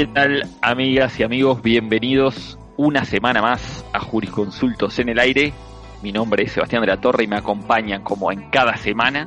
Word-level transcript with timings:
¿Qué 0.00 0.06
tal, 0.06 0.48
amigas 0.62 1.20
y 1.20 1.24
amigos? 1.24 1.60
Bienvenidos 1.60 2.58
una 2.78 3.04
semana 3.04 3.42
más 3.42 3.84
a 3.92 4.00
Jurisconsultos 4.00 4.98
en 4.98 5.10
el 5.10 5.18
aire. 5.18 5.52
Mi 6.02 6.10
nombre 6.10 6.44
es 6.44 6.52
Sebastián 6.52 6.80
de 6.80 6.86
la 6.86 6.98
Torre 6.98 7.24
y 7.24 7.26
me 7.26 7.36
acompañan 7.36 8.02
como 8.02 8.32
en 8.32 8.48
cada 8.48 8.78
semana 8.78 9.26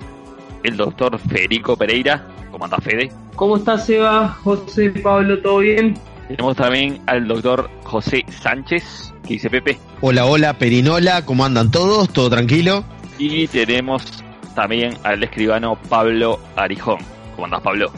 el 0.63 0.75
doctor 0.75 1.19
Federico 1.19 1.77
Pereira. 1.77 2.27
¿Cómo 2.49 2.65
anda 2.65 2.77
Fede? 2.77 3.11
¿Cómo 3.35 3.57
estás, 3.57 3.85
Seba? 3.85 4.29
José, 4.29 4.89
Pablo, 4.89 5.39
¿todo 5.43 5.59
bien? 5.59 5.93
Tenemos 6.27 6.55
también 6.55 6.99
al 7.05 7.27
doctor 7.27 7.69
José 7.83 8.25
Sánchez, 8.41 9.13
que 9.21 9.33
dice 9.35 9.51
Pepe. 9.51 9.77
Hola, 10.01 10.25
hola, 10.25 10.57
Perinola, 10.57 11.23
¿cómo 11.23 11.45
andan 11.45 11.69
todos? 11.69 12.09
¿Todo 12.09 12.31
tranquilo? 12.31 12.83
Y 13.19 13.45
tenemos 13.45 14.23
también 14.55 14.97
al 15.03 15.23
escribano 15.23 15.77
Pablo 15.87 16.39
Arijón. 16.55 16.97
¿Cómo 17.35 17.45
andas, 17.45 17.61
Pablo? 17.61 17.91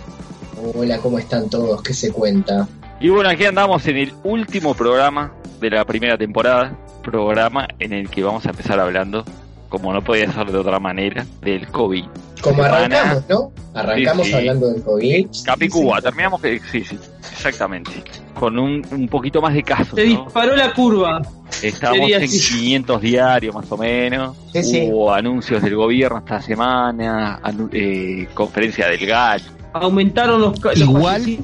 Hola, 0.73 0.97
¿cómo 0.99 1.19
están 1.19 1.49
todos? 1.49 1.81
¿Qué 1.83 1.93
se 1.93 2.11
cuenta? 2.11 2.67
Y 2.99 3.09
bueno, 3.09 3.29
aquí 3.29 3.45
andamos 3.45 3.85
en 3.87 3.97
el 3.97 4.13
último 4.23 4.73
programa 4.73 5.31
de 5.59 5.69
la 5.69 5.85
primera 5.85 6.17
temporada, 6.17 6.75
programa 7.03 7.67
en 7.79 7.93
el 7.93 8.09
que 8.09 8.23
vamos 8.23 8.45
a 8.45 8.49
empezar 8.49 8.79
hablando, 8.79 9.23
como 9.69 9.93
no 9.93 10.01
podía 10.03 10.31
ser 10.31 10.51
de 10.51 10.57
otra 10.57 10.79
manera, 10.79 11.25
del 11.41 11.67
COVID. 11.67 12.05
Como 12.41 12.63
Semana- 12.63 12.77
arrancamos, 12.77 13.23
¿no? 13.29 13.51
Arrancamos 13.73 14.25
Sí, 14.25 14.31
sí. 14.31 14.37
hablando 14.37 14.67
del 14.71 14.83
COVID. 14.83 15.27
Capicúa, 15.45 16.01
terminamos 16.01 16.41
que 16.41 16.59
sí, 16.71 16.83
sí, 16.83 16.97
exactamente. 17.31 17.91
Con 18.33 18.57
un, 18.59 18.85
un 18.91 19.07
poquito 19.07 19.41
más 19.41 19.53
de 19.53 19.63
casos. 19.63 19.95
Se 19.95 20.07
¿no? 20.07 20.23
disparó 20.23 20.55
la 20.55 20.73
curva. 20.73 21.21
Estamos 21.61 21.97
Sería 21.99 22.17
en 22.17 22.23
así. 22.23 22.39
500 22.39 23.01
diarios 23.01 23.55
más 23.55 23.71
o 23.71 23.77
menos. 23.77 24.35
Sí, 24.53 24.63
sí. 24.63 24.89
Hubo 24.91 25.13
anuncios 25.13 25.61
del 25.61 25.75
gobierno 25.75 26.19
esta 26.19 26.41
semana, 26.41 27.39
anu- 27.41 27.69
eh, 27.71 28.27
conferencia 28.33 28.87
del 28.89 29.05
GAL, 29.05 29.41
Aumentaron 29.81 30.39
los, 30.39 30.57
Igual- 30.75 31.37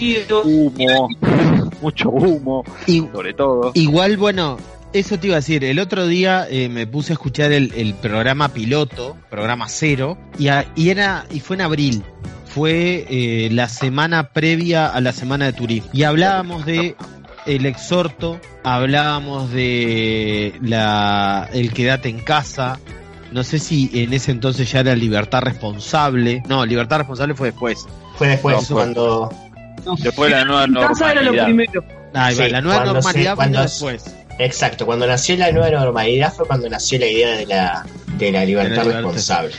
humo, 0.46 1.10
mucho 1.82 2.10
humo, 2.10 2.64
Y, 2.88 3.00
sobre 3.12 3.34
todo. 3.34 3.72
igual, 3.74 4.16
bueno, 4.16 4.58
eso 4.94 5.20
te 5.20 5.28
iba 5.28 5.36
a 5.36 5.40
decir, 5.40 5.66
el 5.66 5.80
otro 5.80 6.08
día 6.08 6.48
eh, 6.50 6.70
me 6.70 6.88
puse 6.88 7.12
a 7.12 7.16
escuchar 7.16 7.52
el, 7.52 7.74
el 7.76 7.94
programa 7.94 8.48
piloto, 8.50 9.18
programa 9.30 9.68
cero, 9.68 10.18
y, 10.40 10.48
a- 10.48 10.66
y 10.78 10.90
era 10.90 11.26
y 11.30 11.42
fue 11.42 11.58
en 11.58 11.62
abril. 11.62 12.04
Fue 12.46 13.06
eh, 13.09 13.50
la 13.52 13.68
semana 13.70 14.30
previa 14.32 14.88
a 14.88 15.02
la 15.02 15.12
semana 15.12 15.46
de 15.46 15.54
turismo. 15.54 15.90
Y 15.94 16.04
hablábamos 16.04 16.66
de 16.66 16.96
el 17.46 17.66
exhorto, 17.66 18.40
hablábamos 18.64 19.52
de 19.52 20.54
la 20.62 21.50
el 21.54 21.74
quédate 21.74 22.08
en 22.09 22.20
casa. 22.20 22.80
No 23.32 23.46
sé 23.46 23.59
si 23.59 23.90
en 23.94 24.12
ese 24.14 24.32
entonces 24.32 24.70
ya 24.70 24.82
era 24.82 24.96
libertad 24.96 25.42
responsable. 25.42 26.44
No, 26.50 26.66
libertad 26.66 26.98
responsable 27.00 27.36
fue 27.36 27.52
después. 27.52 27.86
Fue 28.16 28.28
después 28.28 28.56
No, 28.56 28.62
fue- 28.62 28.76
cuando. 28.76 29.30
Después 30.00 30.31
de 30.31 30.38
la 30.38 30.45
nueva 30.45 30.88
casa 30.88 31.12
era 31.12 31.22
lo 31.23 31.34
normalidad. 31.34 31.45
primero. 31.45 32.02
Ahí 32.14 32.36
va, 32.36 32.45
Sí, 32.45 32.52
la 32.52 32.62
nueva 32.62 32.84
cuando 32.84 33.02
se- 33.02 33.23
normalidad 33.23 33.66
es- 33.66 33.72
después. 33.72 34.16
Exacto, 34.40 34.86
cuando 34.86 35.06
nació 35.08 35.38
la 35.38 35.52
nueva 35.52 35.70
normalidad 35.70 36.34
fue 36.34 36.45
cuando 36.48 36.68
nació 36.70 36.98
la 37.00 37.06
idea 37.08 37.31
de 37.38 37.45
la, 37.45 37.86
de 38.18 38.31
la 38.31 38.44
libertad 38.45 38.70
De 38.72 38.76
la 38.78 38.84
libertad. 38.84 39.02
responsable. 39.14 39.53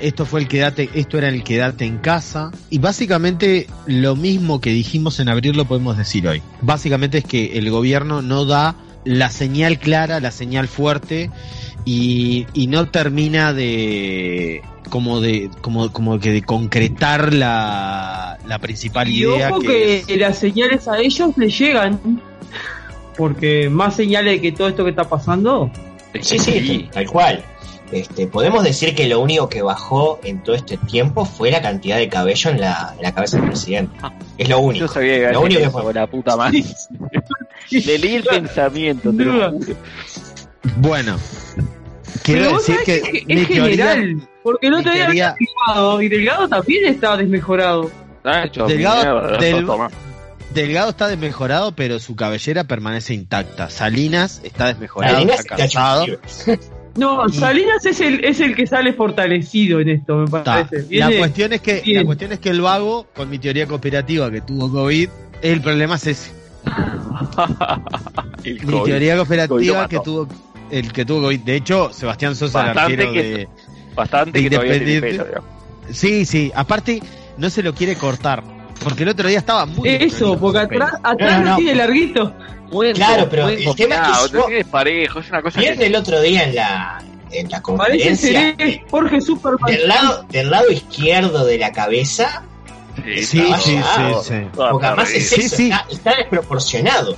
Esto 0.00 0.26
fue 0.26 0.40
el 0.40 0.48
quedate, 0.48 0.88
esto 0.94 1.18
era 1.18 1.28
el 1.28 1.42
quedate 1.42 1.84
en 1.84 1.98
casa 1.98 2.50
y 2.70 2.78
básicamente 2.78 3.66
lo 3.86 4.14
mismo 4.16 4.60
que 4.60 4.70
dijimos 4.70 5.20
en 5.20 5.28
abril 5.28 5.56
lo 5.56 5.64
podemos 5.66 5.96
decir 5.96 6.26
hoy. 6.28 6.42
Básicamente 6.60 7.18
es 7.18 7.24
que 7.24 7.58
el 7.58 7.70
gobierno 7.70 8.20
no 8.22 8.44
da 8.44 8.74
la 9.04 9.30
señal 9.30 9.78
clara, 9.78 10.20
la 10.20 10.30
señal 10.32 10.66
fuerte 10.68 11.30
y, 11.84 12.46
y 12.54 12.66
no 12.66 12.88
termina 12.90 13.52
de 13.52 14.60
como 14.90 15.20
de 15.20 15.50
como 15.60 15.92
como 15.92 16.18
que 16.20 16.30
de 16.32 16.42
concretar 16.42 17.32
la, 17.34 18.38
la 18.46 18.58
principal 18.58 19.08
Y 19.08 19.20
idea 19.24 19.50
ojo 19.50 19.60
que, 19.60 20.04
que, 20.06 20.14
es- 20.14 20.20
las 20.20 20.38
señales 20.38 20.86
a 20.88 20.98
ellos 20.98 21.30
les 21.36 21.58
llegan. 21.58 22.20
Porque 23.16 23.70
más 23.70 23.96
señales 23.96 24.34
de 24.34 24.40
que 24.42 24.52
todo 24.52 24.68
esto 24.68 24.84
que 24.84 24.90
está 24.90 25.04
pasando. 25.04 25.70
Sí, 26.20 26.38
sí, 26.38 26.88
tal 26.92 27.06
cual. 27.06 27.42
Este, 27.92 28.26
podemos 28.26 28.64
decir 28.64 28.94
que 28.96 29.06
lo 29.06 29.20
único 29.20 29.48
que 29.48 29.62
bajó 29.62 30.18
en 30.24 30.42
todo 30.42 30.56
este 30.56 30.76
tiempo 30.76 31.24
fue 31.24 31.50
la 31.52 31.62
cantidad 31.62 31.96
de 31.98 32.08
cabello 32.08 32.50
en 32.50 32.60
la, 32.60 32.94
en 32.96 33.02
la 33.02 33.14
cabeza 33.14 33.36
del 33.38 33.46
presidente. 33.46 33.96
Es 34.36 34.48
lo 34.48 34.56
Yo 34.56 34.60
único. 34.60 34.88
sabía 34.88 35.28
que 35.28 35.32
Lo 35.32 35.40
único 35.42 35.60
que 35.62 35.70
fue- 35.70 35.94
la 35.94 36.06
puta 36.08 36.36
madre. 36.36 36.64
Le 37.70 37.98
leí 37.98 38.14
el 38.16 38.24
pensamiento, 38.24 39.12
te 39.12 39.24
lo 39.24 39.50
juro. 39.52 39.76
bueno. 40.76 41.16
Quiero 42.22 42.42
Pero 42.44 42.56
decir 42.58 42.76
que, 42.84 43.00
que 43.02 43.46
teoría- 43.46 43.94
general. 43.94 44.28
Porque 44.46 44.68
el 44.68 44.74
otro 44.74 44.92
día 44.92 45.08
había 45.08 45.34
Delgado 45.36 46.00
y 46.02 46.08
Delgado 46.08 46.48
también 46.48 46.84
estaba 46.86 47.16
desmejorado. 47.16 47.90
Hecho 48.44 48.68
Delgado- 48.68 49.38
del- 49.38 49.66
está 50.88 51.08
desmejorado, 51.08 51.72
pero 51.72 51.98
su 51.98 52.14
cabellera 52.14 52.62
permanece 52.62 53.12
intacta. 53.12 53.68
Salinas 53.70 54.40
está 54.44 54.68
desmejorado, 54.68 55.14
Salinas 55.16 55.44
está 55.58 56.04
un 56.04 56.60
No, 56.96 57.28
Salinas 57.28 57.84
es 57.86 58.00
el, 58.00 58.24
es 58.24 58.38
el 58.38 58.54
que 58.54 58.68
sale 58.68 58.92
fortalecido 58.92 59.80
en 59.80 59.88
esto, 59.88 60.14
me 60.14 60.28
parece. 60.28 60.86
La 60.90 61.10
cuestión 61.10 61.52
es 61.52 61.60
que 61.60 61.80
bien. 61.80 61.98
la 61.98 62.04
cuestión 62.04 62.30
es 62.32 62.38
que 62.38 62.50
el 62.50 62.60
vago, 62.60 63.08
con 63.16 63.28
mi 63.28 63.40
teoría 63.40 63.66
cooperativa 63.66 64.30
que 64.30 64.42
tuvo 64.42 64.70
COVID, 64.70 65.08
el 65.42 65.60
problema 65.60 65.96
es 65.96 66.06
ese. 66.06 66.30
El 68.44 68.54
Mi 68.64 68.72
COVID. 68.72 68.84
teoría 68.84 69.16
cooperativa 69.16 69.88
que 69.88 69.98
tuvo 70.00 70.28
el 70.70 70.92
que 70.92 71.04
tuvo 71.04 71.22
COVID. 71.22 71.40
De 71.40 71.56
hecho, 71.56 71.92
Sebastián 71.92 72.34
Sosa, 72.36 72.60
el 72.60 72.66
Bastante 72.74 72.92
arquero 72.94 73.12
que- 73.12 73.22
de. 73.22 73.48
Bastante 73.96 74.40
que 74.42 74.50
todavía 74.50 74.72
tiene 74.74 74.92
Independiente. 74.94 75.24
pelo, 75.24 75.42
digamos. 75.42 75.96
Sí, 75.96 76.24
sí. 76.24 76.52
Aparte, 76.54 77.02
no 77.38 77.50
se 77.50 77.62
lo 77.62 77.74
quiere 77.74 77.96
cortar. 77.96 78.42
Porque 78.84 79.02
el 79.04 79.08
otro 79.08 79.28
día 79.28 79.38
estaba 79.38 79.64
muy. 79.66 79.88
Eso, 79.88 80.38
porque 80.38 80.58
atrás, 80.58 80.92
atrás 81.02 81.42
No, 81.42 81.50
no, 81.50 81.56
tiene 81.56 81.74
larguito. 81.74 82.34
Buen 82.70 82.94
Claro, 82.94 83.26
pero 83.30 83.44
buen 83.44 83.58
el 83.58 83.74
tema 83.76 83.94
es 84.22 84.30
que 84.30 84.36
yo- 84.64 84.70
parejo, 84.70 85.20
es 85.20 85.28
una 85.30 85.40
cosa 85.42 85.60
Vieron 85.60 85.78
que... 85.78 85.86
el 85.86 85.94
otro 85.96 86.20
día 86.20 86.44
en 86.44 86.54
la, 86.56 87.02
en 87.30 87.48
la 87.48 87.62
conferencia. 87.62 88.54
Jorge 88.90 89.20
Superman. 89.20 89.70
Del 89.72 89.88
lado, 89.88 90.26
del 90.28 90.50
lado 90.50 90.70
izquierdo 90.70 91.44
de 91.46 91.58
la 91.58 91.72
cabeza, 91.72 92.42
Sí, 93.04 93.24
sí, 93.24 93.46
sí, 93.60 93.78
sí. 94.24 94.34
porque 94.54 94.86
además 94.86 95.10
perdida. 95.10 95.16
es 95.18 95.28
Sí, 95.30 95.40
eso, 95.42 95.56
sí. 95.56 95.64
Está, 95.70 95.86
está 95.90 96.14
desproporcionado. 96.16 97.16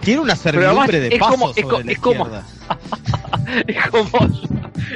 Tiene 0.00 0.20
una 0.20 0.34
además 0.34 0.40
servidumbre 0.42 1.00
de 1.00 1.08
es 1.14 1.18
paso 1.18 1.30
como- 1.32 1.50
es 1.50 1.56
sobre 1.56 1.68
co- 1.68 1.80
la 1.82 1.92
es 1.92 1.98
como- 1.98 2.24
izquierda. 2.26 2.46
Es 3.66 3.86
como, 3.90 4.08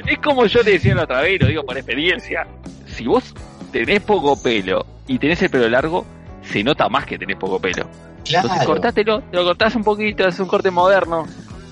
es 0.06 0.18
como 0.18 0.46
yo 0.46 0.62
te 0.64 0.70
decía 0.72 0.94
la 0.94 1.04
otra 1.04 1.20
vez, 1.22 1.40
lo 1.40 1.46
digo 1.48 1.62
por 1.64 1.76
experiencia. 1.76 2.46
Si 2.86 3.06
vos 3.06 3.34
tenés 3.72 4.00
poco 4.00 4.40
pelo 4.40 4.84
y 5.06 5.18
tenés 5.18 5.40
el 5.42 5.50
pelo 5.50 5.68
largo, 5.68 6.04
se 6.42 6.62
nota 6.64 6.88
más 6.88 7.04
que 7.06 7.18
tenés 7.18 7.36
poco 7.36 7.58
pelo. 7.60 7.88
Entonces 8.30 8.64
cortátelo, 8.66 9.20
te 9.22 9.36
lo 9.36 9.44
cortás 9.44 9.74
un 9.76 9.84
poquito, 9.84 10.26
es 10.28 10.38
un 10.40 10.48
corte 10.48 10.70
moderno, 10.70 11.26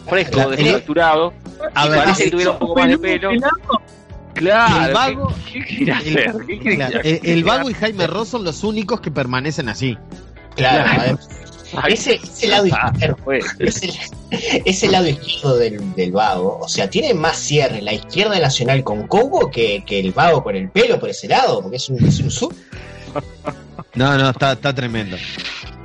fresco, 0.08 0.32
Claro. 0.34 0.50
desfacturado. 0.50 1.32
A 1.74 1.86
y 1.86 1.90
ver, 1.90 1.98
parece 2.04 2.24
que 2.24 2.30
tuviera 2.30 2.50
un 2.52 2.58
poco 2.58 2.76
más 2.80 2.88
de 2.88 2.98
pelo. 2.98 3.30
Claro, 4.34 4.86
El 4.88 4.92
vago- 4.94 5.34
¿qué, 5.50 5.60
qué 5.60 5.76
quiere 5.76 5.92
el- 5.92 5.98
hacer? 5.98 6.46
¿Qué 6.46 6.58
quiere 6.58 6.76
Claro, 6.76 6.98
hacer? 7.00 7.20
el, 7.22 7.30
el 7.30 7.44
vago 7.44 7.70
y 7.70 7.74
Jaime 7.74 8.06
Ross 8.06 8.28
son 8.28 8.44
los 8.44 8.64
únicos 8.64 9.00
que 9.00 9.10
permanecen 9.10 9.68
así. 9.70 9.96
Claro. 10.54 10.84
Claro. 10.94 11.18
Ese, 11.88 12.14
ese 12.22 12.46
lado 12.48 12.66
Ah, 12.72 12.90
izquierdo, 12.92 13.16
pues, 13.24 13.44
ese, 13.58 13.92
ese 14.64 14.88
lado 14.88 15.08
izquierdo 15.08 15.56
del, 15.58 15.94
del 15.94 16.12
vago, 16.12 16.58
o 16.60 16.68
sea, 16.68 16.88
tiene 16.88 17.12
más 17.14 17.36
cierre 17.36 17.82
la 17.82 17.92
izquierda 17.92 18.38
nacional 18.38 18.84
con 18.84 19.06
Cobo 19.06 19.50
que, 19.50 19.82
que 19.86 19.98
el 20.00 20.12
vago 20.12 20.42
con 20.42 20.56
el 20.56 20.68
pelo 20.70 20.98
por 21.00 21.10
ese 21.10 21.28
lado, 21.28 21.60
porque 21.62 21.76
es 21.76 21.88
un, 21.88 22.04
es 22.04 22.20
un 22.20 22.30
sur. 22.30 22.54
No, 23.94 24.18
no, 24.18 24.28
está, 24.28 24.52
está 24.52 24.74
tremendo. 24.74 25.16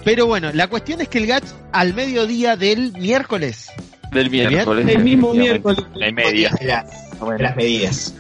Pero 0.04 0.26
bueno, 0.26 0.52
la 0.52 0.68
cuestión 0.68 1.00
es 1.00 1.08
que 1.08 1.20
el 1.20 1.28
Gach 1.28 1.46
al 1.72 1.94
mediodía 1.94 2.58
del 2.58 2.92
miércoles, 2.92 3.70
del 4.12 4.30
miércoles. 4.30 4.86
El 4.86 5.02
mismo 5.02 5.34
miércoles. 5.34 5.86
Media. 6.14 6.50
De 6.60 6.66
las, 6.66 6.86
de 7.22 7.40
las 7.40 7.56
medidas. 7.56 8.14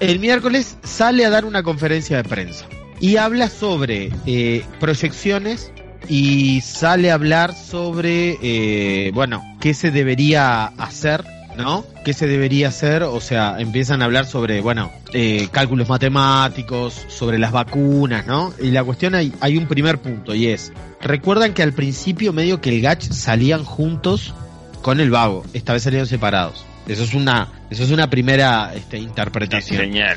el 0.00 0.18
miércoles 0.18 0.76
sale 0.82 1.24
a 1.24 1.30
dar 1.30 1.44
una 1.44 1.62
conferencia 1.62 2.16
de 2.16 2.24
prensa 2.28 2.66
y 2.98 3.18
habla 3.18 3.48
sobre 3.48 4.10
eh, 4.26 4.64
proyecciones 4.80 5.70
y 6.08 6.60
sale 6.60 7.10
a 7.10 7.14
hablar 7.14 7.54
sobre, 7.54 8.38
eh, 8.42 9.10
bueno, 9.12 9.42
qué 9.60 9.74
se 9.74 9.90
debería 9.90 10.66
hacer, 10.66 11.24
¿no? 11.56 11.84
¿Qué 12.04 12.12
se 12.12 12.26
debería 12.26 12.68
hacer? 12.68 13.02
O 13.02 13.20
sea, 13.20 13.56
empiezan 13.58 14.02
a 14.02 14.04
hablar 14.04 14.26
sobre, 14.26 14.60
bueno, 14.60 14.92
eh, 15.12 15.48
cálculos 15.50 15.88
matemáticos, 15.88 17.06
sobre 17.08 17.38
las 17.38 17.52
vacunas, 17.52 18.26
¿no? 18.26 18.52
Y 18.60 18.70
la 18.70 18.84
cuestión 18.84 19.14
hay, 19.14 19.32
hay 19.40 19.56
un 19.56 19.66
primer 19.66 19.98
punto 19.98 20.34
y 20.34 20.48
es, 20.48 20.72
recuerdan 21.00 21.54
que 21.54 21.62
al 21.62 21.72
principio 21.72 22.32
medio 22.32 22.60
que 22.60 22.70
el 22.70 22.82
Gach 22.82 23.02
salían 23.02 23.64
juntos 23.64 24.34
con 24.82 25.00
el 25.00 25.10
vago, 25.10 25.44
esta 25.52 25.72
vez 25.72 25.82
salieron 25.82 26.06
separados. 26.06 26.64
Eso 26.86 27.02
es 27.02 27.14
una, 27.14 27.48
eso 27.70 27.82
es 27.82 27.90
una 27.90 28.08
primera 28.08 28.72
este, 28.74 28.98
interpretación. 28.98 29.80
Señal. 29.80 30.16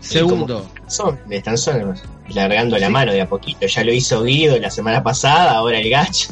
Segundo, 0.00 0.70
Son, 0.86 1.18
están 1.30 1.56
son, 1.56 1.94
largando 2.28 2.78
la 2.78 2.88
mano 2.88 3.12
de 3.12 3.20
a 3.20 3.28
poquito. 3.28 3.66
Ya 3.66 3.84
lo 3.84 3.92
hizo 3.92 4.22
Guido 4.22 4.58
la 4.58 4.70
semana 4.70 5.02
pasada, 5.02 5.52
ahora 5.52 5.78
el 5.78 5.90
Gach 5.90 6.28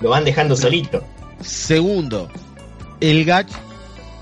lo 0.00 0.10
van 0.10 0.24
dejando 0.24 0.56
solito. 0.56 1.04
segundo, 1.40 2.28
el 3.00 3.24
Gach 3.24 3.48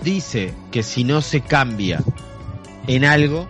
dice 0.03 0.53
que 0.71 0.82
si 0.82 1.05
no 1.05 1.23
se 1.23 1.41
cambia 1.41 2.00
en 2.87 3.05
algo, 3.05 3.49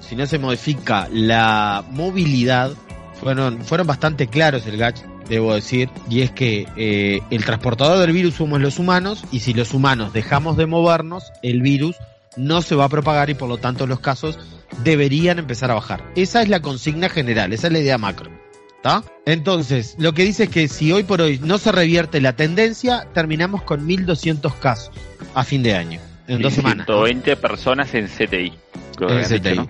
si 0.00 0.16
no 0.16 0.26
se 0.26 0.38
modifica 0.38 1.08
la 1.10 1.84
movilidad, 1.90 2.72
fueron, 3.20 3.64
fueron 3.64 3.86
bastante 3.86 4.26
claros 4.26 4.66
el 4.66 4.76
Gach, 4.76 5.00
debo 5.28 5.54
decir, 5.54 5.88
y 6.10 6.20
es 6.20 6.30
que 6.30 6.66
eh, 6.76 7.20
el 7.30 7.44
transportador 7.44 7.98
del 7.98 8.12
virus 8.12 8.34
somos 8.34 8.60
los 8.60 8.78
humanos, 8.78 9.24
y 9.32 9.40
si 9.40 9.54
los 9.54 9.72
humanos 9.72 10.12
dejamos 10.12 10.56
de 10.56 10.66
movernos, 10.66 11.24
el 11.42 11.62
virus 11.62 11.96
no 12.36 12.62
se 12.62 12.74
va 12.74 12.84
a 12.84 12.88
propagar 12.88 13.30
y 13.30 13.34
por 13.34 13.48
lo 13.48 13.58
tanto 13.58 13.86
los 13.86 14.00
casos 14.00 14.38
deberían 14.82 15.38
empezar 15.38 15.70
a 15.70 15.74
bajar. 15.74 16.02
Esa 16.16 16.42
es 16.42 16.48
la 16.48 16.60
consigna 16.60 17.08
general, 17.08 17.52
esa 17.52 17.68
es 17.68 17.72
la 17.72 17.78
idea 17.78 17.98
macro. 17.98 18.30
¿Está? 18.76 19.02
Entonces, 19.24 19.94
lo 19.98 20.12
que 20.12 20.24
dice 20.24 20.44
es 20.44 20.50
que 20.50 20.68
si 20.68 20.92
hoy 20.92 21.04
por 21.04 21.20
hoy 21.22 21.40
no 21.42 21.56
se 21.58 21.72
revierte 21.72 22.20
la 22.20 22.34
tendencia, 22.36 23.06
terminamos 23.14 23.62
con 23.62 23.86
1.200 23.88 24.54
casos 24.58 24.90
a 25.34 25.42
fin 25.44 25.62
de 25.62 25.74
año, 25.74 26.00
en 26.28 26.42
dos 26.42 26.52
semanas. 26.52 26.86
120 26.86 27.36
personas 27.36 27.94
en 27.94 28.08
CTI. 28.08 28.52
En 29.00 29.18
dicho, 29.18 29.36
CTI. 29.40 29.60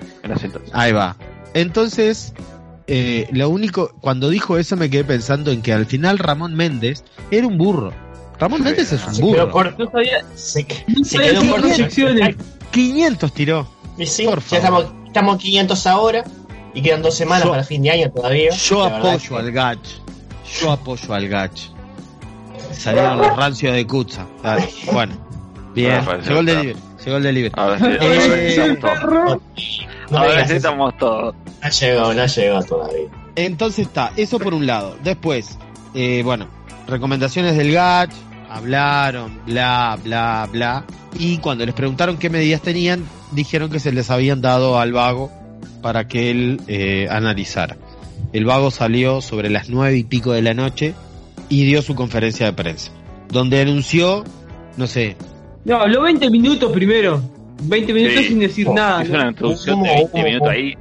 Ahí 0.72 0.92
va. 0.92 1.16
Entonces, 1.54 2.34
eh, 2.88 3.28
lo 3.30 3.48
único, 3.48 3.94
cuando 4.00 4.28
dijo 4.30 4.58
eso 4.58 4.76
me 4.76 4.90
quedé 4.90 5.04
pensando 5.04 5.52
en 5.52 5.62
que 5.62 5.72
al 5.72 5.86
final 5.86 6.18
Ramón 6.18 6.54
Méndez 6.54 7.04
era 7.30 7.46
un 7.46 7.56
burro. 7.56 7.92
Ramón 8.40 8.62
Méndez 8.64 8.92
es 8.92 9.06
un 9.06 9.14
Se 9.14 9.22
burro. 9.22 9.34
quedó 9.36 9.50
corto. 9.50 9.84
No 9.84 9.90
sabía, 9.92 10.24
Se, 10.34 10.66
no 10.88 11.04
se 11.04 11.10
sabía 11.16 11.30
quedó 11.30 11.40
qué 11.42 11.48
corto. 11.50 11.66
proyecciones. 11.68 12.36
500 12.72 13.32
tiró. 13.32 13.68
Y 13.96 14.06
sí, 14.06 14.24
Por 14.24 14.40
ya 14.42 14.60
favor. 14.60 14.82
estamos, 14.84 15.06
estamos 15.06 15.36
500 15.38 15.86
ahora 15.86 16.24
y 16.74 16.82
quedan 16.82 17.02
dos 17.02 17.14
semanas 17.14 17.44
Yo- 17.44 17.50
para 17.50 17.64
fin 17.64 17.82
de 17.82 17.90
año 17.90 18.10
todavía. 18.10 18.50
Yo 18.50 18.84
apoyo 18.84 19.28
que- 19.28 19.36
al 19.36 19.52
Gach. 19.52 19.78
Yo 20.60 20.72
apoyo 20.72 21.14
al 21.14 21.28
Gach. 21.28 21.60
Salieron 22.72 23.18
los 23.18 23.36
rancios 23.36 23.74
de 23.74 23.86
Kutza. 23.86 24.26
Dale, 24.42 24.68
Bueno, 24.92 25.14
bien. 25.74 26.00
Llegó 26.26 26.40
el 26.40 26.46
delivery. 26.46 26.76
Llegó 27.04 27.16
el 27.18 27.22
delivery. 27.22 27.52
Ahora 27.56 27.78
sí, 27.78 27.84
Eh, 27.84 27.98
ahora 28.00 28.14
sí 28.14 28.60
el 28.60 28.70
estamos 28.72 28.80
todos. 28.80 29.38
No 30.10 30.10
me 30.10 30.18
Ahora 30.18 30.30
digas 30.32 30.48
sí 30.48 30.54
eso. 30.56 30.56
estamos 30.68 30.98
todos. 30.98 31.34
No 31.62 31.70
llegó, 31.70 32.14
no 32.14 32.26
llegó 32.26 32.62
todavía. 32.64 33.08
Entonces 33.36 33.86
está, 33.86 34.12
eso 34.16 34.38
por 34.38 34.54
un 34.54 34.66
lado. 34.66 34.96
Después, 35.02 35.56
eh, 35.94 36.22
bueno, 36.24 36.46
recomendaciones 36.86 37.56
del 37.56 37.72
GACH, 37.72 38.12
hablaron, 38.50 39.40
bla, 39.46 39.98
bla, 40.02 40.48
bla. 40.50 40.84
Y 41.18 41.38
cuando 41.38 41.64
les 41.64 41.74
preguntaron 41.74 42.16
qué 42.16 42.28
medidas 42.30 42.60
tenían, 42.60 43.04
dijeron 43.34 43.70
que 43.70 43.80
se 43.80 43.92
les 43.92 44.10
habían 44.10 44.40
dado 44.40 44.78
al 44.78 44.92
vago 44.92 45.30
para 45.82 46.06
que 46.08 46.30
él 46.30 46.60
eh, 46.68 47.06
analizara. 47.10 47.76
El 48.32 48.44
vago 48.44 48.70
salió 48.70 49.20
sobre 49.20 49.50
las 49.50 49.68
nueve 49.68 49.96
y 49.96 50.04
pico 50.04 50.32
de 50.32 50.42
la 50.42 50.54
noche 50.54 50.94
y 51.48 51.64
dio 51.66 51.82
su 51.82 51.94
conferencia 51.94 52.46
de 52.46 52.52
prensa, 52.52 52.90
donde 53.28 53.60
anunció, 53.60 54.24
no 54.76 54.86
sé, 54.86 55.16
No, 55.64 55.76
habló 55.80 56.02
20 56.02 56.30
minutos 56.30 56.72
primero. 56.72 57.22
20 57.62 57.92
minutos 57.94 58.18
Sí. 58.18 58.28
sin 58.28 58.38
decir 58.40 58.66
Oh, 58.68 58.74
nada. 58.74 59.02
Hizo 59.04 59.12
una 59.14 59.28
introducción 59.28 59.82
de 59.82 59.88
¿Cómo, 59.88 59.94
20 59.94 60.10
cómo, 60.12 60.24
minutos 60.24 60.48
ahí. 60.48 60.74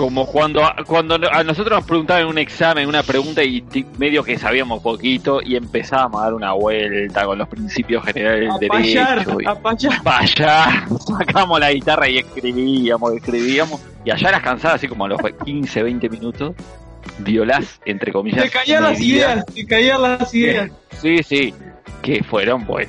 Como 0.00 0.24
cuando, 0.26 0.62
cuando 0.86 1.16
a 1.30 1.44
nosotros 1.44 1.78
nos 1.78 1.86
preguntaban 1.86 2.22
en 2.22 2.28
un 2.30 2.38
examen 2.38 2.88
una 2.88 3.02
pregunta 3.02 3.44
y 3.44 3.62
medio 3.98 4.24
que 4.24 4.38
sabíamos 4.38 4.82
poquito 4.82 5.42
y 5.42 5.56
empezábamos 5.56 6.22
a 6.22 6.24
dar 6.24 6.32
una 6.34 6.52
vuelta 6.54 7.26
con 7.26 7.36
los 7.36 7.46
principios 7.48 8.02
generales 8.06 8.48
del 8.58 8.70
derecho. 8.70 9.36
y- 9.40 9.46
a 9.46 9.54
payar. 9.56 10.02
para 10.02 10.18
allá, 10.24 10.86
sacamos 11.18 11.60
la 11.60 11.70
guitarra 11.70 12.08
y 12.08 12.16
escribíamos, 12.16 13.12
escribíamos, 13.12 13.80
y 14.02 14.10
allá 14.10 14.30
las 14.30 14.42
cansadas, 14.42 14.76
así 14.76 14.88
como 14.88 15.04
a 15.04 15.08
los 15.08 15.20
15, 15.44 15.82
20 15.82 16.08
minutos, 16.08 16.54
violás, 17.18 17.78
entre 17.84 18.10
comillas. 18.10 18.44
Se 18.44 18.50
caían 18.50 18.82
las 18.84 18.98
ideas, 19.00 19.44
se 19.54 19.66
caían 19.66 20.00
las 20.00 20.34
ideas. 20.34 20.70
Sí, 21.00 21.22
sí, 21.22 21.54
que 22.00 22.24
fueron, 22.24 22.64
pues, 22.66 22.88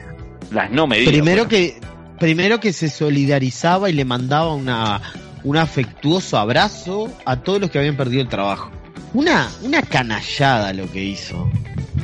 las 0.51 0.71
no 0.71 0.87
medidas. 0.87 1.11
primero 1.11 1.43
fueron. 1.43 1.49
que 1.49 1.81
primero 2.19 2.59
que 2.61 2.71
se 2.71 2.87
solidarizaba 2.89 3.89
y 3.89 3.93
le 3.93 4.05
mandaba 4.05 4.53
una 4.53 5.01
un 5.43 5.57
afectuoso 5.57 6.37
abrazo 6.37 7.09
a 7.25 7.37
todos 7.37 7.59
los 7.61 7.69
que 7.71 7.79
habían 7.79 7.97
perdido 7.97 8.21
el 8.21 8.27
trabajo. 8.29 8.69
Una 9.13 9.49
una 9.63 9.81
canallada 9.81 10.71
lo 10.73 10.89
que 10.91 11.03
hizo. 11.03 11.49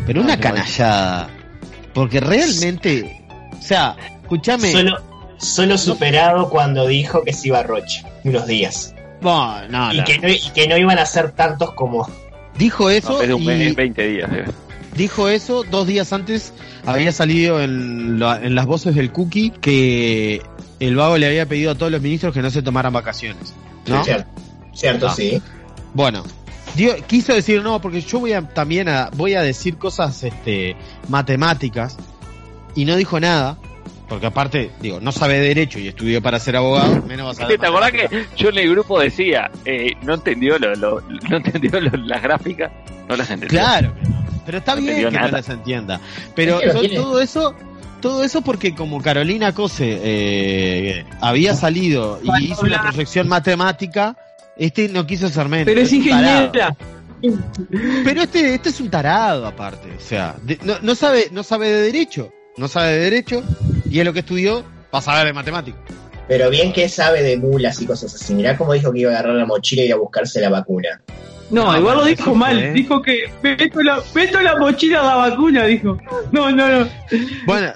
Pero 0.06 0.22
una 0.22 0.34
Ah, 0.34 0.40
canallada. 0.40 1.30
Porque 1.94 2.20
realmente, 2.20 3.26
o 3.58 3.62
sea, 3.62 3.96
escúchame, 4.22 4.72
Solo, 4.72 4.98
solo 5.38 5.78
superado 5.78 6.50
cuando 6.50 6.86
dijo 6.88 7.24
que 7.24 7.34
se 7.34 7.48
iba 7.48 7.60
a 7.60 7.64
Roche 7.64 8.04
unos 8.24 8.46
días. 8.48 8.94
no, 9.22 9.68
no, 9.68 9.94
Y 9.94 9.98
no. 9.98 10.04
que, 10.06 10.20
no, 10.20 10.28
y 10.30 10.40
que 10.54 10.68
no 10.68 10.78
iban 10.78 11.00
a 11.00 11.06
ser 11.06 11.32
tantos 11.32 11.74
como. 11.74 12.08
dijo 12.58 12.90
eso 12.90 13.24
y 13.24 13.72
20 13.74 14.08
días. 14.08 14.30
eh. 14.34 14.46
dijo 14.96 15.28
eso 15.30 15.64
dos 15.64 15.86
días 15.88 16.12
antes 16.14 16.54
había 16.86 17.12
salido 17.12 17.62
en, 17.62 18.20
la- 18.20 18.38
en 18.44 18.56
las 18.56 18.66
voces 18.66 18.96
del 18.96 19.12
Cookie 19.12 19.52
que 19.62 20.42
el 20.80 20.96
vago 20.96 21.18
le 21.18 21.28
había 21.28 21.46
pedido 21.48 21.72
a 21.72 21.76
todos 21.76 21.92
los 21.92 22.02
ministros 22.02 22.34
que 22.34 22.42
no 22.42 22.50
se 22.50 22.62
tomaran 22.62 22.94
vacaciones, 22.94 23.54
¿no? 23.88 24.04
Cierto, 24.04 24.30
cierto 24.74 25.08
Ah. 25.08 25.14
sí. 25.16 25.42
Bueno, 25.94 26.24
dio- 26.76 26.96
quiso 27.08 27.34
decir 27.34 27.64
no, 27.64 27.82
porque 27.82 28.02
yo 28.02 28.20
voy 28.20 28.34
a 28.34 28.42
también 28.48 28.88
a, 28.90 29.10
voy 29.16 29.34
a 29.34 29.42
decir 29.42 29.78
cosas 29.78 30.24
este, 30.24 30.76
matemáticas 31.08 31.98
y 32.76 32.86
no 32.86 32.96
dijo 32.96 33.20
nada, 33.20 33.58
porque 34.08 34.28
aparte, 34.28 34.72
digo, 34.80 35.00
no 35.02 35.12
sabe 35.12 35.40
derecho 35.40 35.80
y 35.80 35.88
estudió 35.88 36.22
para 36.22 36.40
ser 36.40 36.56
abogado, 36.56 37.02
menos 37.08 37.28
va 37.40 37.46
a. 37.46 37.48
¿Te 37.48 37.56
acordás 37.68 37.92
que 37.92 38.26
yo 38.38 38.50
en 38.50 38.58
el 38.60 38.70
grupo 38.70 39.00
decía, 39.00 39.50
eh, 39.66 39.94
no 40.04 40.14
entendió 40.14 40.58
lo, 40.60 40.74
lo- 40.76 41.02
no 41.30 41.38
entendió 41.38 41.80
lo- 41.82 41.98
las 42.06 42.22
gráficas? 42.22 42.72
No 43.10 43.16
las 43.18 43.30
entendió. 43.32 43.60
Claro, 43.60 43.94
pero 44.46 44.60
está 44.60 44.76
No 44.76 44.82
bien 44.82 45.10
que 45.10 45.20
no 45.20 45.28
las 45.28 45.50
entienda. 45.50 46.00
Pero 46.36 46.56
Es 46.56 46.62
que 46.62 46.68
lo 46.68 46.74
son- 46.74 46.82
tiene. 46.82 46.96
todo 46.96 47.20
eso, 47.22 47.56
todo 48.02 48.24
eso 48.24 48.42
porque 48.42 48.74
como 48.76 49.02
Carolina 49.02 49.54
Cose 49.54 50.00
eh, 50.04 51.06
había 51.22 51.56
salido 51.56 52.20
y 52.24 52.28
Para 52.28 52.42
hizo 52.42 52.62
una 52.62 52.82
proyección 52.84 53.28
matemática, 53.28 54.16
este 54.58 54.90
no 54.90 55.06
quiso 55.06 55.30
ser 55.30 55.48
menos. 55.50 55.66
Pero 55.66 55.82
es 55.82 55.92
ingeniera. 55.94 56.76
Pero 58.04 58.22
este, 58.22 58.54
este 58.54 58.70
es 58.70 58.80
un 58.80 58.90
tarado 58.90 59.48
aparte, 59.48 59.90
o 59.98 60.00
sea, 60.00 60.36
de- 60.44 60.60
no, 60.64 60.76
no 60.82 60.94
sabe, 60.96 61.30
no 61.32 61.42
sabe 61.44 61.68
de 61.70 61.82
derecho, 61.82 62.32
no 62.58 62.68
sabe 62.68 62.92
de 62.94 63.00
derecho, 63.00 63.44
y 63.90 64.00
es 64.00 64.06
lo 64.06 64.14
que 64.14 64.20
estudió, 64.20 64.64
va 64.94 65.00
a 65.00 65.02
saber 65.02 65.26
de 65.26 65.34
matemáticas. 65.34 65.82
Pero 66.28 66.50
bien 66.50 66.74
que 66.74 66.88
sabe 66.90 67.24
de 67.24 67.38
mulas 67.38 67.82
y 67.82 67.86
cosas 67.88 68.14
así. 68.14 68.36
Mirá 68.36 68.58
cómo 68.58 68.74
dijo 68.74 68.92
que 68.92 69.00
iba 69.00 69.12
a 69.12 69.14
agarrar 69.16 69.36
la 69.36 69.46
mochila 69.46 69.82
y 69.84 69.86
ir 69.86 69.94
a 69.94 69.96
buscarse 69.96 70.42
la 70.42 70.50
vacuna. 70.50 71.02
No, 71.50 71.72
No, 71.72 71.78
igual 71.80 71.98
lo 71.98 72.04
dijo 72.06 72.36
mal. 72.36 72.56
fue. 72.60 72.72
Dijo 72.74 73.02
que 73.02 73.20
meto 73.42 73.82
la, 73.82 74.02
meto 74.14 74.42
la 74.42 74.58
mochila 74.58 75.00
a 75.00 75.04
la 75.06 75.16
vacuna, 75.30 75.64
dijo. 75.66 75.98
No, 76.34 76.52
no, 76.52 76.68
no. 76.82 76.90
Bueno, 77.46 77.72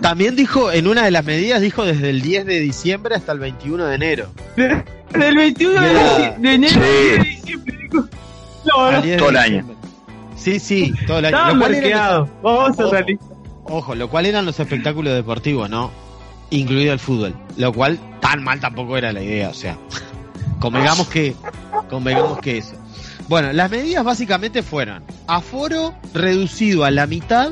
también 0.00 0.36
dijo, 0.36 0.70
en 0.72 0.86
una 0.88 1.04
de 1.04 1.10
las 1.10 1.24
medidas, 1.24 1.60
dijo 1.60 1.84
desde 1.84 2.10
el 2.10 2.20
10 2.22 2.46
de 2.46 2.60
diciembre 2.60 3.14
hasta 3.14 3.32
el 3.32 3.38
21 3.38 3.84
de 3.86 3.94
enero. 3.94 4.28
Del 4.56 5.36
21 5.36 5.80
de, 5.80 6.34
de 6.38 6.54
enero 6.54 6.74
Sí. 6.74 6.78
al 6.80 6.84
10 6.84 7.18
de 7.18 7.24
diciembre, 7.30 7.78
dijo. 7.82 8.08
No, 8.64 8.84
Al 8.84 8.94
no. 8.94 9.02
10 9.02 9.12
de 9.12 9.16
Todo 9.18 9.28
el 9.30 9.36
diciembre. 9.44 9.76
Sí, 10.36 10.60
sí, 10.60 10.92
todo 11.06 11.18
el 11.18 11.24
año. 11.26 11.36
Estaba 11.36 11.52
Lo 11.54 11.58
cual 11.60 11.74
eran 11.74 11.82
marqueado. 11.90 12.28
Vamos 12.42 12.78
a 12.78 12.82
Ojo. 12.84 12.92
realizar. 12.92 13.26
los- 13.28 13.38
ojo, 13.72 13.94
lo 13.94 14.10
cual 14.10 14.26
eran 14.26 14.44
los 14.46 14.60
espectáculos 14.60 15.14
deportivos, 15.14 15.70
¿no? 15.70 15.90
Incluido 16.50 16.92
el 16.92 16.98
fútbol. 17.00 17.34
Lo 17.56 17.72
cual 17.72 17.98
tan 18.20 18.44
mal 18.44 18.60
tampoco 18.60 18.96
era 18.96 19.12
la 19.12 19.22
idea, 19.22 19.48
o 19.48 19.54
sea. 19.54 19.78
Convengamos 20.60 21.08
que, 21.08 21.34
convengamos 21.90 22.38
que 22.40 22.58
eso. 22.58 22.74
Bueno, 23.28 23.52
las 23.52 23.70
medidas 23.70 24.04
básicamente 24.04 24.62
fueron 24.62 25.02
aforo 25.26 25.94
reducido 26.14 26.84
a 26.84 26.90
la 26.90 27.06
mitad 27.06 27.50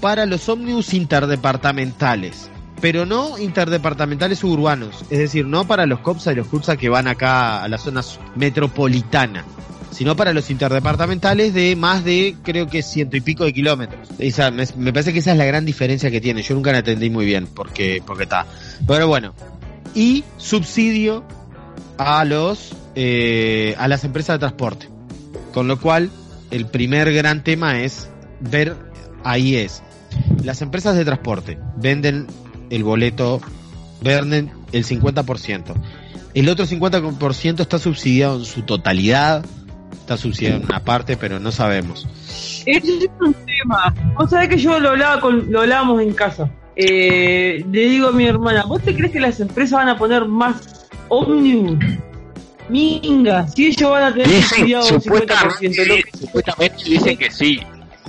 para 0.00 0.26
los 0.26 0.48
ómnibus 0.48 0.94
interdepartamentales, 0.94 2.50
pero 2.80 3.06
no 3.06 3.38
interdepartamentales 3.38 4.42
urbanos, 4.44 5.04
es 5.10 5.18
decir, 5.18 5.46
no 5.46 5.66
para 5.66 5.86
los 5.86 6.00
COPSA 6.00 6.32
y 6.32 6.36
los 6.36 6.48
CURSA 6.48 6.76
que 6.76 6.88
van 6.88 7.08
acá 7.08 7.62
a 7.62 7.68
la 7.68 7.78
zona 7.78 8.02
metropolitana, 8.34 9.44
sino 9.90 10.14
para 10.14 10.32
los 10.32 10.50
interdepartamentales 10.50 11.54
de 11.54 11.74
más 11.74 12.04
de, 12.04 12.36
creo 12.42 12.66
que 12.66 12.82
ciento 12.82 13.16
y 13.16 13.22
pico 13.22 13.44
de 13.44 13.52
kilómetros. 13.52 14.08
Esa, 14.18 14.50
me, 14.50 14.66
parece 14.92 15.12
que 15.12 15.20
esa 15.20 15.32
es 15.32 15.38
la 15.38 15.46
gran 15.46 15.64
diferencia 15.64 16.10
que 16.10 16.20
tiene. 16.20 16.42
Yo 16.42 16.54
nunca 16.54 16.70
la 16.70 16.78
entendí 16.78 17.08
muy 17.08 17.24
bien 17.24 17.46
porque, 17.46 18.02
porque 18.06 18.24
está. 18.24 18.46
Pero 18.86 19.08
bueno. 19.08 19.32
Y 19.94 20.24
subsidio 20.36 21.24
a 21.96 22.26
los, 22.26 22.76
eh, 22.94 23.74
a 23.78 23.88
las 23.88 24.04
empresas 24.04 24.34
de 24.34 24.40
transporte. 24.40 24.88
Con 25.54 25.66
lo 25.66 25.80
cual, 25.80 26.10
el 26.50 26.66
primer 26.66 27.12
gran 27.14 27.42
tema 27.42 27.80
es 27.80 28.10
ver, 28.40 28.76
ahí 29.24 29.56
es, 29.56 29.82
las 30.44 30.62
empresas 30.62 30.96
de 30.96 31.04
transporte 31.04 31.58
venden 31.76 32.26
el 32.70 32.84
boleto, 32.84 33.40
venden 34.02 34.50
el 34.72 34.84
50%. 34.84 35.74
El 36.34 36.48
otro 36.48 36.66
50% 36.66 37.60
está 37.60 37.78
subsidiado 37.78 38.38
en 38.38 38.44
su 38.44 38.62
totalidad, 38.62 39.44
está 39.92 40.16
subsidiado 40.16 40.58
en 40.60 40.64
una 40.66 40.80
parte, 40.84 41.16
pero 41.16 41.40
no 41.40 41.50
sabemos. 41.52 42.06
Ese 42.66 42.98
es 42.98 43.08
un 43.20 43.32
tema. 43.34 43.94
Vos 44.18 44.30
sabés 44.30 44.48
que 44.48 44.58
yo 44.58 44.78
lo 44.80 44.90
hablaba 44.90 45.20
con, 45.20 45.50
lo 45.50 45.60
hablábamos 45.62 46.02
en 46.02 46.12
casa. 46.12 46.50
Eh, 46.76 47.64
le 47.72 47.80
digo 47.88 48.08
a 48.08 48.12
mi 48.12 48.26
hermana, 48.26 48.64
¿vos 48.66 48.82
te 48.82 48.94
crees 48.94 49.12
que 49.12 49.20
las 49.20 49.40
empresas 49.40 49.78
van 49.78 49.88
a 49.88 49.96
poner 49.96 50.26
más 50.26 50.86
ómnibus? 51.08 51.78
Minga, 52.68 53.46
si 53.48 53.66
ellos 53.68 53.90
van 53.90 54.02
a 54.02 54.12
tener 54.12 54.26
Dicen, 54.28 54.42
subsidiado 54.42 54.84
un 54.88 55.00
50%, 55.00 55.02
supuestamente, 55.02 55.86
lo 55.86 55.94
que- 55.96 56.18
supuestamente 56.18 56.76
dicen 56.84 57.16
que 57.16 57.30
sí. 57.30 57.60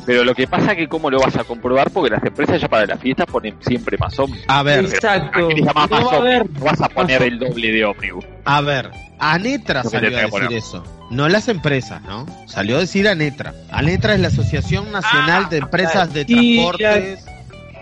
Pero 0.08 0.24
lo 0.24 0.34
que 0.34 0.48
pasa 0.48 0.72
es 0.72 0.78
que 0.78 0.88
cómo 0.88 1.12
lo 1.12 1.20
vas 1.20 1.36
a 1.36 1.44
comprobar 1.44 1.92
porque 1.92 2.10
las 2.10 2.24
empresas 2.24 2.60
ya 2.62 2.68
para 2.70 2.86
las 2.88 3.00
fiestas 3.00 3.26
ponen 3.28 3.56
siempre 3.60 3.98
más 4.00 4.18
ómnibus. 4.18 4.46
A 4.48 4.64
ver, 4.64 4.86
Exacto. 4.86 5.50
¿A 5.50 5.54
No 5.54 5.74
más 5.74 5.92
va 5.92 5.98
a? 5.98 6.44
No 6.44 6.66
vas 6.66 6.82
a 6.82 6.88
poner 6.90 7.22
el 7.24 7.38
doble 7.38 7.72
de 7.74 7.86
ómnibus. 7.86 8.26
a 8.46 8.62
ver. 8.62 8.90
Anetra 9.20 9.82
que 9.82 9.90
salió 9.90 10.10
a 10.18 10.22
decir 10.22 10.30
poner. 10.30 10.54
eso. 10.54 10.84
No 11.12 11.28
las 11.28 11.48
empresas, 11.50 12.02
¿no? 12.04 12.26
Salió 12.48 12.78
a 12.78 12.80
decir 12.80 13.08
Anetra. 13.08 13.54
Anetra 13.72 14.14
es 14.14 14.20
la 14.22 14.28
Asociación 14.30 14.92
Nacional 14.92 15.50
de 15.50 15.58
Empresas 15.58 16.14
de 16.14 16.22
Ah, 16.22 16.26
Transportes. 16.28 17.26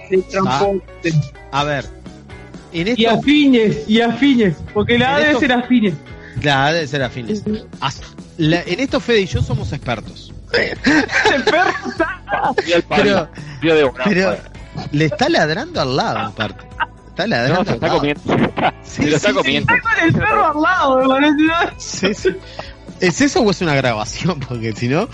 de 0.10 0.18
transporte. 0.24 1.14
A 1.52 1.64
ver. 1.64 1.86
En 2.74 2.94
Y 2.98 3.06
afines, 3.06 3.88
y 3.88 4.02
afines. 4.02 4.56
Porque 4.74 4.98
la 4.98 5.16
A 5.16 5.20
debe 5.20 5.40
ser 5.40 5.52
afines. 5.54 5.94
Claro, 6.42 6.74
debe 6.74 6.88
ser 6.88 7.04
afines. 7.04 7.44
As- 7.82 8.02
la- 8.38 8.62
en 8.64 8.80
esto 8.80 9.00
Fede 9.00 9.22
y 9.22 9.26
yo 9.28 9.42
somos 9.42 9.72
expertos. 9.74 10.25
El 10.58 11.44
perro 11.44 11.70
está- 11.90 12.22
Y 12.68 12.74
al 12.74 12.84
palo, 12.84 13.30
Pero, 13.62 13.94
pero 14.04 14.26
padre. 14.32 14.42
le 14.92 15.06
está 15.06 15.30
ladrando 15.30 15.82
al 15.82 15.96
lado, 15.96 16.20
aparte. 16.20 16.66
Está 17.10 17.28
ladrando 17.28 17.64
No, 17.64 17.64
se 17.64 17.66
lo 17.66 17.72
al 17.72 17.76
está 17.76 17.88
lado. 17.88 18.00
comiendo. 18.00 18.22
Sí, 18.84 19.04
Se 19.04 19.10
lo 19.10 19.16
está 19.16 19.30
sí, 19.30 19.36
comiendo. 19.36 19.74
está 19.74 19.90
con 19.90 20.06
el 20.06 20.14
perro 20.14 20.46
al 20.48 20.62
lado, 20.62 21.20
me. 21.20 21.80
Sí, 21.80 22.14
sí. 22.14 22.30
¿Es 23.00 23.22
eso 23.22 23.42
o 23.42 23.52
es 23.52 23.62
una 23.62 23.76
grabación? 23.76 24.40
Porque 24.48 24.74
si 24.74 24.88
no. 24.88 25.08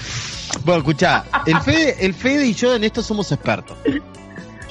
Bueno, 0.65 0.79
escuchá, 0.79 1.23
el 1.45 1.59
Fede, 1.61 1.95
el 1.99 2.13
Fede 2.13 2.45
y 2.47 2.53
yo 2.53 2.75
en 2.75 2.83
esto 2.83 3.01
somos 3.03 3.31
expertos. 3.31 3.77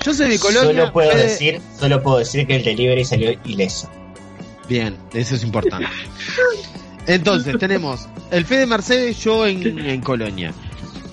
Yo 0.03 0.15
soy 0.15 0.29
de 0.31 0.39
Colonia. 0.39 0.71
Solo 0.83 0.93
puedo 0.93 1.11
Fede- 1.12 1.23
decir, 1.23 1.61
solo 1.79 2.03
puedo 2.03 2.19
decir 2.19 2.47
que 2.47 2.57
el 2.57 2.65
delivery 2.65 3.05
salió 3.05 3.31
ileso. 3.45 3.91
Bien, 4.69 4.97
eso 5.15 5.35
es 5.35 5.43
importante. 5.43 5.89
Entonces, 7.14 7.59
tenemos 7.59 8.09
el 8.31 8.45
Fede 8.45 8.67
Mercedes, 8.67 9.19
yo 9.23 9.47
en, 9.47 9.79
en 9.79 10.00
Colonia. 10.00 10.52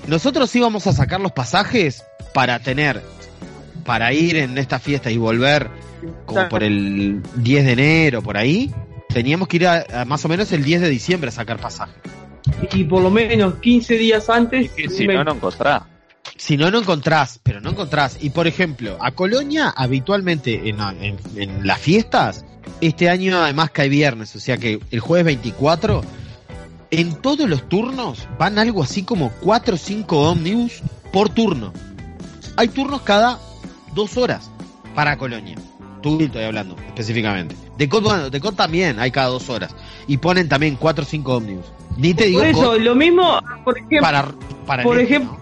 Nosotros 0.08 0.56
íbamos 0.56 0.88
a 0.88 0.94
sacar 0.94 1.20
los 1.20 1.32
pasajes 1.32 2.04
para 2.34 2.60
tener, 2.60 3.02
para 3.86 4.14
ir 4.14 4.38
en 4.38 4.58
esta 4.58 4.80
fiesta 4.80 5.12
y 5.12 5.18
volver 5.18 5.70
como 6.26 6.48
por 6.50 6.64
el 6.64 7.22
10 7.36 7.66
de 7.66 7.72
enero, 7.72 8.22
por 8.22 8.38
ahí. 8.38 8.72
Teníamos 9.10 9.48
que 9.48 9.58
ir 9.58 9.68
a, 9.68 9.86
a 10.02 10.06
más 10.06 10.24
o 10.26 10.30
menos 10.30 10.52
el 10.52 10.64
10 10.64 10.82
de 10.82 10.90
diciembre 10.90 11.30
a 11.30 11.32
sacar 11.32 11.58
pasaje. 11.60 11.94
Y 12.74 12.84
por 12.86 13.02
lo 13.02 13.10
menos 13.10 13.56
15 13.56 13.96
días 13.98 14.30
antes. 14.30 14.72
Que 14.72 14.90
si 14.90 15.08
me- 15.08 15.16
no, 15.16 15.24
no 15.24 15.34
encontrás. 15.34 15.84
Si 16.38 16.56
no, 16.56 16.70
no 16.70 16.80
encontrás, 16.80 17.40
pero 17.42 17.60
no 17.60 17.72
encontrás. 17.72 18.18
Y 18.22 18.30
por 18.30 18.48
ejemplo, 18.48 18.98
a 19.02 19.12
Colonia 19.12 19.74
habitualmente 19.76 20.70
en, 20.70 20.80
en- 21.02 21.18
en 21.36 21.66
las 21.66 21.80
fiestas, 21.80 22.46
este 22.82 23.10
año 23.10 23.38
además 23.38 23.72
cae 23.72 23.90
viernes, 23.90 24.36
o 24.36 24.40
sea 24.40 24.58
que 24.58 24.80
el 24.92 25.00
jueves 25.00 25.26
24, 25.26 26.04
en 26.92 27.16
todos 27.16 27.50
los 27.50 27.68
turnos 27.68 28.28
van 28.38 28.60
algo 28.60 28.84
así 28.84 29.04
como 29.04 29.32
4 29.42 29.76
o 29.76 29.78
5 29.78 30.30
ómnibus 30.30 30.82
por 31.12 31.30
turno. 31.30 31.74
Hay 32.56 32.70
turnos 32.70 33.02
cada 33.02 33.40
dos 33.94 34.18
horas 34.18 34.50
para 34.96 35.18
Colonia. 35.18 35.56
Tú 36.02 36.20
estoy 36.22 36.44
hablando 36.44 36.76
específicamente. 36.88 37.56
De 37.78 37.90
COT, 37.90 38.04
bueno, 38.04 38.30
de 38.30 38.40
COT 38.40 38.56
también 38.56 39.00
hay 39.00 39.12
cada 39.12 39.28
dos 39.28 39.50
horas. 39.50 39.76
Y 40.08 40.18
ponen 40.18 40.48
también 40.48 40.76
4 40.76 41.04
o 41.04 41.08
5 41.08 41.36
ómnibus. 41.36 41.66
Ni 41.98 42.14
te 42.14 42.26
digo 42.26 42.40
Por 42.40 42.48
eso, 42.48 42.72
COT 42.72 42.82
lo 42.82 42.96
mismo, 42.96 43.40
por 43.64 43.78
ejemplo, 43.78 44.02
para, 44.02 44.32
para 44.66 44.84
por 44.84 45.00
este, 45.00 45.16
ejemplo, 45.16 45.38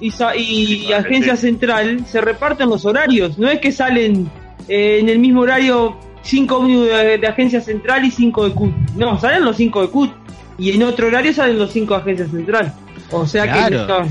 y, 0.00 0.92
Agencia 0.92 1.36
Central 1.36 2.04
se 2.06 2.20
reparten 2.20 2.68
los 2.68 2.84
horarios. 2.84 3.38
No 3.38 3.48
es 3.48 3.60
que 3.60 3.72
salen 3.72 4.30
eh, 4.68 4.98
en 5.00 5.08
el 5.08 5.18
mismo 5.18 5.42
horario 5.42 5.96
5 6.26 6.56
ómnibus 6.56 6.88
de, 6.88 7.18
de 7.18 7.26
Agencia 7.26 7.60
Central 7.60 8.04
y 8.04 8.10
5 8.10 8.48
de 8.48 8.54
CUT. 8.54 8.72
No, 8.96 9.18
salen 9.20 9.44
los 9.44 9.56
5 9.56 9.82
de 9.82 9.88
CUT. 9.88 10.10
Y 10.58 10.72
en 10.72 10.82
otro 10.82 11.06
horario 11.08 11.32
salen 11.32 11.58
los 11.58 11.72
5 11.72 11.94
de 11.94 12.00
Agencia 12.00 12.26
Central. 12.28 12.74
O 13.10 13.26
sea 13.26 13.44
Claro. 13.44 13.86
que. 13.86 13.92
no, 13.92 14.08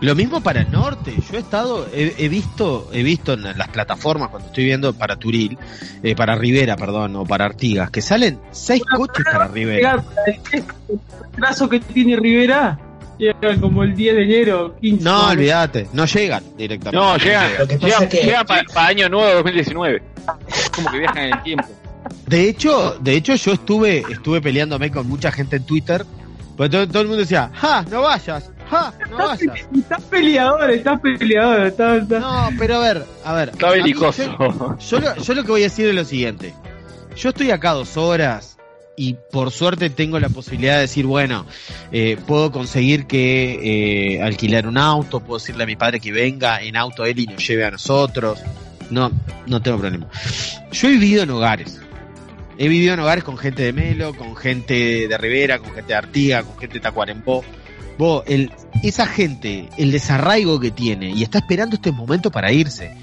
Lo 0.00 0.14
mismo 0.14 0.40
para 0.42 0.60
el 0.62 0.70
norte. 0.70 1.14
Yo 1.30 1.36
he 1.36 1.40
estado, 1.40 1.86
he, 1.94 2.14
he 2.18 2.28
visto, 2.28 2.88
he 2.92 3.02
visto 3.02 3.32
en 3.34 3.42
las 3.42 3.68
plataformas 3.68 4.28
cuando 4.30 4.48
estoy 4.48 4.64
viendo 4.64 4.92
para 4.92 5.16
Turil, 5.16 5.56
eh, 6.02 6.14
para 6.14 6.34
Rivera, 6.36 6.76
perdón, 6.76 7.16
o 7.16 7.24
para 7.24 7.44
Artigas, 7.46 7.90
que 7.90 8.02
salen 8.02 8.38
seis 8.50 8.82
Bueno, 8.90 8.98
coches 9.06 9.24
para 9.30 9.48
Rivera. 9.48 10.02
para 10.02 10.26
el 10.52 10.64
el 10.88 11.00
trazo 11.36 11.68
que 11.68 11.80
tiene 11.80 12.16
Rivera. 12.16 12.78
Llega 13.18 13.56
como 13.60 13.84
el 13.84 13.94
10 13.94 14.16
de 14.16 14.22
enero, 14.24 14.74
15. 14.80 15.04
No, 15.04 15.28
olvídate, 15.28 15.86
no 15.92 16.06
llegan 16.06 16.42
directamente. 16.56 16.96
No, 17.06 17.16
llegan, 17.18 17.50
llegan, 17.78 18.08
que- 18.08 18.22
llegan 18.22 18.44
para, 18.46 18.64
año 18.88 19.08
nuevo 19.08 19.34
2019. 19.34 20.02
Como 20.74 20.90
que 20.90 20.98
viajan 20.98 21.24
en 21.24 21.32
el 21.34 21.42
tiempo. 21.42 21.68
De 22.26 22.48
hecho, 22.48 22.96
de 23.00 23.14
hecho 23.16 23.34
yo 23.34 23.52
estuve, 23.52 24.04
estuve 24.10 24.40
peleándome 24.40 24.90
con 24.90 25.06
mucha 25.08 25.30
gente 25.30 25.56
en 25.56 25.64
Twitter, 25.64 26.04
porque 26.56 26.70
todo, 26.70 26.88
todo 26.88 27.02
el 27.02 27.08
mundo 27.08 27.20
decía, 27.22 27.50
ja, 27.54 27.84
no 27.90 28.02
vayas, 28.02 28.50
ja, 28.68 28.92
no 29.10 29.30
Estás, 29.32 29.46
vayas. 29.46 29.68
estás 29.76 30.02
peleador, 30.04 30.70
estás 30.70 31.00
peleador. 31.00 31.66
Estás, 31.66 32.02
estás- 32.02 32.20
No, 32.20 32.48
pero 32.58 32.76
a 32.76 32.80
ver, 32.80 33.04
a 33.24 33.32
ver. 33.34 33.48
Está 33.50 33.70
belicoso. 33.70 34.22
yo- 34.24 34.76
Yo 34.78 35.00
lo, 35.00 35.16
yo 35.16 35.34
lo 35.34 35.42
que 35.44 35.50
voy 35.50 35.60
a 35.60 35.64
decir 35.64 35.88
es 35.88 35.94
lo 35.94 36.04
siguiente. 36.04 36.54
Yo 37.16 37.28
estoy 37.28 37.50
acá 37.50 37.72
dos 37.72 37.96
horas 37.96 38.56
y 38.96 39.14
por 39.30 39.50
suerte 39.50 39.90
tengo 39.90 40.18
la 40.18 40.28
posibilidad 40.28 40.74
de 40.76 40.80
decir, 40.82 41.06
bueno, 41.06 41.46
eh, 41.92 42.16
puedo 42.26 42.50
conseguir 42.50 43.06
que 43.06 44.14
eh, 44.16 44.22
alquilar 44.22 44.66
un 44.66 44.78
auto, 44.78 45.20
puedo 45.20 45.38
decirle 45.38 45.64
a 45.64 45.66
mi 45.66 45.76
padre 45.76 46.00
que 46.00 46.10
venga 46.12 46.60
en 46.62 46.76
auto 46.76 47.04
él 47.04 47.18
y 47.18 47.26
nos 47.26 47.46
lleve 47.46 47.64
a 47.66 47.70
nosotros. 47.70 48.38
No, 48.92 49.10
no 49.46 49.62
tengo 49.62 49.78
problema. 49.78 50.06
Yo 50.70 50.88
he 50.88 50.90
vivido 50.92 51.22
en 51.22 51.30
hogares. 51.30 51.80
He 52.58 52.68
vivido 52.68 52.94
en 52.94 53.00
hogares 53.00 53.24
con 53.24 53.38
gente 53.38 53.62
de 53.62 53.72
Melo, 53.72 54.14
con 54.14 54.36
gente 54.36 55.08
de 55.08 55.18
Rivera, 55.18 55.58
con 55.58 55.70
gente 55.72 55.88
de 55.88 55.94
Artiga, 55.94 56.42
con 56.42 56.58
gente 56.58 56.74
de 56.74 56.80
Tacuarembó. 56.80 57.42
Vos, 57.98 58.22
el, 58.26 58.50
esa 58.82 59.06
gente, 59.06 59.68
el 59.78 59.90
desarraigo 59.92 60.60
que 60.60 60.70
tiene 60.70 61.10
y 61.10 61.22
está 61.22 61.38
esperando 61.38 61.76
este 61.76 61.92
momento 61.92 62.30
para 62.30 62.52
irse. 62.52 62.94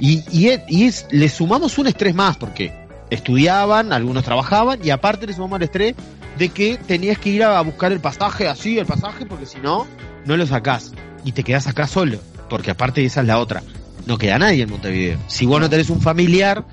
Y, 0.00 0.24
y, 0.32 0.48
es, 0.48 0.60
y 0.68 0.84
es- 0.84 1.06
le 1.10 1.28
sumamos 1.28 1.78
un 1.78 1.86
estrés 1.86 2.14
más 2.14 2.36
porque 2.36 2.72
estudiaban, 3.10 3.92
algunos 3.92 4.24
trabajaban 4.24 4.80
y 4.82 4.90
aparte 4.90 5.26
le 5.26 5.32
sumamos 5.34 5.58
el 5.58 5.64
estrés 5.64 5.94
de 6.38 6.48
que 6.48 6.76
tenías 6.78 7.18
que 7.18 7.30
ir 7.30 7.44
a 7.44 7.60
buscar 7.60 7.92
el 7.92 8.00
pasaje 8.00 8.48
así, 8.48 8.78
el 8.78 8.86
pasaje, 8.86 9.26
porque 9.26 9.46
si 9.46 9.58
no, 9.60 9.86
no 10.24 10.36
lo 10.36 10.46
sacás 10.46 10.92
y 11.24 11.32
te 11.32 11.44
quedás 11.44 11.66
acá 11.68 11.86
solo. 11.86 12.18
Porque 12.50 12.70
aparte 12.72 13.04
esa 13.04 13.20
es 13.20 13.26
la 13.26 13.38
otra. 13.38 13.62
No 14.06 14.18
queda 14.18 14.38
nadie 14.38 14.62
en 14.62 14.70
Montevideo. 14.70 15.18
Si 15.26 15.46
vos 15.46 15.60
no 15.60 15.70
tenés 15.70 15.90
un 15.90 16.00
familiar, 16.00 16.64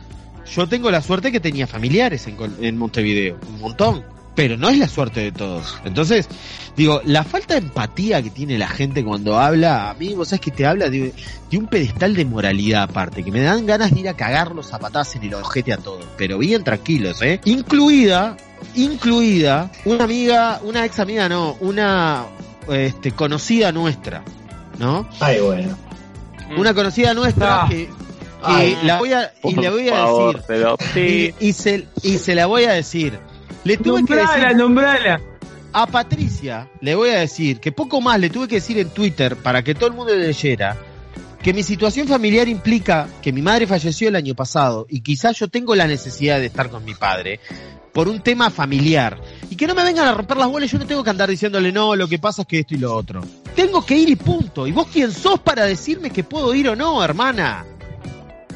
yo 0.53 0.67
tengo 0.67 0.89
la 0.91 1.01
suerte 1.01 1.31
que 1.31 1.39
tenía 1.39 1.67
familiares 1.67 2.27
en, 2.27 2.38
en 2.62 2.77
Montevideo, 2.77 3.38
un 3.48 3.59
montón. 3.59 4.03
Pero 4.36 4.55
no 4.55 4.69
es 4.69 4.77
la 4.77 4.88
suerte 4.88 5.19
de 5.19 5.31
todos. 5.33 5.75
Entonces, 5.83 6.29
digo, 6.77 7.01
la 7.03 7.25
falta 7.25 7.55
de 7.55 7.59
empatía 7.59 8.24
que 8.24 8.29
tiene 8.29 8.57
la 8.57 8.69
gente 8.69 9.03
cuando 9.03 9.38
habla, 9.38 9.89
a 9.89 9.93
mí, 9.95 10.13
vos 10.13 10.29
sabés 10.29 10.39
que 10.39 10.51
te 10.51 10.65
habla 10.65 10.89
de, 10.89 11.13
un 11.51 11.67
pedestal 11.67 12.15
de 12.15 12.24
moralidad 12.24 12.83
aparte, 12.83 13.21
que 13.21 13.31
me 13.31 13.41
dan 13.41 13.65
ganas 13.65 13.93
de 13.93 14.00
ir 14.00 14.07
a 14.07 14.13
cagarlos 14.13 14.74
a 14.74 14.79
patadas 14.79 15.13
en 15.17 15.24
el 15.24 15.33
ojete 15.33 15.74
a 15.74 15.77
todos, 15.77 16.05
pero 16.15 16.38
bien 16.38 16.63
tranquilos, 16.63 17.21
¿eh? 17.21 17.41
Incluida, 17.43 18.38
incluida, 18.75 19.69
una 19.83 20.05
amiga, 20.05 20.62
una 20.63 20.86
ex 20.86 21.00
amiga, 21.00 21.27
no, 21.27 21.57
una 21.59 22.24
este, 22.71 23.12
conocida 23.12 23.74
nuestra, 23.74 24.24
¿no? 24.77 25.05
Ay, 25.19 25.41
bueno. 25.41 25.88
Una 26.58 26.74
conocida 26.74 27.13
nuestra 27.13 27.63
Ah. 27.63 27.68
que, 27.70 27.86
que 27.88 27.91
Ay. 28.41 28.77
la 28.84 28.98
voy 29.00 29.13
a, 29.13 29.32
y 29.44 29.56
le 29.56 29.70
voy 29.70 29.89
a 29.89 29.94
favor, 29.96 30.46
decir, 30.48 31.34
y, 31.39 31.48
y 31.50 31.53
se, 31.53 31.88
y 32.03 32.18
se 32.18 32.36
la 32.36 32.46
voy 32.46 32.63
a 32.65 32.72
decir. 32.74 33.20
Le 33.63 33.77
tuve 33.77 34.06
que 34.06 34.15
decir 34.15 34.56
nombrala. 34.56 35.20
a 35.74 35.86
Patricia, 35.88 36.70
le 36.82 36.96
voy 36.96 37.10
a 37.10 37.20
decir 37.20 37.60
que 37.60 37.72
poco 37.72 38.00
más 38.01 38.20
le 38.20 38.29
tuve 38.29 38.48
que 38.48 38.56
decir 38.56 38.77
en 38.79 38.89
Twitter 38.89 39.36
para 39.36 39.62
que 39.63 39.75
todo 39.75 39.88
el 39.88 39.94
mundo 39.96 40.15
leyera 40.15 40.77
que 41.44 41.53
mi 41.53 41.63
situación 41.63 42.08
familiar 42.08 42.48
implica 42.50 43.08
que 43.22 43.32
mi 43.32 43.41
madre 43.41 43.65
falleció 43.68 44.10
el 44.10 44.15
año 44.15 44.36
pasado 44.36 44.86
y 44.89 45.01
quizás 45.01 45.38
yo 45.38 45.48
tengo 45.48 45.74
la 45.75 45.88
necesidad 45.88 46.39
de 46.39 46.48
estar 46.48 46.70
con 46.70 46.84
mi 46.84 46.94
padre 46.96 47.39
por 47.93 48.08
un 48.08 48.22
tema 48.22 48.50
familiar 48.50 49.19
y 49.50 49.55
que 49.55 49.67
no 49.67 49.75
me 49.75 49.84
vengan 49.84 50.08
a 50.08 50.13
romper 50.13 50.38
las 50.38 50.48
bolas, 50.48 50.72
yo 50.72 50.77
no 50.79 50.86
tengo 50.86 51.03
que 51.03 51.10
andar 51.10 51.29
diciéndole 51.29 51.72
no, 51.72 51.96
lo 51.96 52.08
que 52.08 52.19
pasa 52.19 52.43
es 52.43 52.48
que 52.48 52.60
esto 52.60 52.75
y 52.75 52.77
lo 52.77 52.96
otro. 52.96 53.22
Tengo 53.55 53.86
que 53.86 53.98
ir 53.98 54.10
y 54.10 54.15
punto. 54.15 54.67
¿Y 54.67 54.72
vos 54.72 54.88
quién 54.91 55.12
sos 55.12 55.39
para 55.39 55.65
decirme 55.65 56.10
que 56.12 56.24
puedo 56.24 56.53
ir 56.55 56.69
o 56.69 56.75
no, 56.75 57.03
hermana? 57.03 57.65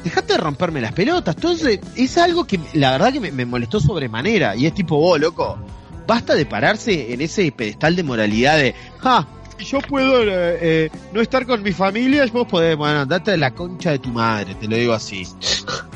Dejate 0.02 0.34
de 0.34 0.38
romperme 0.38 0.80
las 0.80 0.92
pelotas. 0.92 1.34
Entonces, 1.34 1.80
es 1.96 2.18
algo 2.18 2.46
que 2.46 2.60
la 2.74 2.92
verdad 2.92 3.12
que 3.12 3.20
me, 3.20 3.32
me 3.32 3.44
molestó 3.46 3.80
sobremanera. 3.80 4.54
Y 4.56 4.66
es 4.66 4.74
tipo, 4.74 4.96
vos, 4.96 5.18
loco, 5.18 5.58
basta 6.06 6.34
de 6.34 6.46
pararse 6.46 7.12
en 7.12 7.20
ese 7.20 7.50
pedestal 7.52 7.96
de 7.96 8.02
moralidad 8.02 8.56
de, 8.58 8.74
ja, 8.98 9.26
yo 9.58 9.80
puedo 9.80 10.22
eh, 10.22 10.58
eh, 10.60 10.90
no 11.12 11.20
estar 11.20 11.46
con 11.46 11.62
mi 11.62 11.72
familia, 11.72 12.24
vos 12.32 12.46
podés, 12.46 12.76
bueno, 12.76 13.00
andate 13.00 13.30
de 13.32 13.36
la 13.38 13.52
concha 13.52 13.90
de 13.92 13.98
tu 13.98 14.10
madre, 14.10 14.54
te 14.56 14.66
lo 14.68 14.76
digo 14.76 14.92
así. 14.92 15.22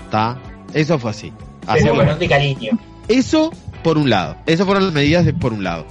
¿Está? 0.05 0.39
Eso 0.73 0.99
fue 0.99 1.11
así. 1.11 1.33
Así 1.67 1.83
Pero 1.85 1.99
que- 2.01 2.07
con 2.07 2.19
de 2.19 2.29
cariño. 2.29 2.79
Eso 3.09 3.53
por 3.83 3.99
un 3.99 4.11
lado. 4.11 4.37
Esas 4.47 4.67
fueron 4.67 4.85
las 4.85 4.93
medidas 4.93 5.25
de 5.25 5.33
por 5.35 5.53
un 5.53 5.65
lado. 5.65 5.87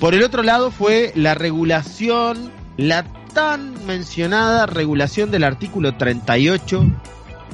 Por 0.00 0.14
el 0.14 0.22
otro 0.22 0.42
lado 0.42 0.70
fue 0.70 1.12
la 1.14 1.34
regulación, 1.34 2.50
la 2.76 3.04
tan 3.34 3.74
mencionada 3.86 4.66
regulación 4.66 5.30
del 5.30 5.44
artículo 5.44 5.94
38 5.96 6.84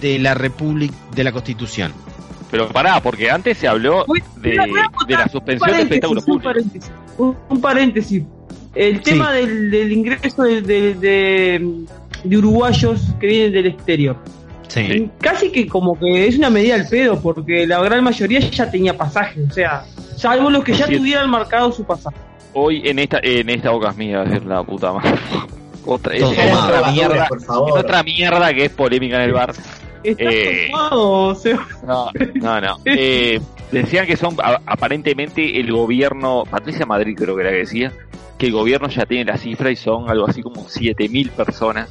de 0.01 0.19
la 0.19 0.35
República 0.35 0.95
de 1.15 1.25
la 1.25 1.33
Constitución. 1.33 1.93
Pero 2.51 2.69
pará, 2.69 3.01
porque 3.03 3.31
antes 3.31 3.59
se 3.59 3.67
habló 3.67 4.05
de, 4.37 4.51
de 4.51 5.15
la 5.17 5.29
suspensión 5.29 5.71
de 5.77 5.83
espectáculos 5.83 6.25
un 6.27 6.35
públicos. 6.41 6.53
paréntesis. 6.53 6.93
Un, 7.19 7.37
un 7.49 7.61
paréntesis. 7.61 8.23
El 8.75 9.01
tema 9.03 9.33
del, 9.33 9.71
del 9.71 9.93
ingreso 9.93 10.43
de, 10.43 10.61
de, 10.63 10.95
de- 10.95 11.85
de 12.25 12.39
uruguayos 12.39 13.03
que 13.21 13.27
vienen 13.27 13.53
del 13.53 13.67
exterior. 13.67 14.17
Sí. 14.69 15.11
Casi 15.21 15.51
que 15.53 15.67
como 15.67 15.99
que 15.99 16.27
es 16.27 16.37
una 16.39 16.51
medida 16.51 16.75
al 16.75 16.89
pedo, 16.89 17.21
porque 17.21 17.67
la 17.67 17.81
gran 17.83 18.03
mayoría 18.03 18.41
ya 18.41 18.71
tenía 18.71 18.97
pasajes, 18.97 19.49
o 19.51 19.53
sea, 19.53 19.85
salvo 20.17 20.51
los 20.51 20.65
que 20.65 20.73
ya 20.73 20.87
Sí. 20.87 20.97
tuvieran 20.97 21.31
marcado 21.31 21.71
su 21.73 21.85
pasaje. 21.85 22.17
Hoy 22.55 22.83
en 22.89 22.99
esta 22.99 23.19
en 23.23 23.51
esta 23.51 23.71
boca 23.71 23.91
es 23.91 23.97
mía, 23.97 24.23
es 24.25 24.45
la 24.45 24.63
puta 24.63 24.93
madre. 24.93 25.15
Otra, 25.87 26.15
es, 26.17 26.23
es 26.23 26.55
otra 26.57 26.91
mierda, 26.93 27.27
por 27.29 27.37
es 27.39 27.45
favor. 27.45 27.79
otra 27.79 28.03
mierda 28.03 28.55
que 28.55 28.65
es 28.65 28.71
polémica 28.71 29.17
en 29.17 29.23
el 29.23 29.33
bar. 29.35 29.53
Está 30.03 30.25
Eh. 30.25 30.69
tomado, 30.71 31.11
o 31.13 31.35
sea, 31.35 31.59
No, 31.87 32.11
no, 32.37 32.61
no. 32.61 32.79
Eh, 32.87 33.39
decían 33.71 34.07
que 34.07 34.17
son 34.17 34.35
a- 34.43 34.61
aparentemente 34.65 35.61
el 35.61 35.71
gobierno, 35.73 36.45
Patricia 36.51 36.87
Madrid 36.87 37.15
creo 37.19 37.35
que 37.37 37.43
era 37.43 37.51
que 37.51 37.57
decía, 37.59 37.93
que 38.39 38.47
el 38.47 38.53
gobierno 38.53 38.89
ya 38.89 39.05
tiene 39.05 39.27
la 39.31 39.37
cifra 39.37 39.71
y 39.71 39.77
son 39.77 40.09
algo 40.09 40.27
así 40.27 40.41
como 40.43 40.67
7000 40.67 41.29
personas 41.33 41.91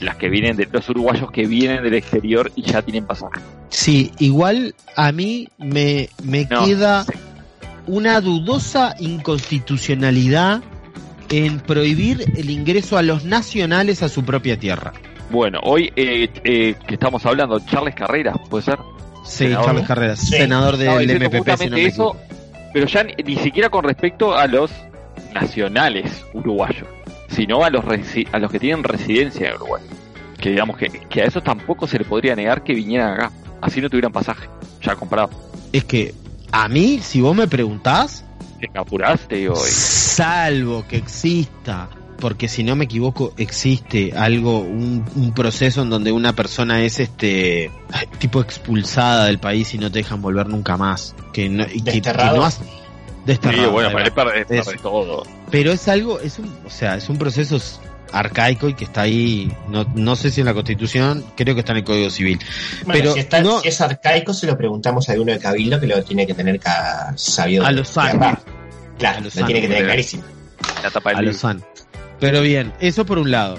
las 0.00 0.16
que 0.16 0.28
vienen 0.28 0.56
de 0.56 0.66
los 0.72 0.88
uruguayos 0.88 1.30
que 1.30 1.46
vienen 1.46 1.82
del 1.82 1.94
exterior 1.94 2.50
y 2.56 2.62
ya 2.62 2.82
tienen 2.82 3.06
pasaje. 3.06 3.40
Sí, 3.68 4.10
igual 4.18 4.74
a 4.96 5.12
mí 5.12 5.48
me, 5.58 6.08
me 6.24 6.46
No, 6.50 6.64
queda 6.64 7.04
sí. 7.04 7.12
una 7.86 8.20
dudosa 8.20 8.94
inconstitucionalidad 8.98 10.62
en 11.28 11.60
prohibir 11.60 12.24
el 12.36 12.50
ingreso 12.50 12.98
a 12.98 13.02
los 13.02 13.24
nacionales 13.24 14.02
a 14.02 14.08
su 14.08 14.24
propia 14.24 14.58
tierra. 14.58 14.92
Bueno, 15.30 15.60
hoy 15.62 15.92
eh, 15.94 16.28
eh, 16.42 16.74
que 16.88 16.94
estamos 16.94 17.24
hablando, 17.24 17.60
Charles 17.60 17.94
Carreras, 17.94 18.36
¿puede 18.48 18.64
ser? 18.64 18.78
Sí, 19.24 19.44
Senador, 19.44 19.74
¿no? 19.74 19.84
Carreras, 19.86 20.18
Sí. 20.18 20.36
senador 20.38 20.76
del 20.76 20.98
diciendo 21.00 21.26
MPP. 21.26 21.36
justamente 21.38 21.86
eso, 21.86 22.16
pero 22.72 22.86
ya 22.86 23.04
ni, 23.04 23.12
ni 23.22 23.36
siquiera 23.36 23.68
con 23.68 23.84
respecto 23.84 24.34
a 24.34 24.46
los 24.48 24.72
nacionales 25.34 26.24
uruguayos, 26.32 26.88
sino 27.30 27.64
a 27.64 27.70
los 27.70 27.84
resi- 27.84 28.28
a 28.32 28.38
los 28.38 28.50
que 28.50 28.58
tienen 28.58 28.82
residencia 28.84 29.48
en 29.48 29.54
Uruguay. 29.56 29.82
Que 30.38 30.50
digamos 30.50 30.76
que, 30.76 30.88
que 30.88 31.22
a 31.22 31.24
esos 31.26 31.44
tampoco 31.44 31.86
se 31.86 31.98
le 31.98 32.04
podría 32.04 32.34
negar 32.34 32.62
que 32.64 32.74
vinieran 32.74 33.12
acá, 33.14 33.30
así 33.60 33.80
no 33.80 33.88
tuvieran 33.90 34.12
pasaje, 34.12 34.48
ya 34.82 34.96
comprado. 34.96 35.30
Es 35.72 35.84
que 35.84 36.14
a 36.50 36.68
mí, 36.68 36.98
si 37.02 37.20
vos 37.20 37.36
me 37.36 37.46
preguntás, 37.46 38.24
Te 38.58 38.68
apuraste, 38.74 39.36
digo, 39.36 39.54
y- 39.54 39.70
salvo 39.70 40.84
que 40.88 40.96
exista, 40.96 41.88
porque 42.18 42.48
si 42.48 42.62
no 42.64 42.74
me 42.76 42.84
equivoco, 42.84 43.32
existe 43.38 44.12
algo, 44.16 44.60
un, 44.60 45.04
un 45.14 45.32
proceso 45.32 45.82
en 45.82 45.90
donde 45.90 46.12
una 46.12 46.34
persona 46.34 46.82
es 46.82 47.00
este 47.00 47.70
tipo 48.18 48.40
expulsada 48.40 49.26
del 49.26 49.38
país 49.38 49.72
y 49.74 49.78
no 49.78 49.90
te 49.90 50.00
dejan 50.00 50.20
volver 50.20 50.46
nunca 50.48 50.76
más. 50.76 51.14
Que 51.32 51.48
no, 51.48 51.64
y 51.64 51.80
que- 51.82 51.84
que 51.84 51.90
Desterrado. 51.92 52.48
Sí, 53.34 53.60
bueno, 53.70 53.88
es 53.98 54.10
para, 54.10 54.36
es 54.36 54.46
para 54.46 54.60
Eso. 54.60 54.70
de 54.72 54.78
todo. 54.78 55.26
pero 55.50 55.72
es 55.72 55.86
algo, 55.88 56.20
es 56.20 56.38
un, 56.38 56.46
o 56.66 56.70
sea, 56.70 56.96
es 56.96 57.08
un 57.08 57.18
proceso 57.18 57.60
arcaico 58.12 58.68
y 58.68 58.74
que 58.74 58.84
está 58.84 59.02
ahí, 59.02 59.52
no, 59.68 59.84
no 59.94 60.16
sé 60.16 60.30
si 60.30 60.40
en 60.40 60.46
la 60.46 60.54
constitución, 60.54 61.24
creo 61.36 61.54
que 61.54 61.60
está 61.60 61.72
en 61.72 61.78
el 61.78 61.84
código 61.84 62.10
civil. 62.10 62.40
Bueno, 62.84 62.92
Pero 63.00 63.12
si, 63.14 63.20
está- 63.20 63.40
no- 63.40 63.60
si 63.60 63.68
es 63.68 63.80
arcaico, 63.80 64.34
se 64.34 64.46
lo 64.46 64.56
preguntamos 64.58 65.08
a 65.08 65.12
alguno 65.12 65.32
de 65.32 65.38
Cabildo 65.38 65.78
que 65.80 65.86
lo 65.86 66.02
tiene 66.02 66.26
que 66.26 66.34
tener 66.34 66.58
ca- 66.58 67.12
sabido. 67.16 67.64
A 67.64 67.70
los 67.72 67.96
años. 67.98 68.22
A 68.22 68.40
Claro, 68.98 69.20
los 69.22 69.34
lo 69.36 69.46
tiene 69.46 69.60
que 69.62 69.68
tener 69.68 69.84
clarísimo. 69.84 70.24
La 70.82 70.90
tapa 70.90 71.10
del 71.10 71.18
a 71.18 71.20
libro. 71.22 71.32
Lozano. 71.34 71.60
Pero 72.18 72.42
bien, 72.42 72.72
eso 72.80 73.06
por 73.06 73.18
un 73.18 73.30
lado. 73.30 73.58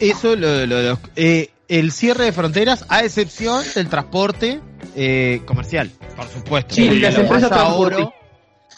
Eso 0.00 0.34
lo, 0.36 0.66
lo- 0.66 0.82
lo- 0.82 0.98
eh, 1.16 1.50
el 1.68 1.92
cierre 1.92 2.24
de 2.24 2.32
fronteras, 2.32 2.84
a 2.88 3.04
excepción 3.04 3.64
del 3.74 3.88
transporte 3.88 4.60
eh, 4.96 5.40
comercial, 5.46 5.90
por 6.16 6.28
supuesto. 6.28 6.74
Sí, 6.74 6.98
las 6.98 7.14
a 7.14 7.18
los 7.18 7.30
empresas. 7.30 7.52
Oro- 7.74 8.12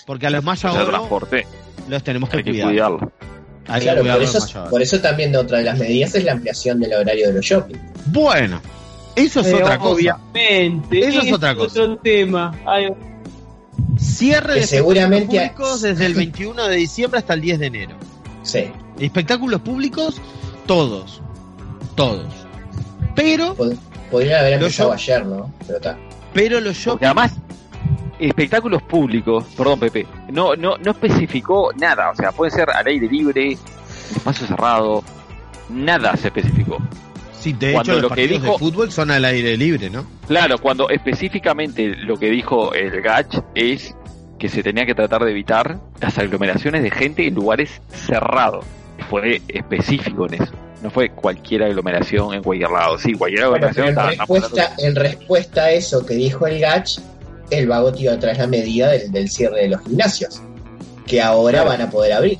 porque 0.06 0.26
a 0.26 0.30
los 0.30 0.42
sea, 0.44 0.82
Oro 0.82 0.90
transporte, 0.90 1.46
los 1.88 2.02
tenemos 2.02 2.30
que 2.30 2.38
hay 2.38 2.44
que 2.44 2.50
cuidar. 2.50 2.68
cuidarlo. 2.68 3.12
Hay 3.68 3.80
que 3.80 3.84
Claro, 3.86 4.02
por 4.02 4.22
eso, 4.22 4.68
por 4.70 4.82
también 5.02 5.32
de 5.32 5.38
otra 5.38 5.58
de 5.58 5.64
las 5.64 5.76
medidas 5.78 6.14
es 6.14 6.24
la 6.24 6.32
ampliación 6.32 6.78
del 6.80 6.94
horario 6.94 7.26
de 7.28 7.32
los 7.34 7.44
shopping. 7.44 7.76
Bueno, 8.06 8.60
eso 9.16 9.40
es 9.40 9.52
otra 9.52 9.76
cosa. 9.78 9.94
Obviamente. 9.94 11.00
Eso 11.00 11.20
es 11.20 11.32
otra 11.32 11.54
cosa. 11.54 11.82
Otro 11.82 11.96
tema. 11.98 12.56
Ay, 12.64 12.86
Cierre 13.98 14.54
Que 14.54 14.60
de 14.60 14.66
seguramente- 14.66 15.36
espectáculos 15.36 15.68
públicos 15.70 15.82
desde 15.82 16.06
el 16.06 16.14
21 16.14 16.68
de 16.68 16.76
diciembre 16.76 17.18
hasta 17.18 17.34
el 17.34 17.40
10 17.40 17.58
de 17.58 17.66
enero. 17.66 17.96
Sí. 18.42 18.64
Espectáculos 19.00 19.60
públicos, 19.62 20.20
todos. 20.66 21.20
Todos. 21.96 22.26
Pero, 23.14 23.56
Pod- 23.56 23.76
Podrían 24.10 24.40
haber 24.40 24.52
empezado 24.54 24.90
show- 24.90 24.94
ayer, 24.94 25.26
¿no? 25.26 25.52
Pero 25.66 25.78
está. 25.78 25.98
pero 26.32 26.60
los 26.60 26.74
Porque 26.76 26.84
shopping 26.84 27.06
además, 27.06 27.32
espectáculos 28.18 28.82
públicos, 28.82 29.44
perdón 29.56 29.80
Pepe, 29.80 30.06
no, 30.30 30.54
no, 30.56 30.76
no 30.78 30.90
especificó 30.92 31.72
nada, 31.74 32.10
o 32.10 32.14
sea, 32.14 32.32
puede 32.32 32.50
ser 32.50 32.70
al 32.70 32.86
aire 32.86 33.08
libre, 33.08 33.52
espacio 34.14 34.46
cerrado, 34.46 35.02
nada 35.68 36.16
se 36.16 36.28
especificó. 36.28 36.78
Sí, 37.38 37.52
de 37.52 37.72
Cuando 37.72 37.92
hecho, 37.92 38.00
los 38.02 38.10
lo 38.10 38.16
que 38.16 38.26
dijo- 38.28 38.52
de 38.52 38.58
fútbol 38.58 38.90
son 38.90 39.10
al 39.10 39.24
aire 39.24 39.56
libre, 39.56 39.90
¿no? 39.90 40.04
Claro, 40.26 40.58
cuando 40.58 40.88
específicamente 40.88 41.94
lo 41.96 42.16
que 42.16 42.30
dijo 42.30 42.72
el 42.74 43.00
GACH 43.02 43.38
es 43.54 43.94
que 44.38 44.48
se 44.48 44.62
tenía 44.62 44.84
que 44.86 44.94
tratar 44.94 45.22
de 45.24 45.30
evitar 45.30 45.78
las 46.00 46.18
aglomeraciones 46.18 46.82
de 46.82 46.90
gente 46.90 47.26
en 47.26 47.34
lugares 47.34 47.80
cerrados. 47.90 48.64
Fue 49.10 49.40
específico 49.48 50.26
en 50.26 50.42
eso. 50.42 50.52
No 50.82 50.90
fue 50.90 51.10
cualquier 51.10 51.62
aglomeración 51.64 52.34
en 52.34 52.42
cualquier 52.42 52.70
lado. 52.70 52.98
Sí, 52.98 53.12
cualquier 53.14 53.44
aglomeración 53.44 53.88
en 53.88 53.96
respuesta, 53.96 54.74
en 54.78 54.94
respuesta 54.96 55.62
a 55.64 55.70
eso 55.70 56.04
que 56.04 56.14
dijo 56.14 56.46
el 56.46 56.58
GACH, 56.60 56.98
el 57.50 57.66
vago 57.68 57.92
tiró 57.92 58.12
atrás 58.12 58.38
la 58.38 58.46
medida 58.46 58.88
del, 58.90 59.10
del 59.12 59.28
cierre 59.30 59.62
de 59.62 59.68
los 59.68 59.82
gimnasios, 59.82 60.42
que 61.06 61.20
ahora 61.22 61.62
Claro. 61.62 61.70
van 61.70 61.80
a 61.82 61.90
poder 61.90 62.12
abrir. 62.12 62.38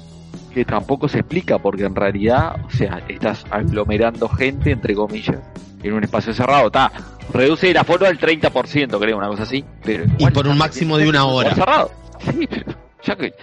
que 0.53 0.65
tampoco 0.65 1.07
se 1.09 1.19
explica 1.19 1.59
porque 1.59 1.85
en 1.85 1.95
realidad, 1.95 2.57
o 2.67 2.71
sea, 2.77 3.03
estás 3.09 3.45
aglomerando 3.51 4.29
gente, 4.29 4.71
entre 4.71 4.95
comillas, 4.95 5.37
en 5.83 5.93
un 5.93 6.03
espacio 6.03 6.33
cerrado. 6.33 6.67
Está, 6.69 6.91
reduce 7.33 7.71
el 7.71 7.77
aforo 7.77 8.07
al 8.07 8.19
30%, 8.19 8.99
creo, 8.99 9.19
una 9.19 9.29
cosa 9.29 9.43
así. 9.43 9.63
Pero 9.85 10.05
Y 10.19 10.27
por 10.31 10.49
un 10.49 10.57
máximo 10.57 10.97
de 10.97 11.09
una 11.09 11.27
hora. 11.27 11.55
cerrado. 11.55 11.91
Sí, 12.25 12.47
pero 12.49 12.75
ya 13.05 13.17
que 13.17 13.35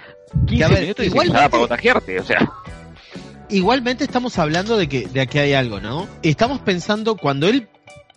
15 0.47 0.55
Que 0.57 0.63
a 0.63 0.67
ver, 0.69 0.81
minutos 0.81 1.05
y 1.05 1.07
igual- 1.09 1.31
nada 1.31 1.49
para 1.49 1.59
contagiarte, 1.61 2.19
o 2.19 2.23
sea. 2.23 2.51
Igualmente 3.49 4.03
estamos 4.03 4.39
hablando 4.39 4.77
de 4.77 4.89
que, 4.89 5.07
de 5.07 5.21
aquí 5.21 5.37
hay 5.37 5.53
algo, 5.53 5.79
¿no? 5.79 6.07
Estamos 6.23 6.59
pensando, 6.61 7.15
cuando 7.15 7.47
él 7.47 7.67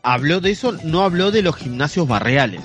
habló 0.02 0.40
de 0.40 0.50
eso, 0.52 0.72
no 0.84 1.02
habló 1.02 1.30
de 1.30 1.42
los 1.42 1.56
gimnasios 1.56 2.08
barriales. 2.08 2.62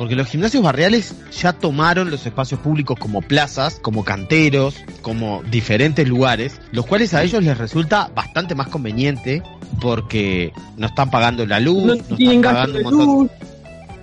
Porque 0.00 0.16
los 0.16 0.28
gimnasios 0.28 0.62
barriales 0.62 1.14
ya 1.30 1.52
tomaron 1.52 2.10
los 2.10 2.24
espacios 2.24 2.58
públicos 2.60 2.98
como 2.98 3.20
plazas, 3.20 3.78
como 3.82 4.02
canteros, 4.02 4.76
como 5.02 5.42
diferentes 5.50 6.08
lugares, 6.08 6.58
los 6.72 6.86
cuales 6.86 7.12
a 7.12 7.22
ellos 7.22 7.44
les 7.44 7.58
resulta 7.58 8.10
bastante 8.14 8.54
más 8.54 8.68
conveniente 8.68 9.42
porque 9.78 10.54
no 10.78 10.86
están 10.86 11.10
pagando 11.10 11.44
la 11.44 11.60
luz, 11.60 11.84
no 11.84 11.94
no, 11.96 12.16
tienen 12.16 12.36
están 12.38 12.54
pagando 12.54 12.78
un 12.78 12.84
montón. 12.84 13.06
luz. 13.06 13.30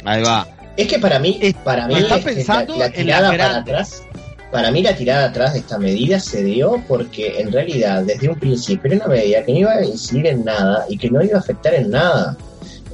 Ahí 0.05 0.21
va. 0.21 0.47
Es 0.77 0.87
que 0.87 0.99
para 0.99 1.17
mí, 1.17 1.39
para 1.63 1.87
mí 1.87 1.95
está 1.95 2.19
pensando 2.19 2.73
la, 2.73 2.77
la 2.77 2.85
en 2.85 2.91
las 2.91 2.93
tirada 2.93 3.29
para 3.31 3.57
atrás, 3.57 4.03
para 4.51 4.69
mí 4.69 4.83
la 4.83 4.95
tirada 4.95 5.25
atrás 5.29 5.53
de 5.53 5.59
esta 5.61 5.79
medida 5.79 6.19
se 6.19 6.43
dio 6.43 6.79
porque 6.87 7.41
en 7.41 7.51
realidad 7.51 8.03
desde 8.03 8.29
un 8.29 8.39
principio 8.39 8.91
era 8.91 9.03
una 9.03 9.15
medida 9.15 9.43
que 9.43 9.51
no 9.51 9.57
iba 9.61 9.71
a 9.71 9.83
incidir 9.83 10.27
en 10.27 10.45
nada 10.45 10.85
y 10.89 10.95
que 10.95 11.09
no 11.09 11.23
iba 11.23 11.37
a 11.37 11.39
afectar 11.39 11.73
en 11.73 11.89
nada. 11.89 12.37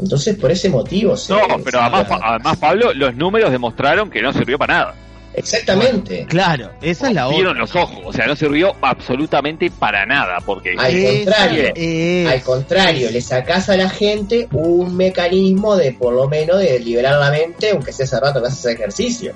Entonces 0.01 0.35
por 0.37 0.51
ese 0.51 0.69
motivo 0.69 1.15
se 1.17 1.33
No, 1.33 1.39
se- 1.57 1.63
pero 1.63 1.81
además, 1.81 2.07
además, 2.21 2.57
Pablo, 2.57 2.93
los 2.93 3.15
números 3.15 3.51
demostraron 3.51 4.09
que 4.09 4.21
no 4.21 4.33
sirvió 4.33 4.57
para 4.57 4.73
nada. 4.79 4.95
exactamente. 5.35 6.25
Claro, 6.27 6.71
esa 6.81 7.07
es 7.09 7.13
la 7.13 7.27
Vieron 7.27 7.51
otra. 7.59 7.61
los 7.61 7.75
ojos, 7.75 7.99
o 8.05 8.13
sea, 8.13 8.27
no 8.27 8.35
sirvió 8.35 8.75
absolutamente 8.81 9.71
para 9.71 10.05
nada, 10.05 10.37
porque 10.45 10.71
Al 10.77 10.93
contrario, 11.03 11.71
es- 11.75 12.27
Al 12.27 12.41
contrario, 12.43 13.11
le 13.11 13.21
sacás 13.21 13.69
a 13.69 13.77
la 13.77 13.89
gente 13.89 14.47
un 14.51 14.95
mecanismo 14.95 15.75
de 15.75 15.93
por 15.93 16.13
lo 16.13 16.27
menos 16.27 16.59
de 16.59 16.79
liberar 16.79 17.19
la 17.19 17.31
mente, 17.31 17.71
aunque 17.71 17.91
sea 17.91 18.05
hace 18.05 18.19
rato 18.19 18.41
que 18.41 18.47
haces 18.47 18.65
ejercicio. 18.65 19.33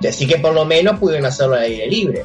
Decir 0.00 0.28
que 0.28 0.38
por 0.38 0.52
lo 0.54 0.64
menos 0.64 0.98
pudieron 0.98 1.26
hacerlo 1.26 1.54
al 1.54 1.62
aire 1.62 1.86
libre. 1.88 2.24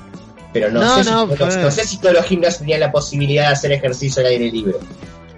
Pero 0.54 0.72
no, 0.72 0.80
No, 0.80 0.96
sé, 0.98 1.04
si, 1.04 1.10
no, 1.12 1.26
no 1.28 1.72
sé 1.72 1.86
si 1.86 2.00
todos 2.00 2.16
los 2.16 2.26
gimnasios 2.26 2.60
tenían 2.60 2.80
la 2.80 2.92
posibilidad 2.92 3.48
de 3.48 3.54
hacer 3.54 3.72
ejercicio 3.72 4.22
al 4.22 4.28
aire 4.30 4.50
libre. 4.52 4.76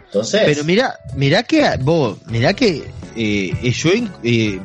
Entonces, 0.10 0.42
Pero 0.44 0.64
mira, 0.64 1.00
mira 1.16 1.44
que 1.44 1.70
vos, 1.82 2.18
mira 2.26 2.54
que 2.56 2.84
eh, 3.16 3.72
yo, 3.72 3.92
eh, 4.24 4.60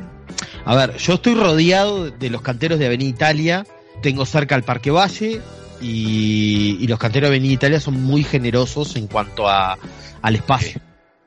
a 0.65 0.75
ver, 0.75 0.97
yo 0.97 1.13
estoy 1.13 1.35
rodeado 1.35 2.09
de 2.09 2.29
los 2.31 2.41
canteros 2.41 2.79
de 2.79 2.87
Avenida 2.87 3.09
Italia, 3.09 3.67
tengo 4.01 4.25
cerca 4.25 4.55
el 4.55 4.63
Parque 4.63 4.89
Valle 4.89 5.41
y, 5.81 6.77
y 6.79 6.87
los 6.87 6.97
canteros 6.97 7.29
de 7.29 7.35
Avenida 7.35 7.53
Italia 7.53 7.79
son 7.79 8.01
muy 8.01 8.23
generosos 8.23 8.95
en 8.95 9.05
cuanto 9.05 9.47
a 9.47 9.77
al 10.23 10.35
espacio, 10.35 10.81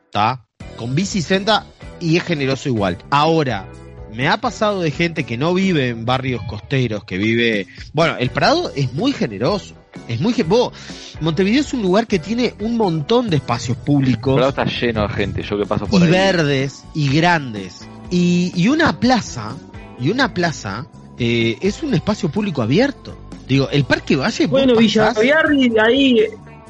¿está? 0.07 0.45
Con 0.77 0.97
bicicenda 0.97 1.67
y 2.01 2.17
es 2.17 2.25
generoso 2.25 2.69
igual. 2.69 2.99
Ahora, 3.11 3.69
me 4.13 4.27
ha 4.27 4.39
pasado 4.39 4.81
de 4.81 4.91
gente 4.91 5.23
que 5.23 5.37
no 5.37 5.55
vive 5.55 5.91
en 5.91 6.05
barrios 6.05 6.43
costeros, 6.43 7.05
que 7.05 7.19
vive, 7.19 7.69
bueno, 7.93 8.17
el 8.19 8.31
Prado 8.31 8.73
es 8.75 8.93
muy 8.95 9.13
generoso. 9.13 9.77
Es 10.07 10.21
muy... 10.21 10.33
ge- 10.33 10.43
Vos, 10.45 10.73
Montevideo 11.21 11.61
es 11.61 11.73
un 11.75 11.83
lugar 11.83 12.07
que 12.07 12.19
tiene 12.19 12.55
un 12.61 12.77
montón 12.77 13.29
de 13.31 13.37
espacios 13.37 13.77
públicos 13.77 14.35
pero 14.37 14.49
está 14.49 14.65
lleno 14.65 15.03
de 15.09 15.15
gente, 15.15 15.43
yo 15.43 15.59
que 15.59 15.67
paso 15.67 15.87
por 15.87 16.01
y 16.01 16.05
ahí. 16.05 16.11
verdes 16.11 16.85
y 16.95 17.09
grandes. 17.15 17.89
Y, 18.11 18.53
y 18.55 18.69
una 18.69 18.99
plaza, 19.01 19.57
y 20.01 20.11
una 20.11 20.33
plaza 20.33 20.87
eh, 21.19 21.59
es 21.61 21.83
un 21.83 21.95
espacio 21.95 22.29
público 22.31 22.63
abierto. 22.63 23.17
Digo, 23.47 23.69
el 23.71 23.85
Parque 23.85 24.15
Valle. 24.17 24.47
Bueno, 24.47 24.77
Villaviarri, 24.77 25.73
ahí 25.79 26.19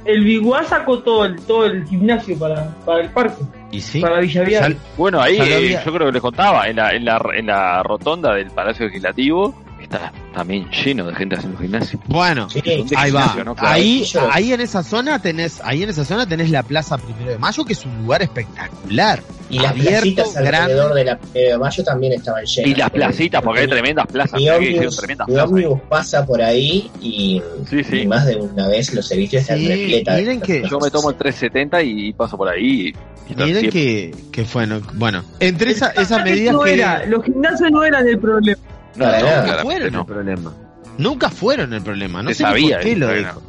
el 0.04 0.24
Biguá 0.24 0.64
sacó 0.64 1.00
todo 1.00 1.24
el, 1.26 1.36
todo 1.40 1.66
el 1.66 1.84
gimnasio 1.86 2.38
para, 2.38 2.74
para 2.86 3.02
el 3.02 3.10
parque, 3.10 3.42
Y 3.72 3.80
sí. 3.80 4.00
para 4.00 4.20
Villaviarri. 4.20 4.76
Bueno, 4.96 5.20
ahí 5.20 5.36
eh, 5.40 5.78
yo 5.84 5.92
creo 5.92 6.06
que 6.06 6.12
les 6.12 6.22
contaba, 6.22 6.66
en 6.68 6.76
la, 6.76 6.92
en, 6.92 7.04
la, 7.04 7.20
en 7.34 7.46
la 7.46 7.82
rotonda 7.82 8.34
del 8.34 8.50
Palacio 8.52 8.86
Legislativo 8.86 9.54
está 9.88 10.12
también 10.34 10.68
lleno 10.70 11.06
de 11.06 11.14
gente 11.14 11.36
haciendo 11.36 11.58
gimnasio. 11.58 11.98
Bueno, 12.06 12.48
Sí, 12.50 12.60
ahí 12.96 13.10
va. 13.10 13.20
gimnasio, 13.22 13.44
¿no? 13.44 13.54
Claro. 13.54 13.74
Ahí, 13.74 14.04
ahí 14.30 14.52
en 14.52 14.60
esa 14.60 14.82
zona 14.82 15.20
tenés, 15.20 15.60
ahí 15.64 15.82
en 15.82 15.88
esa 15.90 16.04
zona 16.04 16.26
tenés 16.28 16.50
la 16.50 16.62
Plaza 16.62 16.98
Primero 16.98 17.30
de 17.30 17.38
Mayo, 17.38 17.64
que 17.64 17.72
es 17.72 17.84
un 17.84 18.02
lugar 18.02 18.22
espectacular. 18.22 19.22
Y 19.50 19.58
las 19.60 19.70
abierto, 19.70 20.00
placitas 20.22 20.36
alrededor 20.36 20.94
de 20.94 21.04
la 21.04 21.18
Primero 21.18 21.50
de 21.52 21.58
Mayo 21.58 21.84
también 21.84 22.12
estaban 22.12 22.44
llenas. 22.44 22.70
Y 22.70 22.74
las 22.74 22.90
placitas, 22.90 23.42
porque 23.42 23.60
hay 23.60 23.68
tremendas 23.68 24.06
plazas. 24.06 24.38
Mi 24.38 24.50
ómnibus, 24.50 25.00
ómnibus 25.42 25.80
pasa 25.88 26.24
por 26.26 26.42
ahí 26.42 26.90
y, 27.00 27.42
Sí, 27.68 27.82
sí. 27.82 28.00
y 28.00 28.06
más 28.06 28.26
de 28.26 28.36
una 28.36 28.68
vez 28.68 28.92
los 28.94 29.06
servicios 29.08 29.42
están 29.42 29.58
Sí, 29.58 29.68
repletas. 29.68 30.18
miren 30.20 30.40
que-. 30.40 30.62
Yo 30.70 30.78
me 30.78 30.90
tomo 30.90 31.10
el 31.10 31.16
370 31.16 31.82
y 31.82 32.12
paso 32.12 32.36
por 32.36 32.48
ahí. 32.48 32.92
Y 33.30 33.34
Miren 33.34 33.68
que, 33.70 34.14
que 34.32 34.42
bueno, 34.54 34.80
bueno, 34.94 35.22
entre 35.38 35.70
esa, 35.72 35.90
esas 35.90 36.24
medidas 36.24 36.54
no 36.54 36.62
que 36.62 36.72
era, 36.74 37.04
los 37.06 37.22
gimnasios 37.24 37.70
no 37.70 37.84
eran 37.84 38.08
el 38.08 38.18
problema. 38.18 38.58
No, 38.96 39.06
no, 39.06 39.12
nunca 39.12 39.58
fueron 39.62 39.92
no. 39.92 40.00
el 40.00 40.06
problema. 40.06 40.52
Nunca 40.98 41.30
fueron 41.30 41.72
el 41.74 41.82
problema. 41.82 42.22
No 42.22 42.30
Se 42.30 42.34
sé 42.36 42.44
ni 42.44 42.48
sabía 42.50 42.76
por 42.76 42.84
qué 42.84 42.96
lo 42.96 43.12
dijo. 43.14 43.42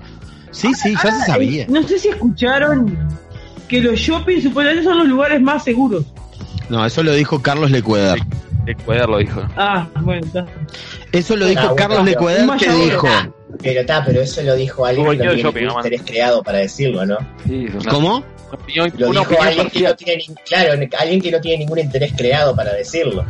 Sí, 0.52 0.74
sí, 0.74 0.94
ya 1.04 1.12
se 1.12 1.26
sabía. 1.26 1.64
Eh, 1.64 1.68
no 1.70 1.84
sé 1.84 2.00
si 2.00 2.10
escucharon 2.10 2.98
que 3.68 3.82
los 3.82 4.00
shopping 4.00 4.42
supuestamente 4.42 4.84
son 4.84 4.98
los 5.00 5.08
lugares 5.08 5.42
más 5.42 5.64
seguros. 5.64 6.06
No, 6.70 6.86
eso 6.86 7.02
lo 7.04 7.14
dijo 7.14 7.42
Carlos 7.42 7.72
Lecueder. 7.72 8.20
Cuaderno 8.86 9.14
lo 9.14 9.18
dijo. 9.18 9.42
Ah, 9.58 9.88
bueno, 10.02 10.24
está. 10.28 10.46
Eso 11.12 11.36
lo 11.36 11.46
Ah, 11.46 11.50
dijo 11.50 11.62
bueno, 11.62 11.76
Carlos 11.76 12.00
pero- 12.04 12.12
Lecueder 12.12 12.46
más 12.46 12.62
que 12.62 12.72
dijo. 12.72 13.08
Pero 13.64 13.82
está, 13.82 14.06
pero 14.06 14.22
eso 14.22 14.44
lo 14.44 14.56
dijo 14.56 14.86
alguien 14.86 15.06
que 15.08 15.16
no 15.16 15.22
tiene 15.24 15.42
shopping, 15.42 15.60
ningún 15.62 15.68
nomás. 15.70 15.86
interés 15.86 16.06
creado 16.06 16.44
para 16.44 16.60
decirlo, 16.60 17.06
¿no? 17.06 17.18
Sí, 17.48 17.66
¿Cómo? 17.90 18.24
opinión, 18.52 18.94
Lo 18.98 19.10
dijo 19.12 19.42
alguien 19.42 19.70
que 19.72 19.82
no 19.82 19.96
tiene, 19.96 20.24
claro, 20.48 20.74
alguien 21.00 21.22
que 21.22 21.32
no 21.32 21.42
tiene 21.42 21.58
ningún 21.60 21.80
interés 21.80 22.14
creado 22.16 22.56
para 22.56 22.74
decirlo. 22.74 23.26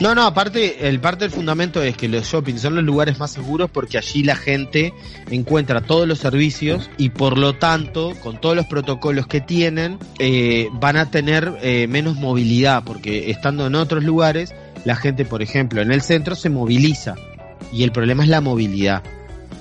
No, 0.00 0.14
no, 0.14 0.22
aparte, 0.22 0.88
el 0.88 0.98
parte 0.98 1.24
del 1.24 1.30
fundamento 1.30 1.82
es 1.82 1.94
que 1.94 2.08
los 2.08 2.24
shopping 2.24 2.56
son 2.56 2.74
los 2.74 2.84
lugares 2.84 3.18
más 3.18 3.32
seguros 3.32 3.70
porque 3.70 3.98
allí 3.98 4.22
la 4.22 4.34
gente 4.34 4.94
encuentra 5.30 5.82
todos 5.82 6.08
los 6.08 6.18
servicios 6.18 6.88
y 6.96 7.10
por 7.10 7.36
lo 7.36 7.52
tanto, 7.56 8.14
con 8.22 8.40
todos 8.40 8.56
los 8.56 8.64
protocolos 8.64 9.26
que 9.26 9.42
tienen, 9.42 9.98
eh, 10.18 10.68
van 10.72 10.96
a 10.96 11.10
tener 11.10 11.52
eh, 11.60 11.86
menos 11.86 12.16
movilidad 12.16 12.82
porque 12.82 13.30
estando 13.30 13.66
en 13.66 13.74
otros 13.74 14.02
lugares, 14.02 14.54
la 14.86 14.96
gente, 14.96 15.26
por 15.26 15.42
ejemplo, 15.42 15.82
en 15.82 15.92
el 15.92 16.00
centro 16.00 16.34
se 16.34 16.48
moviliza 16.48 17.16
y 17.70 17.82
el 17.82 17.92
problema 17.92 18.22
es 18.22 18.30
la 18.30 18.40
movilidad. 18.40 19.02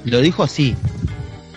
Lo 0.05 0.21
dijo 0.21 0.43
así. 0.43 0.73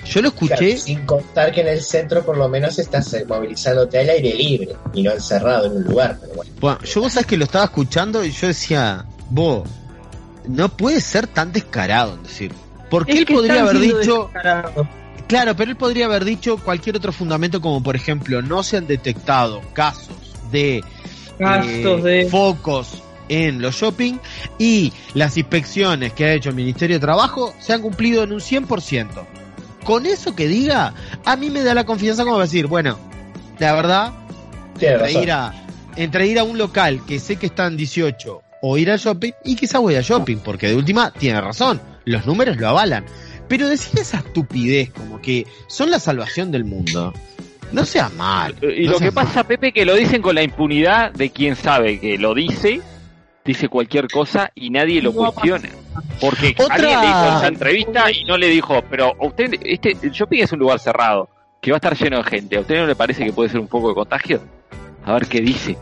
Yo 0.05 0.21
lo 0.23 0.29
escuché. 0.29 0.57
Claro, 0.57 0.77
sin 0.79 1.07
contar 1.07 1.53
que 1.53 1.61
en 1.61 1.69
el 1.69 1.81
centro 1.81 2.25
por 2.25 2.37
lo 2.37 2.49
menos 2.49 2.79
estás 2.79 3.15
movilizándote 3.29 3.99
al 4.01 4.11
aire 4.11 4.35
libre 4.35 4.77
y 4.93 5.03
no 5.03 5.13
encerrado 5.13 5.67
en 5.67 5.77
un 5.77 5.85
lugar. 5.85 6.19
Pero 6.21 6.35
bueno, 6.35 6.51
Bueno, 6.61 6.79
yo 6.83 7.01
vos 7.03 7.13
sabés 7.13 7.27
que 7.27 7.37
lo 7.37 7.45
estaba 7.45 7.65
escuchando 7.67 8.25
y 8.25 8.31
yo 8.33 8.49
decía, 8.49 9.05
vos, 9.31 9.69
no 10.49 10.69
puede 10.77 11.01
ser 11.01 11.27
tan 11.29 11.53
descarado 11.53 12.15
en 12.15 12.23
decir. 12.25 12.53
Porque 12.91 13.13
Es 13.13 13.19
él 13.21 13.27
podría 13.27 13.61
haber 13.63 13.79
dicho, 13.79 14.25
descarados. 14.33 14.87
claro, 15.29 15.57
pero 15.57 15.71
él 15.71 15.77
podría 15.77 16.07
haber 16.07 16.25
dicho 16.25 16.59
cualquier 16.59 16.97
otro 16.97 17.13
fundamento 17.13 17.61
como 17.61 17.83
por 17.83 17.97
ejemplo, 17.97 18.43
no 18.43 18.63
se 18.63 18.77
han 18.77 18.87
detectado 18.87 19.63
casos 19.73 20.09
de 20.51 20.83
Gastos 21.39 22.01
eh, 22.01 22.03
de. 22.25 22.29
focos 22.29 23.03
en 23.29 23.63
los 23.63 23.75
shopping 23.77 24.19
y 24.59 24.93
las 25.15 25.37
inspecciones 25.39 26.13
que 26.13 26.27
ha 26.27 26.35
hecho 26.35 26.51
el 26.51 26.55
Ministerio 26.57 26.97
de 26.97 27.01
Trabajo 27.01 27.55
se 27.61 27.73
han 27.73 27.81
cumplido 27.81 28.25
en 28.25 28.33
un 28.33 28.41
100%. 28.41 29.09
Con 29.85 30.07
eso 30.07 30.35
que 30.35 30.47
diga, 30.47 30.95
a 31.25 31.37
mí 31.37 31.51
me 31.51 31.63
da 31.63 31.75
la 31.75 31.85
confianza 31.85 32.25
como 32.25 32.39
decir, 32.39 32.67
bueno, 32.67 32.99
la 33.59 33.73
verdad, 33.75 34.13
entre 34.81 35.13
ir, 35.13 35.33
a, 35.33 35.53
entre 35.97 36.27
ir 36.27 36.39
a 36.39 36.45
un 36.45 36.59
local 36.59 37.05
que 37.07 37.19
sé 37.19 37.37
que 37.37 37.47
están 37.47 37.77
18 37.77 38.43
o 38.63 38.79
ir 38.79 38.91
al 38.91 38.99
shopping, 38.99 39.33
y 39.45 39.57
quizás 39.57 39.81
voy 39.81 39.97
al 39.97 40.05
shopping, 40.05 40.37
porque 40.39 40.69
de 40.69 40.77
última 40.77 41.11
tiene 41.11 41.41
razón, 41.41 41.81
los 42.05 42.27
números 42.27 42.57
lo 42.57 42.69
avalan. 42.69 43.05
Pero 43.49 43.69
decir 43.69 43.99
esa 44.01 44.19
estupidez 44.19 44.91
como 44.91 45.21
que 45.21 45.47
son 45.67 45.91
la 45.91 45.99
salvación 45.99 46.53
del 46.53 46.65
mundo, 46.65 47.13
no 47.73 47.85
sea 47.85 48.09
mal. 48.11 48.55
Y 48.63 48.87
no 48.87 48.93
lo 48.93 48.99
que 49.01 49.11
pasa, 49.11 49.45
Pepe, 49.45 49.73
que 49.73 49.85
lo 49.85 49.95
dicen 49.97 50.23
con 50.23 50.37
la 50.37 50.43
impunidad 50.43 51.13
de 51.13 51.31
quien 51.31 51.57
sabe 51.57 51.99
que 51.99 52.19
lo 52.19 52.35
dice, 52.35 52.81
dice 53.45 53.69
cualquier 53.69 54.09
cosa 54.09 54.51
y 54.55 54.71
nadie 54.71 55.03
lo 55.03 55.13
cuestiona. 55.13 55.69
Porque 56.21 56.55
Otra- 56.59 56.75
alguien 56.77 57.01
le 57.01 57.07
hizo 57.09 57.37
esa 57.39 57.47
entrevista 57.49 58.11
y 58.11 58.25
no 58.25 58.37
le 58.37 58.49
dijo, 58.49 58.83
pero 58.91 59.13
usted, 59.21 59.55
este, 59.65 59.97
el 60.03 60.11
shopping 60.11 60.43
es 60.43 60.53
un 60.53 60.59
lugar 60.61 60.79
cerrado, 60.79 61.29
que 61.61 61.71
va 61.71 61.77
a 61.77 61.79
estar 61.79 61.97
lleno 61.97 62.19
de 62.19 62.25
gente. 62.25 62.57
¿A 62.57 62.61
usted 62.61 62.77
no 62.77 62.87
le 62.87 62.95
parece 62.97 63.25
que 63.25 63.33
puede 63.33 63.49
ser 63.51 63.61
un 63.61 63.69
poco 63.69 63.89
de 63.89 63.95
contagio? 63.95 64.41
A 65.05 65.15
ver 65.15 65.27
qué 65.27 65.41
dice. 65.41 65.77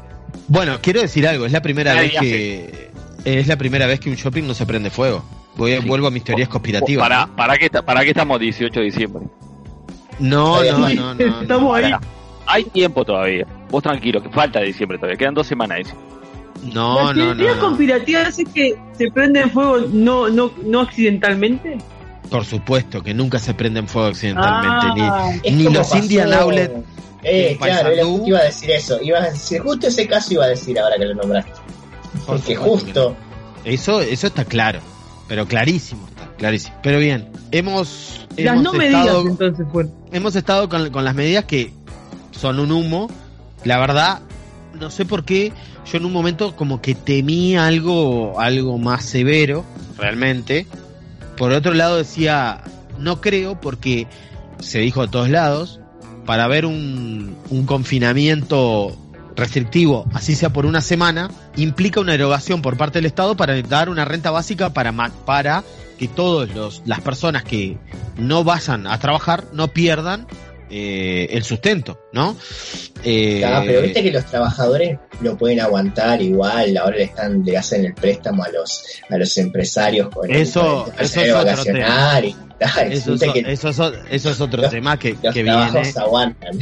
Bueno, 0.48 0.78
quiero 0.80 1.00
decir 1.00 1.26
algo, 1.28 1.46
es 1.46 1.52
la 1.52 1.60
primera 1.62 1.94
Nadie 1.94 2.08
vez 2.08 2.20
que 2.20 2.90
es 3.24 3.46
la 3.46 3.56
primera 3.56 3.86
vez 3.86 4.00
que 4.00 4.08
un 4.10 4.16
shopping 4.16 4.44
no 4.46 4.54
se 4.54 4.64
prende 4.66 4.90
fuego. 4.90 5.22
Voy 5.56 5.74
a, 5.74 5.80
Sí. 5.82 5.86
vuelvo 5.88 6.06
a 6.06 6.10
mis 6.10 6.24
teorías 6.24 6.48
conspirativas. 6.48 7.02
¿Para, 7.06 7.26
¿no? 7.26 7.36
para, 7.36 7.58
qué, 7.58 7.68
ta- 7.68 7.82
¿Para 7.82 8.02
qué 8.02 8.10
estamos 8.10 8.40
18 8.40 8.80
de 8.80 8.86
diciembre? 8.86 9.26
No, 10.18 10.62
no, 10.62 10.88
no. 11.14 11.40
Estamos 11.42 11.76
ahí. 11.76 11.92
Hay 12.46 12.64
tiempo 12.64 13.04
todavía. 13.04 13.46
Vos 13.70 13.82
tranquilo, 13.82 14.22
que 14.22 14.28
falta 14.30 14.60
diciembre 14.60 14.98
todavía. 14.98 15.16
Quedan 15.18 15.34
dos 15.34 15.46
semanas. 15.46 15.94
No, 16.62 17.06
Las 17.06 17.16
no, 17.16 17.24
no, 17.24 17.36
teorías 17.36 17.56
no. 17.56 17.62
conspirativas 17.62 18.38
es 18.38 18.48
que 18.52 18.76
se 18.96 19.10
prende 19.10 19.40
en 19.40 19.50
fuego 19.50 19.78
no, 19.92 20.28
no, 20.28 20.52
no 20.64 20.80
accidentalmente. 20.80 21.78
Por 22.30 22.44
supuesto 22.44 23.02
que 23.02 23.14
nunca 23.14 23.38
se 23.38 23.54
prenden 23.54 23.88
fuego 23.88 24.08
accidentalmente. 24.08 25.00
Ah, 25.02 25.32
Ni 25.50 25.64
como 25.64 25.78
los 25.78 25.88
pasó- 25.88 25.98
Indian 25.98 26.32
Outlet 26.32 26.72
Eh, 27.22 27.52
en 27.52 27.58
claro, 27.58 27.90
iba 28.26 28.38
a 28.38 28.44
decir 28.44 28.70
eso. 28.70 29.00
Iba 29.02 29.18
a 29.18 29.30
decir, 29.30 29.60
justo 29.60 29.86
ese 29.88 30.06
caso 30.06 30.32
iba 30.34 30.44
a 30.44 30.48
decir 30.48 30.78
ahora 30.78 30.96
que 30.98 31.04
lo 31.06 31.14
nombraste. 31.14 31.50
Por 32.26 32.36
Porque 32.38 32.54
supuesto 32.54 32.70
justo. 32.86 33.16
que 33.64 33.70
no. 33.70 33.74
Eso, 33.74 34.00
eso 34.00 34.26
está 34.28 34.44
claro. 34.44 34.80
Pero 35.28 35.46
clarísimo 35.46 36.06
está, 36.08 36.28
clarísimo. 36.36 36.74
Pero 36.82 36.98
bien, 36.98 37.28
hemos, 37.52 38.26
las 38.36 38.38
hemos 38.38 38.62
no 38.62 38.72
medidas 38.72 39.06
estado, 39.06 39.26
entonces 39.26 39.66
fueron. 39.70 39.92
hemos 40.12 40.34
estado 40.36 40.68
con, 40.68 40.90
con 40.90 41.04
las 41.04 41.14
medidas 41.14 41.44
que 41.44 41.72
son 42.32 42.58
un 42.60 42.70
humo. 42.72 43.08
La 43.64 43.78
verdad, 43.78 44.20
no 44.78 44.90
sé 44.90 45.04
por 45.04 45.24
qué, 45.24 45.52
yo 45.90 45.98
en 45.98 46.04
un 46.04 46.12
momento 46.12 46.56
como 46.56 46.80
que 46.80 46.94
temí 46.94 47.56
algo, 47.56 48.40
algo 48.40 48.78
más 48.78 49.04
severo, 49.04 49.64
realmente. 49.96 50.66
Por 51.36 51.52
otro 51.52 51.74
lado 51.74 51.96
decía, 51.96 52.62
no 52.98 53.20
creo 53.20 53.60
porque 53.60 54.06
se 54.58 54.78
dijo 54.78 55.02
de 55.02 55.08
todos 55.08 55.30
lados, 55.30 55.80
para 56.26 56.46
ver 56.46 56.66
un, 56.66 57.36
un 57.50 57.66
confinamiento 57.66 58.96
restrictivo, 59.36 60.06
así 60.12 60.34
sea 60.34 60.52
por 60.52 60.66
una 60.66 60.80
semana, 60.80 61.30
implica 61.56 62.00
una 62.00 62.14
erogación 62.14 62.62
por 62.62 62.76
parte 62.76 62.98
del 62.98 63.06
Estado 63.06 63.36
para 63.36 63.60
dar 63.62 63.88
una 63.88 64.04
renta 64.04 64.30
básica 64.30 64.70
para, 64.70 64.92
para 65.24 65.64
que 65.98 66.08
todas 66.08 66.82
las 66.86 67.00
personas 67.00 67.44
que 67.44 67.78
no 68.16 68.44
vayan 68.44 68.86
a 68.86 68.98
trabajar 68.98 69.44
no 69.52 69.68
pierdan 69.68 70.26
eh, 70.70 71.26
el 71.30 71.42
sustento, 71.42 72.00
¿no? 72.12 72.36
Eh, 73.02 73.42
Ah, 73.44 73.62
pero 73.66 73.82
viste 73.82 74.02
que 74.02 74.10
los 74.12 74.24
trabajadores 74.26 74.98
lo 75.20 75.36
pueden 75.36 75.60
aguantar 75.60 76.20
igual, 76.22 76.76
ahora 76.76 76.96
le 76.96 77.04
están, 77.04 77.44
le 77.44 77.56
hacen 77.56 77.84
el 77.84 77.94
préstamo 77.94 78.44
a 78.44 78.48
los, 78.50 78.84
a 79.08 79.16
los 79.18 79.36
empresarios 79.38 80.08
con 80.10 80.30
Eso- 80.30 80.86
el 80.96 81.04
eso 81.04 81.20
es 81.20 81.32
otro 81.32 81.62
y 81.62 81.80
tal. 81.80 82.24
eso, 82.92 83.14
es, 83.14 83.20
que 83.32 83.44
eso, 83.52 83.68
es, 83.70 83.78
eso 84.10 84.30
es 84.30 84.40
otro 84.40 84.62
los- 84.62 84.70
tema 84.70 84.98
que, 84.98 85.16
los 85.22 85.34
que 85.34 85.42
trabajos 85.44 85.72
viene. 85.82 85.92
aguantan. 85.98 86.58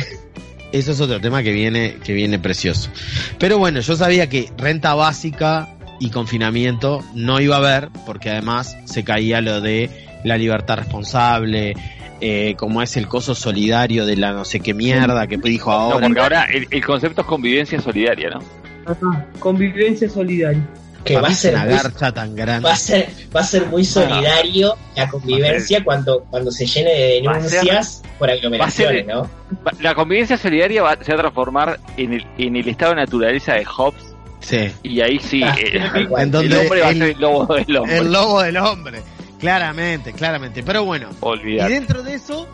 Eso 0.71 0.93
es 0.93 1.01
otro 1.01 1.21
tema 1.21 1.43
que 1.43 1.53
viene, 1.53 1.97
que 2.05 2.13
viene 2.13 2.39
precioso. 2.39 2.91
Pero 3.39 3.59
bueno, 3.59 3.81
yo 3.81 3.97
sabía 3.97 4.29
que 4.29 4.51
renta 4.59 4.95
básica 4.95 5.75
y 5.99 6.11
confinamiento 6.11 7.03
no 7.15 7.41
iba 7.41 7.57
a 7.57 7.59
haber, 7.59 7.89
porque 8.07 8.31
además 8.31 8.77
se 8.85 9.03
caía 9.03 9.41
lo 9.41 9.61
de 9.61 9.91
la 10.25 10.37
libertad 10.37 10.77
responsable, 10.79 11.75
eh, 12.21 12.55
como 12.59 12.83
es 12.83 12.97
el 12.97 13.07
coso 13.07 13.35
solidario 13.35 14.05
de 14.07 14.17
la 14.17 14.33
no 14.33 14.45
sé 14.45 14.61
qué 14.61 14.75
mierda 14.75 15.27
que 15.27 15.37
dijo 15.37 15.71
No, 15.71 15.77
ahora. 15.77 16.07
porque 16.07 16.21
ahora 16.21 16.45
el, 16.45 16.67
el 16.71 16.85
concepto 16.85 17.21
es 17.23 17.27
convivencia 17.27 17.81
solidaria, 17.81 18.31
¿no? 18.31 18.39
Ajá, 18.87 19.27
Convivencia 19.39 20.09
solidaria. 20.09 20.61
Que 21.05 21.17
va 21.17 21.29
a 21.29 21.33
ser 21.33 21.55
una 21.55 21.65
muy, 21.65 21.75
garcha 21.75 22.13
tan 22.13 22.35
grande. 22.35 22.67
va 22.67 22.73
a 22.73 22.77
ser, 22.77 23.09
va 23.35 23.41
a 23.41 23.45
ser 23.45 23.67
muy 23.67 23.85
solidario 23.85 24.77
la 24.97 25.09
convivencia 25.09 25.83
cuando, 25.85 26.21
cuando 26.29 26.51
se 26.51 26.67
llene 26.67 26.91
de 26.91 27.21
ser- 27.23 27.23
denuncias 27.23 28.03
por 28.19 28.29
aglomeraciones, 28.31 29.07
¿no? 29.07 29.23
Va- 29.67 29.73
La 29.81 29.95
convivencia 29.95 30.37
solidaria 30.37 30.83
va, 30.83 30.99
se 31.01 31.13
va 31.13 31.19
a 31.19 31.21
transformar 31.23 31.79
en 31.97 32.15
el, 32.15 32.27
en 32.37 32.57
el 32.57 32.69
estado 32.69 32.95
de 32.95 32.97
naturaleza 33.03 33.55
de 33.55 33.65
Hobbes 33.65 34.03
Sí. 34.41 34.71
y 34.83 35.01
ahí 35.01 35.19
sí, 35.19 35.43
Ah, 35.45 35.55
eh, 35.59 35.81
cual. 36.09 36.23
En 36.23 36.27
el 36.29 36.31
donde 36.33 36.59
hombre 36.59 36.81
va 36.81 36.87
a 36.89 36.91
el- 36.91 36.99
ser 36.99 37.09
el 37.11 37.21
lobo 37.21 37.55
del 37.55 37.77
hombre. 37.77 37.99
El 37.99 38.13
lobo 38.13 38.43
del 38.43 38.57
hombre. 38.57 39.03
Claramente, 39.39 40.13
claramente. 40.13 40.63
Pero 40.63 40.85
bueno, 40.85 41.11
y 41.45 41.57
dentro 41.57 42.03
de 42.03 42.15
eso, 42.15 42.49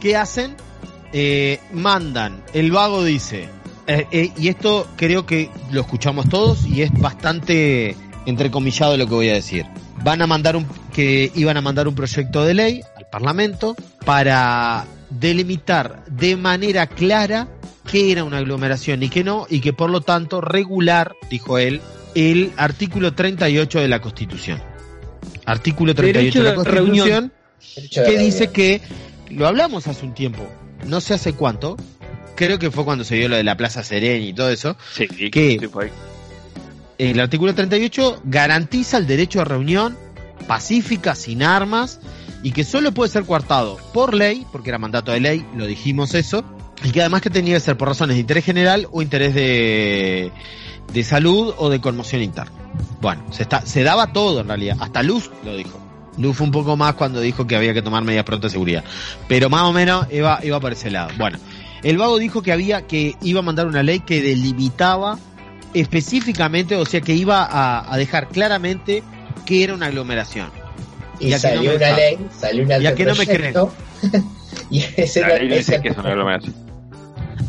¿qué 0.00 0.16
hacen? 0.16 0.56
Eh, 1.12 1.60
mandan, 1.72 2.42
el 2.52 2.72
vago 2.72 3.04
dice, 3.04 3.48
eh, 3.86 4.06
eh, 4.10 4.32
y 4.36 4.48
esto 4.48 4.88
creo 4.96 5.26
que 5.26 5.48
lo 5.70 5.82
escuchamos 5.82 6.28
todos 6.28 6.66
y 6.66 6.82
es 6.82 6.90
bastante 6.92 7.94
entrecomillado 8.26 8.96
lo 8.96 9.06
que 9.06 9.14
voy 9.14 9.28
a 9.28 9.34
decir. 9.34 9.64
Van 10.02 10.22
a 10.22 10.26
mandar 10.26 10.56
un, 10.56 10.66
que 10.92 11.30
iban 11.34 11.56
a 11.56 11.60
mandar 11.60 11.86
un 11.86 11.94
proyecto 11.94 12.44
de 12.44 12.54
ley 12.54 12.80
al 12.96 13.06
Parlamento 13.10 13.76
para 14.04 14.86
delimitar 15.10 16.04
de 16.06 16.36
manera 16.36 16.88
clara 16.88 17.48
qué 17.88 18.10
era 18.10 18.24
una 18.24 18.38
aglomeración 18.38 19.02
y 19.02 19.08
qué 19.08 19.22
no, 19.22 19.46
y 19.48 19.60
que 19.60 19.72
por 19.72 19.90
lo 19.90 20.00
tanto 20.00 20.40
regular, 20.40 21.14
dijo 21.30 21.58
él, 21.58 21.80
el 22.14 22.52
artículo 22.56 23.14
38 23.14 23.80
de 23.80 23.88
la 23.88 24.00
Constitución. 24.00 24.73
Artículo 25.44 25.94
38 25.94 26.42
de 26.42 26.56
la 26.56 26.64
reunión. 26.64 27.32
Constitución 27.58 28.04
de 28.04 28.10
que 28.10 28.18
dice 28.18 28.46
reunión. 28.46 28.52
que, 28.52 28.80
lo 29.30 29.46
hablamos 29.46 29.86
hace 29.86 30.04
un 30.04 30.14
tiempo, 30.14 30.46
no 30.86 31.00
sé 31.00 31.14
hace 31.14 31.32
cuánto, 31.32 31.76
creo 32.34 32.58
que 32.58 32.70
fue 32.70 32.84
cuando 32.84 33.04
se 33.04 33.16
dio 33.16 33.28
lo 33.28 33.36
de 33.36 33.44
la 33.44 33.56
Plaza 33.56 33.82
Serena 33.82 34.24
y 34.24 34.32
todo 34.32 34.50
eso, 34.50 34.76
Sí, 34.94 35.08
¿Qué? 35.08 35.58
sí, 35.60 35.66
fue 35.68 35.90
el 36.98 37.18
artículo 37.18 37.54
38 37.54 38.22
garantiza 38.24 38.98
el 38.98 39.06
derecho 39.06 39.40
a 39.40 39.44
reunión 39.44 39.96
pacífica, 40.46 41.14
sin 41.14 41.42
armas, 41.42 42.00
y 42.42 42.52
que 42.52 42.64
solo 42.64 42.92
puede 42.92 43.10
ser 43.10 43.24
coartado 43.24 43.78
por 43.92 44.14
ley, 44.14 44.46
porque 44.52 44.70
era 44.70 44.78
mandato 44.78 45.12
de 45.12 45.20
ley, 45.20 45.46
lo 45.56 45.66
dijimos 45.66 46.14
eso, 46.14 46.44
y 46.84 46.90
que 46.90 47.00
además 47.00 47.22
que 47.22 47.30
tenía 47.30 47.54
que 47.54 47.60
ser 47.60 47.76
por 47.76 47.88
razones 47.88 48.16
de 48.16 48.20
interés 48.20 48.44
general 48.44 48.86
o 48.92 49.00
interés 49.00 49.34
de, 49.34 50.30
de 50.92 51.04
salud 51.04 51.54
o 51.56 51.70
de 51.70 51.80
conmoción 51.80 52.22
interna. 52.22 52.63
Bueno, 53.00 53.22
se, 53.30 53.42
está, 53.42 53.64
se 53.64 53.82
daba 53.82 54.12
todo 54.12 54.40
en 54.40 54.48
realidad, 54.48 54.76
hasta 54.80 55.02
Luz 55.02 55.30
lo 55.44 55.56
dijo. 55.56 55.80
Luz 56.16 56.36
fue 56.36 56.46
un 56.46 56.52
poco 56.52 56.76
más 56.76 56.94
cuando 56.94 57.20
dijo 57.20 57.46
que 57.46 57.56
había 57.56 57.74
que 57.74 57.82
tomar 57.82 58.04
medidas 58.04 58.24
pronto 58.24 58.46
de 58.46 58.52
seguridad, 58.52 58.84
pero 59.28 59.50
más 59.50 59.62
o 59.62 59.72
menos 59.72 60.06
iba, 60.12 60.38
iba 60.42 60.60
por 60.60 60.72
ese 60.72 60.90
lado. 60.90 61.10
Bueno, 61.18 61.38
el 61.82 61.98
vago 61.98 62.18
dijo 62.18 62.42
que 62.42 62.52
había 62.52 62.86
que 62.86 63.16
iba 63.22 63.40
a 63.40 63.42
mandar 63.42 63.66
una 63.66 63.82
ley 63.82 64.00
que 64.00 64.22
delimitaba 64.22 65.18
específicamente, 65.74 66.76
o 66.76 66.86
sea 66.86 67.00
que 67.00 67.14
iba 67.14 67.42
a, 67.44 67.92
a 67.92 67.96
dejar 67.96 68.28
claramente 68.28 69.02
que 69.44 69.64
era 69.64 69.74
una 69.74 69.86
aglomeración. 69.86 70.50
Y 71.20 71.30
no 71.30 71.38
salió 71.38 71.76
una 71.76 71.92
ley, 71.92 72.18
salió 72.36 72.62
un 72.62 72.68
Ya 72.68 72.94
que 72.94 73.04
no 73.04 73.14
me 73.14 73.24
y 74.70 74.84
ese 74.96 75.20
La 75.20 75.36
ley 75.36 75.48
dice 75.48 75.80
que 75.80 75.88
es 75.88 75.96
una 75.96 76.10
aglomeración. 76.10 76.63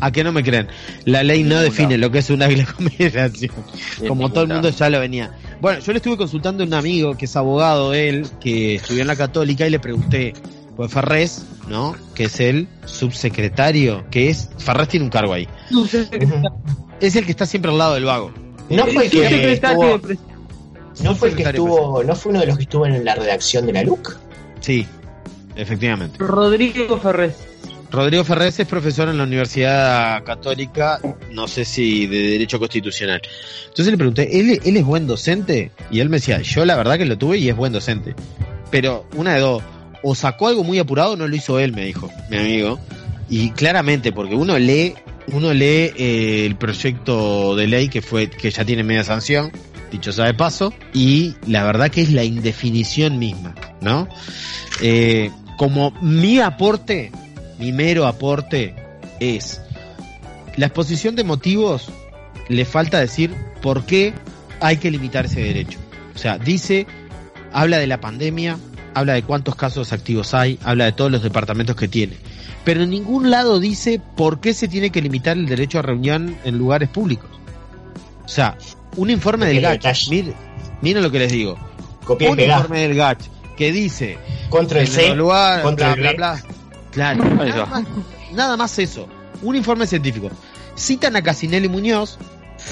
¿A 0.00 0.10
qué 0.10 0.24
no 0.24 0.32
me 0.32 0.42
creen? 0.42 0.68
La 1.04 1.22
ley 1.22 1.42
no 1.42 1.60
define 1.60 1.98
lo 1.98 2.10
que 2.10 2.18
es 2.18 2.30
una 2.30 2.46
aglomeración, 2.46 3.52
En 4.00 4.08
como 4.08 4.22
ningún 4.22 4.32
todo 4.32 4.44
el 4.44 4.50
mundo 4.50 4.70
ya 4.70 4.90
lo 4.90 5.00
venía. 5.00 5.32
Bueno, 5.60 5.80
yo 5.80 5.92
le 5.92 5.98
estuve 5.98 6.16
consultando 6.16 6.62
a 6.62 6.66
un 6.66 6.74
amigo 6.74 7.16
que 7.16 7.24
es 7.24 7.36
abogado 7.36 7.94
él, 7.94 8.26
que 8.40 8.76
estudió 8.76 9.02
en 9.02 9.08
la 9.08 9.16
católica 9.16 9.66
y 9.66 9.70
le 9.70 9.78
pregunté, 9.78 10.34
pues 10.76 10.92
Ferrés, 10.92 11.46
¿no? 11.68 11.96
Que 12.14 12.24
es 12.24 12.40
el 12.40 12.68
subsecretario, 12.84 14.04
que 14.10 14.28
es, 14.28 14.50
Ferrés 14.58 14.88
tiene 14.88 15.04
un 15.04 15.10
cargo 15.10 15.32
ahí. 15.32 15.48
Es 17.00 17.16
el 17.16 17.24
que 17.24 17.30
está 17.30 17.46
siempre 17.46 17.70
al 17.70 17.78
lado 17.78 17.94
del 17.94 18.04
vago. 18.04 18.32
No 18.68 18.86
fue 18.86 19.04
el 19.04 19.10
que 19.10 19.52
estuvo, 19.52 20.00
no 21.02 21.14
fue 21.14 21.28
el 21.28 21.36
que 21.36 21.42
estuvo, 21.42 22.02
no 22.02 22.14
fue 22.14 22.30
uno 22.30 22.40
de 22.40 22.46
los 22.46 22.56
que 22.56 22.62
estuvo 22.64 22.86
en 22.86 23.04
la 23.04 23.14
redacción 23.14 23.66
de 23.66 23.72
la 23.72 23.82
LUC. 23.82 24.18
Sí, 24.60 24.86
efectivamente. 25.54 26.18
Rodrigo 26.18 26.98
Ferrés. 26.98 27.34
Rodrigo 27.90 28.24
Ferrés 28.24 28.58
es 28.58 28.66
profesor 28.66 29.08
en 29.08 29.18
la 29.18 29.24
Universidad 29.24 30.22
Católica, 30.24 31.00
no 31.32 31.46
sé 31.48 31.64
si 31.64 32.06
de 32.06 32.30
Derecho 32.30 32.58
Constitucional. 32.58 33.22
Entonces 33.68 33.86
le 33.86 33.96
pregunté, 33.96 34.40
¿él, 34.40 34.60
¿él 34.64 34.76
es 34.76 34.84
buen 34.84 35.06
docente? 35.06 35.70
Y 35.90 36.00
él 36.00 36.08
me 36.08 36.16
decía, 36.16 36.40
yo 36.42 36.64
la 36.64 36.76
verdad 36.76 36.98
que 36.98 37.06
lo 37.06 37.16
tuve 37.16 37.38
y 37.38 37.48
es 37.48 37.56
buen 37.56 37.72
docente. 37.72 38.14
Pero 38.70 39.06
una 39.16 39.34
de 39.34 39.40
dos, 39.40 39.62
o 40.02 40.14
sacó 40.14 40.48
algo 40.48 40.64
muy 40.64 40.78
apurado 40.78 41.12
o 41.12 41.16
no 41.16 41.28
lo 41.28 41.36
hizo 41.36 41.58
él, 41.58 41.72
me 41.72 41.84
dijo 41.84 42.10
mi 42.28 42.38
amigo. 42.38 42.78
Y 43.28 43.50
claramente, 43.50 44.12
porque 44.12 44.34
uno 44.34 44.58
lee, 44.58 44.94
uno 45.32 45.52
lee 45.52 45.92
eh, 45.96 46.46
el 46.46 46.56
proyecto 46.56 47.56
de 47.56 47.66
ley 47.66 47.88
que 47.88 48.02
fue, 48.02 48.28
que 48.28 48.50
ya 48.50 48.64
tiene 48.64 48.82
media 48.82 49.04
sanción, 49.04 49.52
dicho 49.90 50.12
sea 50.12 50.26
de 50.26 50.34
paso, 50.34 50.72
y 50.92 51.34
la 51.46 51.64
verdad 51.64 51.90
que 51.90 52.02
es 52.02 52.12
la 52.12 52.24
indefinición 52.24 53.18
misma, 53.18 53.54
¿no? 53.80 54.08
Eh, 54.80 55.30
como 55.56 55.92
mi 56.02 56.38
aporte, 56.38 57.10
mi 57.58 57.72
mero 57.72 58.06
aporte 58.06 58.74
es 59.20 59.60
la 60.56 60.66
exposición 60.66 61.16
de 61.16 61.24
motivos 61.24 61.90
le 62.48 62.64
falta 62.64 63.00
decir 63.00 63.34
por 63.62 63.84
qué 63.84 64.14
hay 64.60 64.78
que 64.78 64.90
limitar 64.90 65.26
ese 65.26 65.40
derecho. 65.42 65.78
O 66.14 66.18
sea, 66.18 66.38
dice, 66.38 66.86
habla 67.52 67.78
de 67.78 67.86
la 67.86 68.00
pandemia, 68.00 68.56
habla 68.94 69.14
de 69.14 69.22
cuántos 69.22 69.54
casos 69.56 69.92
activos 69.92 70.32
hay, 70.34 70.58
habla 70.64 70.86
de 70.86 70.92
todos 70.92 71.10
los 71.10 71.22
departamentos 71.22 71.76
que 71.76 71.88
tiene. 71.88 72.16
Pero 72.64 72.82
en 72.82 72.90
ningún 72.90 73.30
lado 73.30 73.60
dice 73.60 74.00
por 74.16 74.40
qué 74.40 74.54
se 74.54 74.68
tiene 74.68 74.90
que 74.90 75.02
limitar 75.02 75.36
el 75.36 75.46
derecho 75.46 75.78
a 75.78 75.82
reunión 75.82 76.36
en 76.44 76.58
lugares 76.58 76.88
públicos. 76.88 77.30
O 78.24 78.28
sea, 78.28 78.56
un 78.96 79.10
informe 79.10 79.46
del 79.46 79.60
GACH, 79.60 80.08
miren, 80.08 80.34
miren 80.80 81.02
lo 81.02 81.10
que 81.10 81.18
les 81.18 81.32
digo, 81.32 81.58
Copié 82.04 82.28
y 82.28 82.32
un 82.32 82.40
informe 82.40 82.80
del 82.80 82.94
GACH 82.94 83.24
que 83.56 83.72
dice 83.72 84.18
Contra 84.48 84.80
el 84.80 84.88
C. 84.88 85.14
lugar, 85.14 85.62
contra 85.62 85.94
bla, 85.94 86.10
el 86.10 86.16
bla, 86.16 86.32
B. 86.34 86.42
bla. 86.42 86.55
Claro, 86.96 87.24
nada 87.24 87.66
más, 87.66 87.84
nada 88.32 88.56
más 88.56 88.78
eso. 88.78 89.06
Un 89.42 89.54
informe 89.54 89.86
científico. 89.86 90.30
Citan 90.78 91.14
a 91.14 91.22
Casinelli 91.22 91.68
Muñoz, 91.68 92.16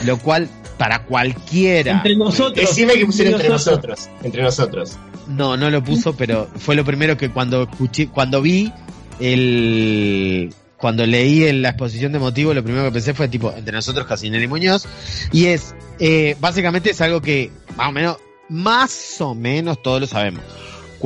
lo 0.07 0.19
cual 0.19 0.49
para 0.79 1.05
cualquiera. 1.05 1.93
Entre 1.93 2.17
nosotros. 2.17 2.55
Decime 2.55 2.95
que 2.95 3.05
pusieron 3.05 3.35
entre 3.35 3.51
nosotros. 3.51 4.09
Entre 4.23 4.43
nosotros. 4.43 4.97
No, 5.27 5.59
no 5.59 5.69
lo 5.69 5.85
puso, 5.85 6.17
pero 6.17 6.49
fue 6.57 6.75
lo 6.75 6.87
primero 6.87 7.19
que 7.19 7.29
cuando 7.29 7.65
escuché, 7.65 8.09
cuando 8.09 8.41
vi 8.41 8.73
el 9.21 10.55
cuando 10.79 11.05
leí 11.05 11.45
en 11.45 11.61
la 11.61 11.71
exposición 11.71 12.13
de 12.13 12.19
motivos, 12.19 12.55
lo 12.55 12.65
primero 12.65 12.87
que 12.87 12.93
pensé 12.93 13.13
fue 13.13 13.29
tipo, 13.29 13.53
entre 13.55 13.75
nosotros 13.75 14.07
Casinelli 14.07 14.47
Muñoz, 14.47 14.87
y 15.33 15.47
es, 15.47 15.75
eh, 15.99 16.35
básicamente 16.41 16.91
es 16.91 17.01
algo 17.03 17.21
que, 17.21 17.51
más 17.77 17.89
o 17.89 17.93
menos, 17.93 18.17
más 18.49 19.21
o 19.21 19.35
menos 19.35 19.83
todos 19.83 20.01
lo 20.01 20.07
sabemos. 20.07 20.43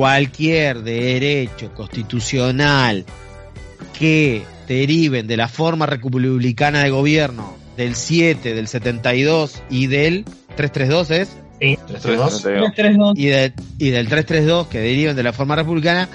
Cualquier 0.03 0.81
derecho 0.81 1.73
constitucional 1.73 3.03
que 3.91 4.43
deriven 4.65 5.27
de 5.27 5.35
la 5.35 5.49
forma 5.49 5.85
republicana 5.87 6.81
de 6.85 6.89
gobierno 6.89 7.57
del 7.75 7.95
7, 7.95 8.53
del 8.53 8.69
72 8.69 9.61
y 9.69 9.87
del 9.87 10.23
332 10.55 11.11
es 11.11 11.27
Sí, 11.59 11.77
332. 11.85 12.41
Tres, 12.41 12.71
tres, 12.77 12.97
dos. 12.97 13.13
y, 13.17 13.25
de- 13.25 13.51
y 13.77 13.89
del 13.89 14.07
332 14.07 14.67
que 14.67 14.79
deriven 14.79 15.17
de 15.17 15.23
la 15.23 15.33
forma 15.33 15.57
republicana 15.57 16.07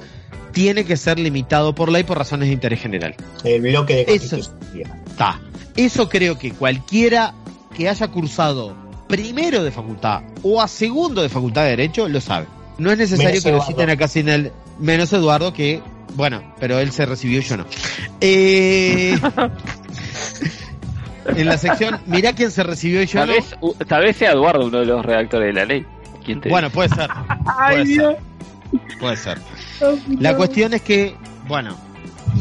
tiene 0.52 0.86
que 0.86 0.96
ser 0.96 1.18
limitado 1.18 1.74
por 1.74 1.92
ley 1.92 2.04
por 2.04 2.16
razones 2.16 2.48
de 2.48 2.54
interés 2.54 2.80
general. 2.80 3.14
El 3.44 3.60
bloque 3.60 3.96
de 3.96 4.14
Eso. 4.14 4.36
constitución. 4.38 4.92
Está. 5.10 5.38
Eso 5.76 6.08
creo 6.08 6.38
que 6.38 6.52
cualquiera 6.52 7.34
que 7.76 7.90
haya 7.90 8.08
cursado 8.08 8.74
primero 9.08 9.62
de 9.62 9.70
facultad 9.70 10.22
o 10.42 10.62
a 10.62 10.68
segundo 10.68 11.20
de 11.20 11.28
facultad 11.28 11.64
de 11.64 11.68
derecho 11.72 12.08
lo 12.08 12.22
sabe. 12.22 12.46
No 12.78 12.90
es 12.90 12.98
necesario 12.98 13.30
Menos 13.30 13.44
que 13.44 13.52
lo 13.52 13.62
citen 13.62 13.90
acá 13.90 14.08
sin 14.08 14.28
el 14.28 14.52
menos 14.78 15.12
Eduardo 15.12 15.52
que 15.52 15.80
bueno, 16.14 16.42
pero 16.60 16.78
él 16.78 16.92
se 16.92 17.06
recibió 17.06 17.40
y 17.40 17.42
yo 17.42 17.56
no. 17.56 17.66
Eh, 18.20 19.18
en 21.36 21.46
la 21.46 21.58
sección, 21.58 22.00
mirá 22.06 22.32
quién 22.32 22.50
se 22.50 22.62
recibió 22.62 23.02
y 23.02 23.06
yo 23.06 23.20
Tal 23.20 23.28
no. 23.28 23.34
vez, 23.34 23.54
tal 23.88 24.02
vez 24.04 24.16
sea 24.16 24.32
Eduardo 24.32 24.66
uno 24.66 24.78
de 24.80 24.86
los 24.86 25.04
redactores 25.04 25.54
de 25.54 25.60
la 25.60 25.64
ley. 25.66 25.84
¿Quién 26.24 26.40
te 26.40 26.48
Bueno, 26.48 26.70
puede 26.70 26.88
ser, 26.90 27.10
Ay, 27.58 27.74
Puede 27.76 27.84
Dios. 27.84 28.14
puede 29.00 29.16
ser. 29.16 29.38
La 30.20 30.36
cuestión 30.36 30.72
es 30.74 30.82
que, 30.82 31.16
bueno, 31.48 31.76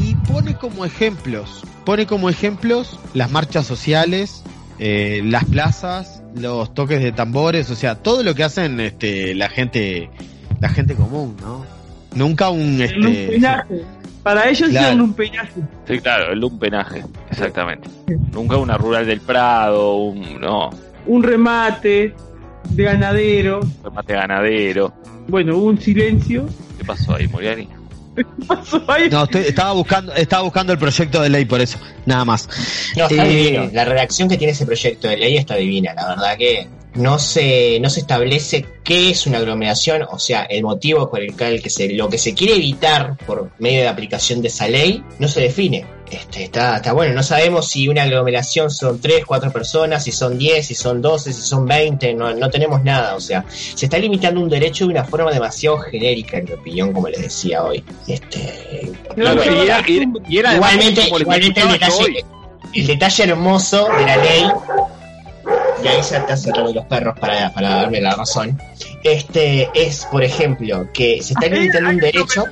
y 0.00 0.14
pone 0.14 0.54
como 0.56 0.84
ejemplos, 0.84 1.64
pone 1.84 2.06
como 2.06 2.30
ejemplos 2.30 2.98
las 3.12 3.30
marchas 3.30 3.66
sociales, 3.66 4.42
eh, 4.78 5.20
las 5.24 5.44
plazas, 5.44 6.13
los 6.34 6.74
toques 6.74 7.02
de 7.02 7.12
tambores, 7.12 7.70
o 7.70 7.74
sea, 7.76 7.94
todo 7.96 8.22
lo 8.22 8.34
que 8.34 8.44
hacen 8.44 8.80
este, 8.80 9.34
la 9.34 9.48
gente, 9.48 10.10
la 10.60 10.68
gente 10.68 10.94
común, 10.94 11.36
¿no? 11.40 11.64
Nunca 12.14 12.50
un 12.50 12.74
El 12.74 12.82
este, 12.82 12.96
lumpenaje. 12.98 13.82
Para 14.22 14.48
ellos 14.48 14.70
Claro. 14.70 14.86
es 14.88 14.92
un 14.94 14.98
lumpenaje. 15.00 15.60
Sí, 15.86 15.98
claro, 15.98 16.32
el 16.32 16.40
lumpenaje, 16.40 17.04
exactamente. 17.30 17.88
Nunca 18.32 18.56
una 18.56 18.76
rural 18.78 19.06
del 19.06 19.20
Prado, 19.20 19.94
un 19.96 20.40
no, 20.40 20.70
Un 21.06 21.22
remate 21.22 22.14
de 22.70 22.82
ganadero. 22.82 23.60
remate 23.82 24.14
ganadero. 24.14 24.94
Bueno, 25.28 25.56
hubo 25.58 25.66
un 25.66 25.78
silencio. 25.78 26.46
¿Qué 26.78 26.84
pasó 26.84 27.14
ahí, 27.14 27.28
Muriani? 27.28 27.68
¿Qué 28.14 28.24
pasó 28.46 28.82
ahí? 28.88 29.08
no, 29.10 29.24
estoy- 29.24 29.42
estaba 29.42 29.72
buscando, 29.72 30.14
estaba 30.14 30.42
buscando 30.42 30.72
el 30.72 30.78
proyecto 30.78 31.20
de 31.22 31.28
ley 31.30 31.44
por 31.44 31.60
eso, 31.60 31.78
nada 32.06 32.24
más. 32.24 32.48
No, 32.96 33.06
está 33.06 33.24
Eh, 33.26 33.28
divino. 33.28 33.70
La 33.72 33.84
redacción 33.84 34.28
que 34.28 34.36
tiene 34.36 34.52
ese 34.52 34.66
proyecto 34.66 35.08
de 35.08 35.16
ley 35.16 35.36
está 35.36 35.56
divina. 35.56 35.94
La 35.94 36.08
verdad 36.08 36.36
que 36.36 36.68
no 36.94 37.18
se, 37.18 37.78
no 37.80 37.90
se 37.90 38.00
establece 38.00 38.64
qué 38.84 39.10
es 39.10 39.26
una 39.26 39.38
aglomeración, 39.38 40.02
o 40.10 40.18
sea, 40.18 40.42
el 40.44 40.62
motivo 40.62 41.10
por 41.10 41.20
el 41.20 41.36
cual 41.36 41.60
que 41.60 41.70
se, 41.70 41.92
lo 41.92 42.08
que 42.08 42.18
se 42.18 42.34
quiere 42.34 42.54
evitar 42.54 43.16
por 43.26 43.50
medio 43.58 43.80
de 43.80 43.88
aplicación 43.88 44.40
de 44.42 44.48
esa 44.48 44.68
ley 44.68 45.02
no 45.18 45.26
se 45.28 45.40
define. 45.40 45.86
Este, 46.10 46.44
está, 46.44 46.76
está 46.76 46.92
bueno, 46.92 47.12
no 47.14 47.22
sabemos 47.24 47.66
si 47.66 47.88
una 47.88 48.02
aglomeración 48.02 48.70
son 48.70 49.00
3, 49.00 49.24
4 49.26 49.50
personas, 49.50 50.04
si 50.04 50.12
son 50.12 50.38
10, 50.38 50.64
si 50.64 50.74
son 50.74 51.02
12, 51.02 51.32
si 51.32 51.40
son 51.42 51.66
20, 51.66 52.14
no, 52.14 52.32
no 52.34 52.50
tenemos 52.50 52.84
nada, 52.84 53.16
o 53.16 53.20
sea, 53.20 53.44
se 53.48 53.86
está 53.86 53.98
limitando 53.98 54.40
un 54.40 54.48
derecho 54.48 54.84
de 54.84 54.90
una 54.92 55.04
forma 55.04 55.32
demasiado 55.32 55.78
genérica, 55.78 56.36
en 56.38 56.44
mi 56.44 56.52
opinión, 56.52 56.92
como 56.92 57.08
les 57.08 57.22
decía 57.22 57.64
hoy. 57.64 57.82
Este, 58.06 58.92
y 59.16 59.64
era, 59.64 59.82
y 60.28 60.38
era- 60.38 60.54
igualmente, 60.54 61.00
igualmente 61.20 61.60
el 61.62 61.68
detalle, 61.72 62.24
el 62.74 62.86
detalle 62.86 63.24
hermoso 63.24 63.88
de 63.98 64.04
la 64.06 64.16
ley 64.18 64.44
y 65.84 65.88
ahí 65.88 66.02
se 66.02 66.18
te 66.20 66.32
hace 66.32 66.50
de 66.50 66.72
los 66.72 66.84
perros 66.86 67.18
para, 67.18 67.52
para 67.52 67.68
darme 67.68 68.00
la 68.00 68.14
razón, 68.14 68.58
este 69.02 69.68
es, 69.74 70.06
por 70.06 70.24
ejemplo, 70.24 70.88
que 70.92 71.22
se 71.22 71.34
está 71.34 71.46
limitando 71.46 71.90
un 71.90 71.98
derecho. 71.98 72.44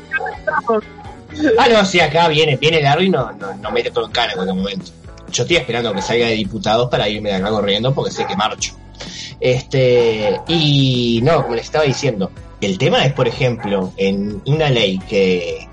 Ah, 1.58 1.66
no, 1.70 1.84
sí, 1.86 1.98
acá 1.98 2.28
viene, 2.28 2.56
viene 2.56 2.82
Larry 2.82 3.06
y 3.06 3.10
no, 3.10 3.32
no, 3.32 3.54
no 3.54 3.70
mete 3.70 3.90
todo 3.90 4.04
en 4.04 4.12
cara 4.12 4.34
en 4.34 4.40
este 4.40 4.52
momento. 4.52 4.92
Yo 5.30 5.44
estoy 5.44 5.56
esperando 5.56 5.94
que 5.94 6.02
salga 6.02 6.26
de 6.26 6.34
diputados 6.34 6.90
para 6.90 7.08
irme 7.08 7.30
de 7.30 7.36
acá 7.36 7.48
corriendo 7.48 7.94
porque 7.94 8.10
sé 8.10 8.26
que 8.26 8.36
marcho. 8.36 8.74
Este, 9.40 10.38
y 10.46 11.20
no, 11.22 11.42
como 11.42 11.54
les 11.54 11.64
estaba 11.64 11.84
diciendo, 11.84 12.30
el 12.60 12.76
tema 12.76 13.04
es, 13.04 13.14
por 13.14 13.26
ejemplo, 13.26 13.94
en 13.96 14.42
una 14.44 14.68
ley 14.68 14.98
que, 15.08 15.66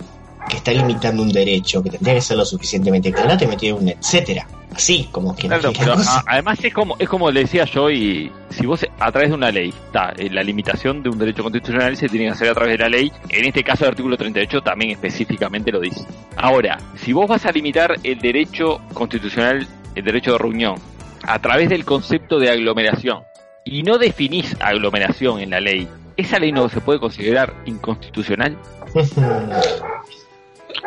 que 0.49 0.57
está 0.57 0.71
limitando 0.71 1.21
un 1.21 1.31
derecho, 1.31 1.83
que 1.83 1.89
tendría 1.89 2.15
que 2.15 2.21
ser 2.21 2.37
lo 2.37 2.45
suficientemente 2.45 3.11
clara, 3.11 3.37
te 3.37 3.47
metieron 3.47 3.83
un 3.83 3.89
etcétera. 3.89 4.47
Así, 4.75 5.09
como 5.11 5.35
que 5.35 5.47
Claro, 5.47 5.71
pero 5.77 5.93
a- 5.93 6.23
además 6.27 6.63
es 6.63 6.73
como 6.73 6.95
es 6.99 7.09
como 7.09 7.31
le 7.31 7.41
decía 7.41 7.65
yo 7.65 7.89
y 7.89 8.31
si 8.51 8.65
vos 8.65 8.85
a 8.99 9.11
través 9.11 9.29
de 9.29 9.35
una 9.35 9.51
ley 9.51 9.69
está 9.69 10.13
eh, 10.15 10.29
la 10.29 10.43
limitación 10.43 11.01
de 11.01 11.09
un 11.09 11.17
derecho 11.17 11.41
constitucional 11.43 11.97
se 11.97 12.07
tiene 12.07 12.25
que 12.27 12.31
hacer 12.31 12.49
a 12.49 12.53
través 12.53 12.77
de 12.77 12.83
la 12.83 12.89
ley 12.89 13.11
en 13.29 13.45
este 13.45 13.63
caso 13.63 13.85
el 13.85 13.89
artículo 13.91 14.15
38 14.15 14.61
también 14.61 14.91
específicamente 14.91 15.71
lo 15.71 15.79
dice. 15.79 16.05
Ahora 16.35 16.77
si 16.95 17.13
vos 17.13 17.27
vas 17.27 17.45
a 17.45 17.51
limitar 17.51 17.95
el 18.03 18.19
derecho 18.19 18.79
constitucional 18.93 19.67
el 19.95 20.03
derecho 20.05 20.33
de 20.33 20.37
reunión 20.37 20.75
a 21.23 21.39
través 21.39 21.67
del 21.69 21.83
concepto 21.83 22.37
de 22.39 22.49
aglomeración 22.51 23.23
y 23.65 23.83
no 23.83 23.97
definís 23.97 24.55
aglomeración 24.61 25.39
en 25.41 25.49
la 25.49 25.59
ley 25.59 25.87
esa 26.15 26.37
ley 26.37 26.51
no 26.51 26.69
se 26.69 26.79
puede 26.79 26.99
considerar 26.99 27.53
inconstitucional 27.65 28.55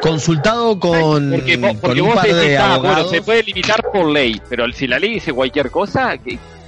Consultado 0.01 0.79
con, 0.79 1.31
porque, 1.31 1.57
vos- 1.57 1.71
con 1.73 1.81
porque 1.81 2.03
un 2.03 2.09
vos 2.09 2.16
par 2.16 2.35
de 2.35 2.57
ah, 2.59 2.79
bueno, 2.79 3.09
se 3.09 3.23
puede 3.23 3.42
limitar 3.42 3.83
por 3.92 4.09
ley, 4.11 4.40
pero 4.49 4.71
si 4.73 4.87
la 4.87 4.99
ley 4.99 5.14
dice 5.14 5.33
cualquier 5.33 5.71
cosa, 5.71 6.14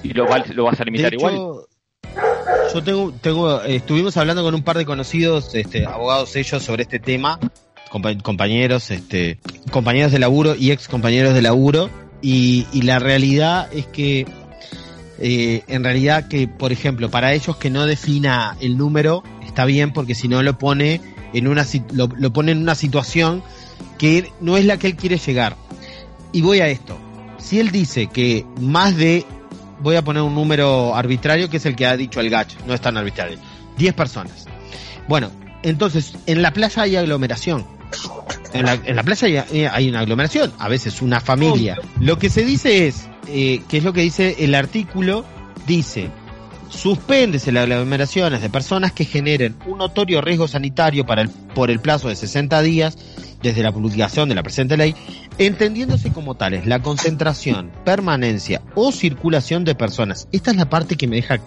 y 0.03 0.13
lo, 0.13 0.27
lo 0.55 0.65
vas 0.65 0.81
a 0.81 0.85
De 0.85 0.91
limitar 0.91 1.15
igual. 1.15 1.35
yo 2.73 2.83
tengo, 2.83 3.13
tengo, 3.21 3.63
estuvimos 3.63 4.17
hablando 4.17 4.43
con 4.43 4.55
un 4.55 4.63
par 4.63 4.77
de 4.79 4.85
conocidos, 4.85 5.55
este, 5.55 5.87
abogados 5.87 6.35
ellos 6.37 6.63
sobre 6.63 6.83
este 6.83 6.99
tema, 6.99 7.39
compa- 7.91 8.21
compañeros, 8.23 8.91
este, 8.91 9.39
compañeros 9.71 10.13
de 10.13 10.19
laburo 10.19 10.55
y 10.57 10.71
ex 10.73 10.89
compañeros 10.89 11.35
de 11.35 11.43
laburo, 11.43 11.91
y, 12.21 12.67
y 12.73 12.83
la 12.83 12.99
realidad 12.99 13.69
es 13.73 13.87
que, 13.87 14.27
eh, 15.21 15.63
en 15.69 15.85
realidad 15.85 16.27
que, 16.29 16.49
por 16.49 16.73
ejemplo, 16.73 17.11
para 17.11 17.33
ellos 17.33 17.57
que 17.57 17.71
no 17.71 17.87
defina 17.87 18.57
el 18.61 18.77
número 18.77 19.23
está 19.47 19.65
bien 19.65 19.93
porque 19.93 20.15
si 20.17 20.27
no 20.27 20.43
lo 20.43 20.59
pone 20.59 21.01
en 21.35 21.49
una, 21.49 21.67
lo, 21.93 22.09
lo 22.17 22.33
pone 22.33 22.53
en 22.53 22.59
una 22.59 22.75
situación 22.75 23.43
que 23.99 24.33
no 24.41 24.57
es 24.57 24.65
la 24.65 24.79
que 24.79 24.87
él 24.87 24.97
quiere 24.97 25.19
llegar. 25.19 25.57
Y 26.33 26.41
voy 26.43 26.61
a 26.61 26.69
esto. 26.69 26.99
Si 27.39 27.61
él 27.61 27.71
dice 27.71 28.07
que 28.07 28.47
más 28.61 28.97
de 28.97 29.27
voy 29.81 29.97
a 29.97 30.03
poner 30.03 30.23
un 30.23 30.35
número 30.35 30.95
arbitrario 30.95 31.51
que 31.51 31.59
es 31.59 31.67
el 31.67 31.77
que 31.77 31.87
ha 31.87 31.97
dicho 31.97 32.21
el 32.21 32.31
gacho, 32.31 32.59
no 32.67 32.75
es 32.75 32.81
tan 32.81 32.97
arbitrario. 32.97 33.39
10 33.77 33.95
personas. 33.95 34.47
Bueno, 35.09 35.31
entonces, 35.63 36.15
en 36.27 36.43
la 36.43 36.53
playa 36.53 36.83
hay 36.83 36.97
aglomeración. 36.97 37.67
En 38.53 38.65
la, 38.65 38.75
en 38.75 38.97
la 38.97 39.03
playa 39.03 39.47
hay, 39.51 39.65
hay 39.65 39.89
una 39.89 40.01
aglomeración, 40.01 40.53
a 40.59 40.69
veces 40.69 41.03
una 41.03 41.21
familia. 41.21 41.77
Lo 42.01 42.19
que 42.19 42.31
se 42.31 42.45
dice 42.45 42.87
es, 42.87 43.09
eh, 43.29 43.63
que 43.69 43.79
es 43.79 43.85
lo 43.85 43.93
que 43.93 44.01
dice 44.01 44.37
el 44.39 44.55
artículo, 44.55 45.25
dice, 45.67 46.11
suspéndese 46.69 47.53
las 47.53 47.65
aglomeraciones 47.65 48.43
de 48.43 48.51
personas 48.51 48.93
que 48.93 49.05
generen 49.05 49.57
un 49.67 49.79
notorio 49.79 50.21
riesgo 50.21 50.49
sanitario 50.49 51.07
para 51.07 51.23
el, 51.23 51.29
por 51.29 51.71
el 51.71 51.81
plazo 51.81 52.09
de 52.09 52.17
60 52.17 52.63
días 52.63 52.97
desde 53.43 53.63
la 53.63 53.73
publicación 53.73 54.29
de 54.29 54.35
la 54.35 54.43
presente 54.43 54.77
ley, 54.77 54.95
entendiéndose 55.39 56.13
como 56.13 56.35
tales 56.35 56.67
la 56.67 56.81
concentración, 56.81 57.71
permanencia 57.85 58.63
o 58.75 58.91
circulación 58.91 59.65
de 59.65 59.75
personas. 59.75 60.29
Esta 60.33 60.51
es 60.51 60.57
la 60.57 60.71
parte 60.71 60.97
que 60.97 61.07
me 61.07 61.17
deja 61.17 61.41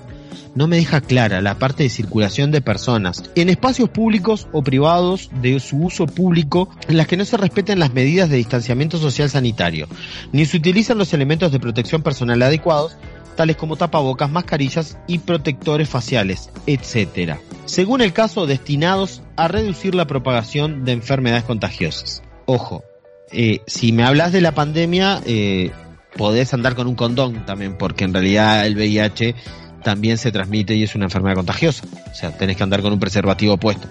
no 0.55 0.67
me 0.67 0.77
deja 0.77 1.01
clara 1.01 1.39
la 1.41 1.59
parte 1.59 1.83
de 1.83 1.89
circulación 1.89 2.49
de 2.49 2.61
personas 2.61 3.23
en 3.35 3.49
espacios 3.49 3.89
públicos 3.89 4.47
o 4.51 4.63
privados 4.63 5.29
de 5.39 5.59
su 5.59 5.77
uso 5.77 6.07
público 6.07 6.69
en 6.87 6.97
las 6.97 7.05
que 7.05 7.15
no 7.15 7.25
se 7.25 7.37
respeten 7.37 7.79
las 7.79 7.93
medidas 7.93 8.29
de 8.29 8.37
distanciamiento 8.37 8.97
social 8.97 9.29
sanitario, 9.29 9.87
ni 10.31 10.45
se 10.45 10.57
utilizan 10.57 10.97
los 10.97 11.13
elementos 11.13 11.51
de 11.51 11.59
protección 11.59 12.01
personal 12.01 12.41
adecuados, 12.41 12.97
tales 13.37 13.55
como 13.55 13.77
tapabocas, 13.77 14.29
mascarillas 14.29 14.97
y 15.07 15.19
protectores 15.19 15.87
faciales, 15.87 16.49
etc. 16.65 17.35
Según 17.63 18.01
el 18.01 18.11
caso, 18.11 18.45
destinados 18.45 19.21
a 19.37 19.47
reducir 19.47 19.95
la 19.95 20.07
propagación 20.07 20.83
de 20.83 20.91
enfermedades 20.91 21.45
contagiosas. 21.45 22.21
Ojo, 22.45 22.83
eh, 23.31 23.61
si 23.65 23.93
me 23.93 24.03
hablas 24.03 24.33
de 24.33 24.41
la 24.41 24.53
pandemia, 24.53 25.21
eh, 25.25 25.71
podés 26.17 26.53
andar 26.53 26.75
con 26.75 26.87
un 26.87 26.95
condón 26.95 27.45
también, 27.45 27.77
porque 27.77 28.03
en 28.03 28.13
realidad 28.13 28.65
el 28.65 28.75
VIH 28.75 29.35
también 29.83 30.17
se 30.17 30.31
transmite 30.31 30.75
y 30.75 30.83
es 30.83 30.95
una 30.95 31.05
enfermedad 31.05 31.35
contagiosa. 31.35 31.85
O 32.11 32.13
sea, 32.13 32.37
tenés 32.37 32.57
que 32.57 32.63
andar 32.63 32.81
con 32.81 32.91
un 32.91 32.99
preservativo 32.99 33.57
puesto. 33.57 33.87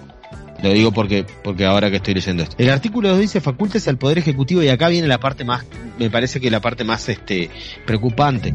Lo 0.63 0.73
digo 0.73 0.91
porque, 0.91 1.25
porque 1.43 1.65
ahora 1.65 1.89
que 1.89 1.97
estoy 1.97 2.15
leyendo 2.15 2.43
esto. 2.43 2.55
El 2.57 2.69
artículo 2.69 3.09
2 3.09 3.19
dice 3.19 3.41
facultes 3.41 3.87
al 3.87 3.97
Poder 3.97 4.17
Ejecutivo 4.17 4.63
y 4.63 4.69
acá 4.69 4.87
viene 4.89 5.07
la 5.07 5.19
parte 5.19 5.43
más, 5.43 5.65
me 5.99 6.09
parece 6.09 6.39
que 6.39 6.49
la 6.49 6.61
parte 6.61 6.83
más 6.83 7.07
este, 7.09 7.49
preocupante, 7.85 8.53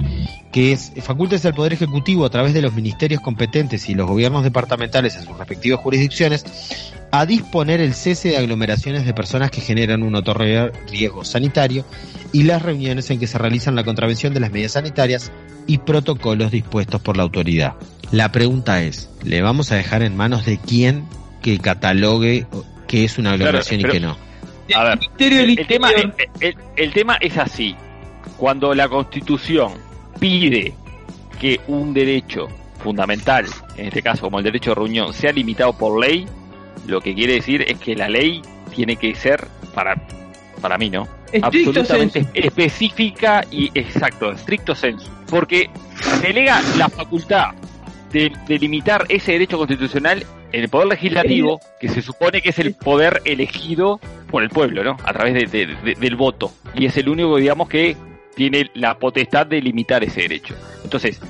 que 0.50 0.72
es 0.72 0.92
facultes 1.02 1.44
al 1.46 1.54
Poder 1.54 1.72
Ejecutivo 1.72 2.24
a 2.24 2.30
través 2.30 2.54
de 2.54 2.62
los 2.62 2.74
ministerios 2.74 3.20
competentes 3.20 3.88
y 3.88 3.94
los 3.94 4.08
gobiernos 4.08 4.42
departamentales 4.42 5.16
en 5.16 5.24
sus 5.24 5.36
respectivas 5.38 5.80
jurisdicciones 5.80 6.44
a 7.12 7.26
disponer 7.26 7.80
el 7.80 7.94
cese 7.94 8.30
de 8.30 8.38
aglomeraciones 8.38 9.04
de 9.04 9.12
personas 9.12 9.50
que 9.50 9.60
generan 9.60 10.02
un 10.02 10.12
notorio 10.12 10.72
riesgo 10.90 11.24
sanitario 11.24 11.84
y 12.32 12.44
las 12.44 12.62
reuniones 12.62 13.10
en 13.10 13.20
que 13.20 13.26
se 13.26 13.38
realizan 13.38 13.76
la 13.76 13.84
contravención 13.84 14.32
de 14.32 14.40
las 14.40 14.50
medidas 14.50 14.72
sanitarias 14.72 15.30
y 15.66 15.78
protocolos 15.78 16.50
dispuestos 16.50 17.00
por 17.02 17.16
la 17.16 17.22
autoridad. 17.22 17.74
La 18.10 18.32
pregunta 18.32 18.82
es, 18.82 19.10
¿le 19.22 19.42
vamos 19.42 19.72
a 19.72 19.76
dejar 19.76 20.02
en 20.02 20.16
manos 20.16 20.46
de 20.46 20.58
quién 20.58 21.04
que 21.42 21.59
catalogue 21.59 22.46
qué 22.88 23.05
es 23.05 23.18
una 23.18 23.33
aglomeración 23.33 23.81
Claro, 23.81 23.94
y 23.96 24.00
qué 24.00 24.07
no? 24.07 24.16
A 24.74 24.85
ver, 24.85 24.98
el 25.59 25.66
tema, 25.66 25.88
Interior. 25.90 26.14
el, 26.40 26.48
el- 26.48 26.57
el 26.76 26.92
tema 26.92 27.16
es 27.20 27.37
así. 27.37 27.74
Cuando 28.38 28.74
la 28.74 28.88
Constitución 28.88 29.72
pide 30.18 30.72
que 31.40 31.61
un 31.66 31.92
derecho 31.92 32.48
fundamental, 32.83 33.46
en 33.76 33.87
este 33.87 34.02
caso 34.02 34.22
como 34.22 34.38
el 34.38 34.44
derecho 34.44 34.70
de 34.70 34.74
reunión, 34.76 35.12
sea 35.12 35.33
limitado 35.33 35.72
por 35.72 36.00
ley, 36.00 36.26
lo 36.87 37.00
que 37.00 37.14
quiere 37.14 37.35
decir 37.35 37.62
es 37.68 37.78
que 37.78 37.94
la 37.94 38.09
ley 38.09 38.40
tiene 38.74 38.96
que 38.96 39.14
ser, 39.14 39.46
para, 39.74 39.94
para 40.61 40.78
mí, 40.78 40.88
¿no? 40.90 41.07
Estricto 41.33 41.70
absolutamente 41.70 42.24
sensu. 42.24 42.31
específica 42.35 43.44
y 43.50 43.70
exacto, 43.74 44.33
estricto 44.33 44.74
sensu. 44.74 45.09
Porque 45.28 45.70
delega 46.22 46.61
la 46.76 46.88
facultad 46.88 47.52
de, 48.12 48.31
de 48.46 48.59
limitar 48.59 49.05
ese 49.09 49.33
derecho 49.33 49.59
constitucional 49.59 50.24
el 50.52 50.68
poder 50.68 50.88
legislativo, 50.88 51.60
que 51.80 51.88
se 51.88 52.02
supone 52.02 52.40
que 52.42 52.50
es 52.50 52.58
el 52.58 52.74
poder 52.74 53.22
elegido 53.24 54.00
por 54.30 54.42
el 54.42 54.48
pueblo, 54.50 54.84
¿no? 54.84 54.96
A 55.04 55.12
través 55.12 55.34
de- 55.34 55.46
de- 55.46 55.74
de- 55.76 55.94
del 55.94 56.16
voto. 56.16 56.52
Y 56.74 56.86
es 56.86 56.96
el 56.96 57.08
único, 57.08 57.36
digamos, 57.36 57.68
que 57.68 57.96
tiene 58.34 58.70
la 58.74 58.98
potestad 58.98 59.46
de 59.46 59.60
limitar 59.60 60.02
ese 60.04 60.22
derecho. 60.22 60.54
Entonces, 60.84 61.20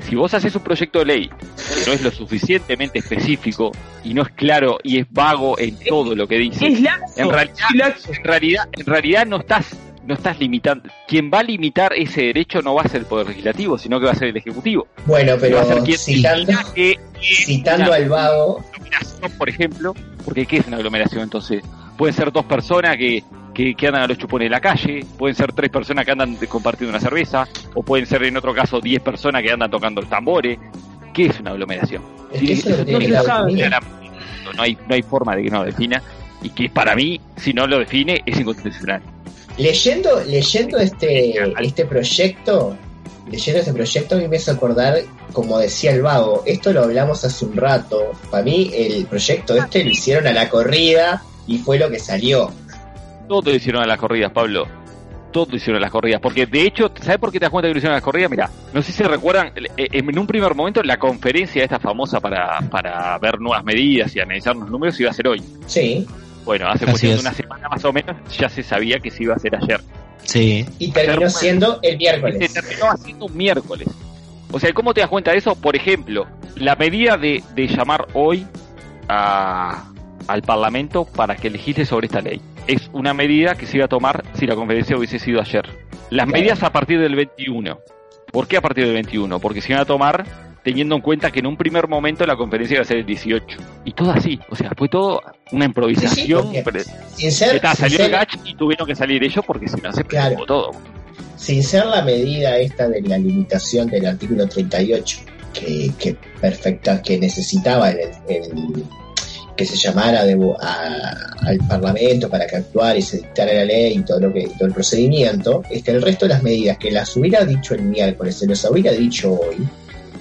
si 0.00 0.14
vos 0.16 0.34
haces 0.34 0.54
un 0.56 0.62
proyecto 0.62 0.98
de 1.00 1.04
ley 1.06 1.28
que 1.28 1.86
no 1.86 1.92
es 1.92 2.02
lo 2.02 2.10
suficientemente 2.10 2.98
específico 2.98 3.70
y 4.04 4.14
no 4.14 4.22
es 4.22 4.28
claro 4.30 4.78
y 4.82 4.98
es 4.98 5.06
vago 5.10 5.58
en 5.58 5.76
todo 5.78 6.14
lo 6.16 6.26
que 6.26 6.38
dice, 6.38 6.66
en 7.16 7.30
realidad, 7.30 7.94
en 8.08 8.24
realidad, 8.24 8.68
en 8.72 8.86
realidad 8.86 9.26
no 9.26 9.36
estás, 9.38 9.76
no 10.06 10.14
estás 10.14 10.38
limitando. 10.38 10.88
Quien 11.06 11.30
va 11.32 11.40
a 11.40 11.42
limitar 11.42 11.92
ese 11.94 12.22
derecho 12.22 12.62
no 12.62 12.74
va 12.74 12.82
a 12.82 12.88
ser 12.88 13.00
el 13.00 13.06
poder 13.06 13.28
legislativo, 13.28 13.78
sino 13.78 13.98
que 14.00 14.06
va 14.06 14.12
a 14.12 14.16
ser 14.16 14.28
el 14.28 14.36
ejecutivo. 14.36 14.86
Bueno, 15.06 15.38
Que 15.38 15.52
va 15.52 15.60
a 15.60 15.64
ser 15.64 15.74
pero 15.74 15.84
quien 15.84 15.98
citando, 15.98 16.46
diga 16.46 16.64
que 16.74 17.00
citando 17.20 17.86
una 17.86 17.94
al 17.94 18.08
vago, 18.08 18.64
por 19.38 19.48
ejemplo, 19.48 19.94
porque 20.24 20.46
¿qué 20.46 20.58
es 20.58 20.66
una 20.66 20.76
aglomeración 20.76 21.22
entonces? 21.22 21.62
Pueden 21.96 22.14
ser 22.14 22.32
dos 22.32 22.44
personas 22.44 22.96
que, 22.96 23.22
que, 23.54 23.74
que 23.74 23.86
andan 23.86 24.02
a 24.02 24.06
los 24.06 24.18
chupones 24.18 24.46
de 24.46 24.50
la 24.50 24.60
calle, 24.60 25.04
pueden 25.18 25.36
ser 25.36 25.52
tres 25.52 25.70
personas 25.70 26.04
que 26.04 26.12
andan 26.12 26.36
compartiendo 26.48 26.90
una 26.90 27.00
cerveza, 27.00 27.46
o 27.74 27.82
pueden 27.82 28.06
ser 28.06 28.24
en 28.24 28.36
otro 28.36 28.54
caso 28.54 28.80
diez 28.80 29.00
personas 29.00 29.42
que 29.42 29.52
andan 29.52 29.70
tocando 29.70 30.00
los 30.00 30.10
tambores. 30.10 30.58
¿Qué 31.12 31.26
es 31.26 31.40
una 31.40 31.50
aglomeración? 31.50 32.02
es 32.32 32.40
que 32.40 32.52
eso 32.52 32.76
que 32.76 32.84
tiene 32.84 33.06
que. 33.06 33.12
No, 33.12 34.52
no 34.54 34.62
hay, 34.62 34.76
no 34.88 34.94
hay 34.94 35.02
forma 35.02 35.36
de 35.36 35.44
que 35.44 35.50
no 35.50 35.58
lo 35.60 35.64
defina, 35.66 36.02
y 36.42 36.50
que 36.50 36.68
para 36.68 36.96
mí, 36.96 37.20
si 37.36 37.52
no 37.52 37.66
lo 37.66 37.78
define, 37.78 38.22
es 38.26 38.40
inconstitucional. 38.40 39.02
Leyendo, 39.58 40.22
leyendo 40.24 40.78
este, 40.78 41.34
este 41.60 41.84
proyecto, 41.84 42.76
leyendo 43.30 43.60
este 43.60 43.72
proyecto 43.72 44.14
a 44.14 44.18
mí 44.18 44.28
me 44.28 44.36
hace 44.36 44.50
acordar, 44.50 44.98
como 45.32 45.58
decía 45.58 45.92
el 45.92 46.02
vago, 46.02 46.42
esto 46.46 46.72
lo 46.72 46.84
hablamos 46.84 47.24
hace 47.24 47.44
un 47.44 47.56
rato, 47.56 48.12
para 48.30 48.42
mí 48.42 48.70
el 48.74 49.06
proyecto 49.06 49.54
este 49.56 49.84
lo 49.84 49.90
hicieron 49.90 50.26
a 50.26 50.32
la 50.32 50.48
corrida 50.48 51.22
y 51.46 51.58
fue 51.58 51.78
lo 51.78 51.90
que 51.90 51.98
salió. 51.98 52.50
Todo 53.28 53.50
lo 53.50 53.56
hicieron 53.56 53.82
a 53.82 53.86
las 53.86 53.98
corridas, 53.98 54.32
Pablo. 54.32 54.66
Todo 55.32 55.46
lo 55.50 55.56
hicieron 55.56 55.78
a 55.78 55.80
las 55.80 55.90
corridas. 55.90 56.20
Porque 56.20 56.46
de 56.46 56.62
hecho, 56.62 56.90
¿sabes 57.00 57.18
por 57.18 57.32
qué 57.32 57.38
te 57.38 57.46
das 57.46 57.50
cuenta 57.50 57.68
que 57.68 57.74
lo 57.74 57.78
hicieron 57.78 57.94
a 57.94 57.96
las 57.96 58.04
corridas? 58.04 58.30
Mira, 58.30 58.50
no 58.74 58.82
sé 58.82 58.92
si 58.92 59.02
recuerdan, 59.02 59.52
eh, 59.76 59.88
en 59.90 60.18
un 60.18 60.26
primer 60.26 60.54
momento 60.54 60.82
la 60.82 60.98
conferencia 60.98 61.62
esta 61.64 61.78
famosa 61.78 62.20
para, 62.20 62.60
para 62.70 63.18
ver 63.18 63.40
nuevas 63.40 63.64
medidas 63.64 64.14
y 64.14 64.20
analizar 64.20 64.54
los 64.54 64.70
números 64.70 64.98
iba 65.00 65.10
a 65.10 65.14
ser 65.14 65.28
hoy. 65.28 65.42
Sí, 65.66 66.06
Bueno, 66.44 66.66
hace 66.68 66.84
Así 66.84 66.92
cuestión 66.92 67.14
de 67.14 67.20
una 67.20 67.32
semana 67.32 67.68
más 67.68 67.84
o 67.84 67.92
menos 67.92 68.16
ya 68.36 68.48
se 68.48 68.62
sabía 68.62 68.98
que 68.98 69.10
se 69.10 69.22
iba 69.24 69.34
a 69.34 69.36
hacer 69.36 69.54
ayer. 69.56 69.80
Sí. 70.24 70.64
y 70.78 70.92
terminó 70.92 71.28
siendo 71.28 71.80
el 71.82 71.92
Se 71.92 71.96
miércoles. 71.98 72.52
terminó 72.52 72.90
haciendo 72.90 73.26
un 73.26 73.36
miércoles. 73.36 73.88
O 74.52 74.60
sea, 74.60 74.72
¿cómo 74.72 74.92
te 74.94 75.00
das 75.00 75.10
cuenta 75.10 75.32
de 75.32 75.38
eso? 75.38 75.54
Por 75.56 75.74
ejemplo, 75.76 76.26
la 76.56 76.76
medida 76.76 77.16
de, 77.16 77.42
de 77.54 77.66
llamar 77.68 78.06
hoy 78.14 78.46
a, 79.08 79.84
al 80.28 80.42
Parlamento 80.42 81.04
para 81.04 81.36
que 81.36 81.50
legisle 81.50 81.84
sobre 81.86 82.06
esta 82.06 82.20
ley. 82.20 82.40
Es 82.66 82.88
una 82.92 83.12
medida 83.14 83.54
que 83.56 83.66
se 83.66 83.76
iba 83.78 83.86
a 83.86 83.88
tomar 83.88 84.22
si 84.34 84.46
la 84.46 84.54
conferencia 84.54 84.96
hubiese 84.96 85.18
sido 85.18 85.40
ayer. 85.40 85.64
Las 86.10 86.26
Claro. 86.26 86.30
medidas 86.32 86.62
a 86.62 86.70
partir 86.70 87.00
del 87.00 87.16
21. 87.16 87.78
¿Por 88.30 88.46
qué 88.46 88.56
a 88.56 88.60
partir 88.60 88.84
del 88.84 88.94
21? 88.94 89.40
Porque 89.40 89.60
se 89.60 89.72
iban 89.72 89.82
a 89.82 89.86
tomar 89.86 90.24
teniendo 90.62 90.94
en 90.94 91.00
cuenta 91.00 91.30
que 91.30 91.40
en 91.40 91.46
un 91.46 91.56
primer 91.56 91.88
momento 91.88 92.24
la 92.26 92.36
conferencia 92.36 92.74
iba 92.74 92.82
a 92.82 92.86
ser 92.86 92.98
el 92.98 93.06
18. 93.06 93.58
Y 93.84 93.92
todo 93.92 94.10
así. 94.12 94.38
O 94.50 94.56
sea, 94.56 94.70
fue 94.76 94.88
todo 94.88 95.20
una 95.52 95.64
improvisación. 95.64 96.52
pero- 96.64 96.80
Sin 97.16 97.32
ser, 97.32 97.56
Está, 97.56 97.74
sin 97.74 97.80
salió 97.84 97.96
ser- 97.98 98.06
el 98.06 98.12
Gach 98.12 98.34
y 98.44 98.54
tuvieron 98.54 98.86
que 98.86 98.94
salir 98.94 99.22
ellos 99.24 99.44
porque 99.46 99.68
si 99.68 99.80
no 99.80 99.92
se 99.92 100.04
Claro. 100.04 100.44
todo. 100.46 100.70
sin 101.36 101.62
ser 101.64 101.86
la 101.86 102.02
medida 102.02 102.56
esta 102.58 102.88
de 102.88 103.02
la 103.02 103.18
limitación 103.18 103.88
del 103.88 104.06
artículo 104.06 104.46
38 104.46 105.18
que, 105.52 105.90
que 105.98 106.16
perfecta 106.40 107.02
que 107.02 107.18
necesitaba 107.18 107.90
el, 107.90 107.98
el- 108.28 108.84
que 109.56 109.66
se 109.66 109.76
llamara 109.76 110.24
de, 110.24 110.34
a- 110.60 111.16
al 111.48 111.58
Parlamento 111.68 112.30
para 112.30 112.46
que 112.46 112.56
actuara 112.56 112.96
y 112.96 113.02
se 113.02 113.16
dictara 113.18 113.52
la 113.54 113.64
ley 113.64 113.96
y 113.98 114.02
todo 114.02 114.20
lo 114.20 114.32
que 114.32 114.48
todo 114.56 114.66
el 114.68 114.72
procedimiento 114.72 115.62
este 115.68 115.90
el 115.90 116.00
resto 116.02 116.26
de 116.26 116.34
las 116.34 116.42
medidas 116.44 116.78
que 116.78 116.90
las 116.92 117.14
hubiera 117.16 117.44
dicho 117.44 117.74
el 117.74 117.82
miércoles 117.82 118.38
se 118.38 118.46
las 118.46 118.64
hubiera 118.70 118.92
dicho 118.92 119.32
hoy 119.32 119.56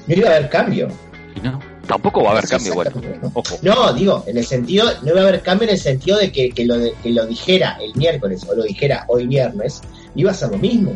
no 0.08 0.16
iba 0.16 0.30
a 0.30 0.36
haber 0.36 0.49
cambio 0.49 0.88
Y 1.36 1.39
no, 1.41 1.60
tampoco 1.88 2.22
va 2.24 2.30
a 2.30 2.32
haber 2.34 2.43
Eso 2.45 2.56
cambio, 2.56 2.74
bueno. 2.74 2.91
¿no? 3.22 3.32
Ojo. 3.34 3.58
No, 3.62 3.93
digo, 3.93 4.24
en 4.28 4.38
el 4.38 4.45
sentido, 4.45 4.86
no 5.04 5.14
va 5.14 5.20
a 5.22 5.24
haber 5.24 5.41
cambio 5.41 5.68
en 5.68 5.74
el 5.76 5.80
sentido 5.80 6.18
de 6.18 6.32
que, 6.32 6.49
que 6.52 6.66
lo, 6.66 6.78
de- 6.78 6.93
que 7.02 7.10
lo 7.12 7.26
dijera 7.26 7.78
el 7.82 7.93
miércoles 7.95 8.45
o 8.49 8.56
lo 8.56 8.64
dijera 8.64 9.06
hoy 9.08 9.28
viernes, 9.28 9.82
iba 10.16 10.32
a 10.32 10.34
ser 10.34 10.49
lo 10.52 10.58
mismo. 10.58 10.93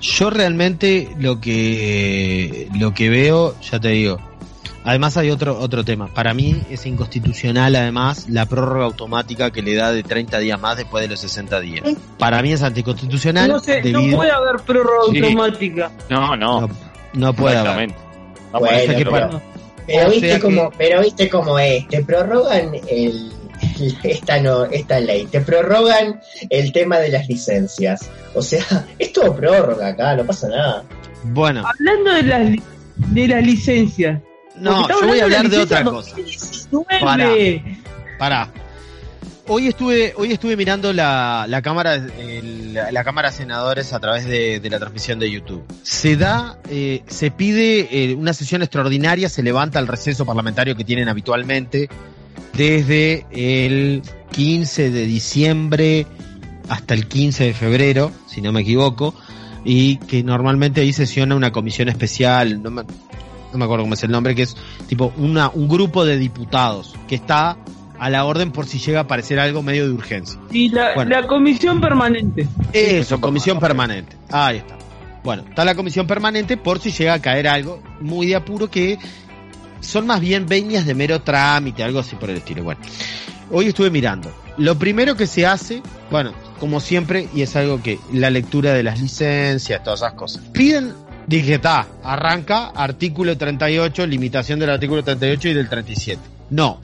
Yo 0.00 0.30
realmente 0.30 1.10
lo 1.18 1.40
que 1.40 2.68
lo 2.78 2.94
que 2.94 3.08
veo, 3.10 3.54
ya 3.60 3.78
te 3.80 3.88
digo. 3.88 4.18
Además 4.84 5.16
hay 5.18 5.30
otro 5.30 5.58
otro 5.58 5.84
tema. 5.84 6.06
Para 6.14 6.32
mí 6.32 6.62
es 6.70 6.86
inconstitucional 6.86 7.74
además 7.76 8.26
la 8.30 8.46
prórroga 8.46 8.86
automática 8.86 9.50
que 9.50 9.60
le 9.60 9.74
da 9.74 9.92
de 9.92 10.02
30 10.02 10.38
días 10.38 10.58
más 10.58 10.76
después 10.78 11.02
de 11.02 11.08
los 11.08 11.20
60 11.20 11.60
días. 11.60 11.84
Para 12.18 12.40
mí 12.42 12.52
es 12.52 12.62
anticonstitucional 12.62 13.48
No 13.50 13.58
sé, 13.58 13.82
no 13.92 14.00
puede 14.16 14.30
haber 14.30 14.56
prórroga 14.64 15.12
Sí. 15.12 15.18
automática. 15.18 15.90
No, 16.08 16.36
no. 16.36 16.60
no, 16.62 16.70
no 17.12 17.32
puede 17.34 17.56
haber. 17.58 17.94
No, 18.52 18.58
Bueno, 18.60 18.76
que 18.94 19.04
pero- 19.94 20.10
viste 20.10 20.28
sea 20.28 20.40
como, 20.40 20.70
que- 20.70 20.76
pero 20.78 21.00
viste 21.02 21.28
cómo 21.30 21.58
es, 21.58 21.88
te 21.88 22.02
prorrogan 22.04 22.72
el, 22.88 23.32
esta 24.02 24.40
no, 24.40 24.64
esta 24.66 25.00
ley, 25.00 25.26
te 25.26 25.40
prorrogan 25.40 26.20
el 26.50 26.72
tema 26.72 26.98
de 26.98 27.08
las 27.10 27.28
licencias. 27.28 28.08
O 28.34 28.42
sea, 28.42 28.64
es 28.98 29.12
todo 29.12 29.34
prórroga 29.34 29.88
acá, 29.88 30.14
no 30.16 30.24
pasa 30.24 30.48
nada. 30.48 30.84
Bueno, 31.24 31.64
hablando 31.66 32.12
de 32.12 32.22
las, 32.22 32.50
li- 32.50 32.62
de 32.96 33.28
las 33.28 33.42
licencias. 33.44 34.20
no, 34.56 34.88
yo 34.88 35.06
voy 35.06 35.20
a 35.20 35.24
hablar 35.24 35.48
de 35.48 35.58
otra 35.58 35.84
cosa. 35.84 36.16
2019. 36.70 37.62
Pará. 38.18 38.48
Hoy 39.50 39.66
estuve, 39.66 40.12
hoy 40.16 40.32
estuve 40.32 40.56
mirando 40.58 40.92
la, 40.92 41.46
la 41.48 41.62
cámara, 41.62 41.94
el- 41.94 42.74
la, 42.74 43.02
cámara 43.02 43.32
senadores 43.32 43.94
a 43.94 43.98
través 44.00 44.26
de, 44.26 44.60
de 44.60 44.70
la 44.70 44.78
transmisión 44.78 45.18
de 45.18 45.30
YouTube. 45.30 45.64
Se 45.82 46.16
da, 46.16 46.58
eh, 46.68 47.02
se 47.06 47.30
pide 47.30 47.88
eh, 47.90 48.14
una 48.14 48.34
sesión 48.34 48.60
extraordinaria, 48.62 49.30
se 49.30 49.42
levanta 49.42 49.78
el 49.78 49.86
receso 49.86 50.26
parlamentario 50.26 50.76
que 50.76 50.84
tienen 50.84 51.08
habitualmente 51.08 51.88
desde 52.52 53.24
el 53.30 54.02
15 54.32 54.90
de 54.90 55.06
diciembre 55.06 56.06
hasta 56.68 56.92
el 56.92 57.08
15 57.08 57.44
de 57.44 57.54
febrero, 57.54 58.12
si 58.26 58.42
no 58.42 58.52
me 58.52 58.60
equivoco, 58.60 59.14
y 59.64 59.96
que 59.96 60.22
normalmente 60.22 60.82
ahí 60.82 60.92
sesiona 60.92 61.34
una 61.34 61.52
comisión 61.52 61.88
especial, 61.88 62.62
no 62.62 62.70
me, 62.70 62.82
no 62.82 63.58
me 63.58 63.64
acuerdo 63.64 63.84
cómo 63.84 63.94
es 63.94 64.02
el 64.02 64.10
nombre, 64.10 64.34
que 64.34 64.42
es 64.42 64.54
tipo 64.86 65.10
una, 65.16 65.48
un 65.48 65.68
grupo 65.68 66.04
de 66.04 66.18
diputados 66.18 66.94
que 67.08 67.14
está 67.14 67.56
a 67.98 68.10
la 68.10 68.24
orden 68.24 68.50
por 68.52 68.66
si 68.66 68.78
llega 68.78 69.00
a 69.00 69.02
aparecer 69.02 69.38
algo 69.38 69.62
medio 69.62 69.86
de 69.86 69.92
urgencia. 69.92 70.38
Y 70.50 70.68
la, 70.68 70.94
Bueno. 70.94 71.10
la 71.10 71.26
comisión 71.26 71.80
permanente. 71.80 72.46
Eso, 72.72 73.20
comisión 73.20 73.58
permanente. 73.58 74.16
Ahí 74.30 74.58
está. 74.58 74.76
Bueno, 75.24 75.44
está 75.48 75.64
la 75.64 75.74
comisión 75.74 76.06
permanente 76.06 76.56
por 76.56 76.78
si 76.80 76.90
llega 76.90 77.14
a 77.14 77.20
caer 77.20 77.48
algo 77.48 77.82
muy 78.00 78.26
de 78.28 78.36
apuro 78.36 78.70
que 78.70 78.98
son 79.80 80.06
más 80.06 80.20
bien 80.20 80.46
venias 80.46 80.86
de 80.86 80.94
mero 80.94 81.20
trámite, 81.22 81.82
algo 81.82 81.98
así 81.98 82.16
por 82.16 82.30
el 82.30 82.36
estilo. 82.38 82.62
Bueno, 82.64 82.80
hoy 83.50 83.66
estuve 83.66 83.90
mirando. 83.90 84.30
Lo 84.56 84.76
primero 84.78 85.16
que 85.16 85.26
se 85.26 85.46
hace, 85.46 85.82
bueno, 86.10 86.32
como 86.58 86.80
siempre, 86.80 87.28
y 87.34 87.42
es 87.42 87.54
algo 87.56 87.80
que 87.82 87.98
la 88.12 88.30
lectura 88.30 88.72
de 88.72 88.82
las 88.82 89.00
licencias, 89.00 89.82
todas 89.84 90.00
esas 90.00 90.14
cosas. 90.14 90.42
Piden, 90.52 90.94
dije, 91.26 91.54
está, 91.54 91.86
arranca 92.02 92.66
artículo 92.74 93.36
38, 93.36 94.06
limitación 94.06 94.58
del 94.58 94.70
artículo 94.70 95.04
38 95.04 95.48
y 95.48 95.54
del 95.54 95.68
37. 95.68 96.20
No, 96.50 96.80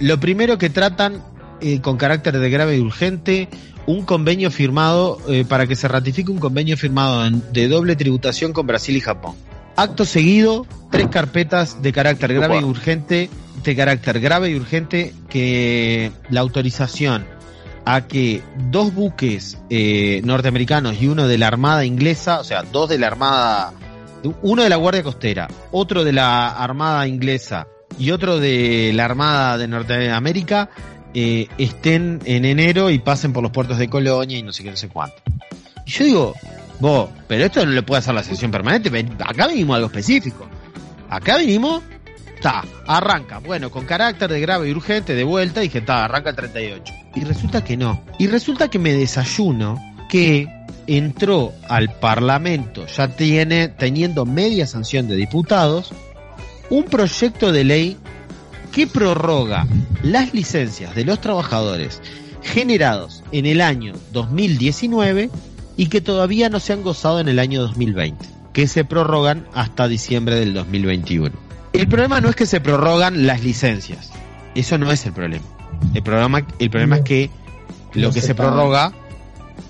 lo 0.00 0.18
primero 0.20 0.58
que 0.58 0.70
tratan 0.70 1.22
eh, 1.60 1.80
con 1.80 1.96
carácter 1.96 2.38
de 2.38 2.50
grave 2.50 2.76
y 2.76 2.80
urgente, 2.80 3.48
un 3.86 4.04
convenio 4.04 4.50
firmado 4.50 5.18
eh, 5.28 5.44
para 5.48 5.66
que 5.66 5.76
se 5.76 5.88
ratifique 5.88 6.30
un 6.30 6.38
convenio 6.38 6.76
firmado 6.76 7.28
de 7.52 7.68
doble 7.68 7.96
tributación 7.96 8.52
con 8.52 8.66
Brasil 8.66 8.96
y 8.96 9.00
Japón. 9.00 9.36
Acto 9.76 10.04
seguido, 10.04 10.66
tres 10.90 11.08
carpetas 11.08 11.80
de 11.80 11.92
carácter 11.92 12.34
grave 12.34 12.60
y 12.60 12.64
urgente, 12.64 13.30
de 13.62 13.76
carácter 13.76 14.20
grave 14.20 14.50
y 14.50 14.56
urgente 14.56 15.14
que 15.28 16.12
la 16.30 16.40
autorización 16.40 17.24
a 17.84 18.06
que 18.06 18.42
dos 18.70 18.94
buques 18.94 19.58
eh, 19.70 20.20
norteamericanos 20.24 21.00
y 21.00 21.08
uno 21.08 21.26
de 21.26 21.38
la 21.38 21.48
Armada 21.48 21.84
inglesa, 21.84 22.40
o 22.40 22.44
sea, 22.44 22.62
dos 22.62 22.88
de 22.88 22.98
la 22.98 23.08
Armada, 23.08 23.72
uno 24.42 24.62
de 24.62 24.68
la 24.68 24.76
Guardia 24.76 25.02
Costera, 25.02 25.48
otro 25.70 26.04
de 26.04 26.12
la 26.12 26.50
Armada 26.50 27.06
inglesa 27.08 27.66
y 27.98 28.10
otro 28.10 28.38
de 28.38 28.92
la 28.94 29.04
Armada 29.04 29.58
de 29.58 29.68
Norteamérica, 29.68 30.70
eh, 31.14 31.48
estén 31.58 32.20
en 32.24 32.44
enero 32.44 32.90
y 32.90 32.98
pasen 32.98 33.32
por 33.32 33.42
los 33.42 33.52
puertos 33.52 33.78
de 33.78 33.88
Colonia 33.88 34.38
y 34.38 34.42
no 34.42 34.52
sé 34.52 34.62
qué, 34.62 34.70
no 34.70 34.76
sé 34.76 34.88
cuánto. 34.88 35.16
Y 35.86 35.90
yo 35.90 36.04
digo, 36.04 36.34
vos, 36.80 37.10
pero 37.28 37.44
esto 37.44 37.64
no 37.64 37.72
le 37.72 37.82
puede 37.82 37.98
hacer 38.00 38.14
la 38.14 38.22
sesión 38.22 38.50
permanente, 38.50 38.90
acá 39.24 39.46
vinimos 39.48 39.74
a 39.74 39.76
algo 39.76 39.88
específico. 39.88 40.46
Acá 41.10 41.36
vinimos, 41.36 41.82
está, 42.34 42.64
arranca, 42.86 43.38
bueno, 43.38 43.70
con 43.70 43.84
carácter 43.84 44.30
de 44.30 44.40
grave 44.40 44.68
y 44.68 44.72
urgente, 44.72 45.14
de 45.14 45.24
vuelta, 45.24 45.60
dije, 45.60 45.78
está, 45.78 46.04
arranca 46.06 46.30
el 46.30 46.36
38. 46.36 46.94
Y 47.14 47.24
resulta 47.24 47.62
que 47.62 47.76
no. 47.76 48.02
Y 48.18 48.28
resulta 48.28 48.68
que 48.68 48.78
me 48.78 48.94
desayuno 48.94 49.78
que 50.08 50.48
entró 50.86 51.52
al 51.68 51.94
Parlamento, 51.98 52.86
ya 52.86 53.08
tiene, 53.08 53.68
teniendo 53.68 54.24
media 54.24 54.66
sanción 54.66 55.08
de 55.08 55.16
diputados, 55.16 55.92
un 56.72 56.84
proyecto 56.84 57.52
de 57.52 57.64
ley 57.64 57.98
que 58.72 58.86
prorroga 58.86 59.66
las 60.02 60.32
licencias 60.32 60.94
de 60.94 61.04
los 61.04 61.20
trabajadores 61.20 62.00
generados 62.42 63.22
en 63.30 63.44
el 63.44 63.60
año 63.60 63.92
2019 64.12 65.28
y 65.76 65.86
que 65.88 66.00
todavía 66.00 66.48
no 66.48 66.60
se 66.60 66.72
han 66.72 66.82
gozado 66.82 67.20
en 67.20 67.28
el 67.28 67.38
año 67.38 67.60
2020, 67.60 68.24
que 68.54 68.66
se 68.66 68.86
prorrogan 68.86 69.46
hasta 69.52 69.86
diciembre 69.86 70.36
del 70.36 70.54
2021. 70.54 71.36
El 71.74 71.88
problema 71.88 72.22
no 72.22 72.30
es 72.30 72.36
que 72.36 72.46
se 72.46 72.62
prorrogan 72.62 73.26
las 73.26 73.44
licencias, 73.44 74.10
eso 74.54 74.78
no 74.78 74.90
es 74.90 75.04
el 75.04 75.12
problema. 75.12 75.44
El 75.92 76.02
problema, 76.02 76.46
el 76.58 76.70
problema 76.70 76.96
es 76.96 77.02
que 77.02 77.30
lo 77.92 78.12
que 78.12 78.22
se 78.22 78.34
prorroga 78.34 78.94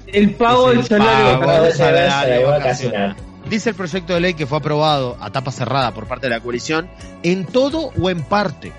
El 0.07 0.37
pago 0.37 0.71
del 0.71 0.85
salario. 0.85 1.73
salario 1.73 2.47
vacacional. 2.47 3.17
Dice 3.53 3.69
el 3.69 3.77
proyecto 3.77 4.15
de 4.15 4.21
ley 4.21 4.33
que 4.33 4.47
fue 4.47 4.57
aprobado 4.57 5.19
a 5.21 5.29
tapa 5.31 5.53
cerrada 5.53 5.93
por 5.93 6.07
parte 6.07 6.27
de 6.27 6.31
la 6.31 6.41
coalición 6.41 6.89
en 7.23 7.45
todo 7.45 7.91
o 8.01 8.09
en 8.09 8.23
parte. 8.23 8.73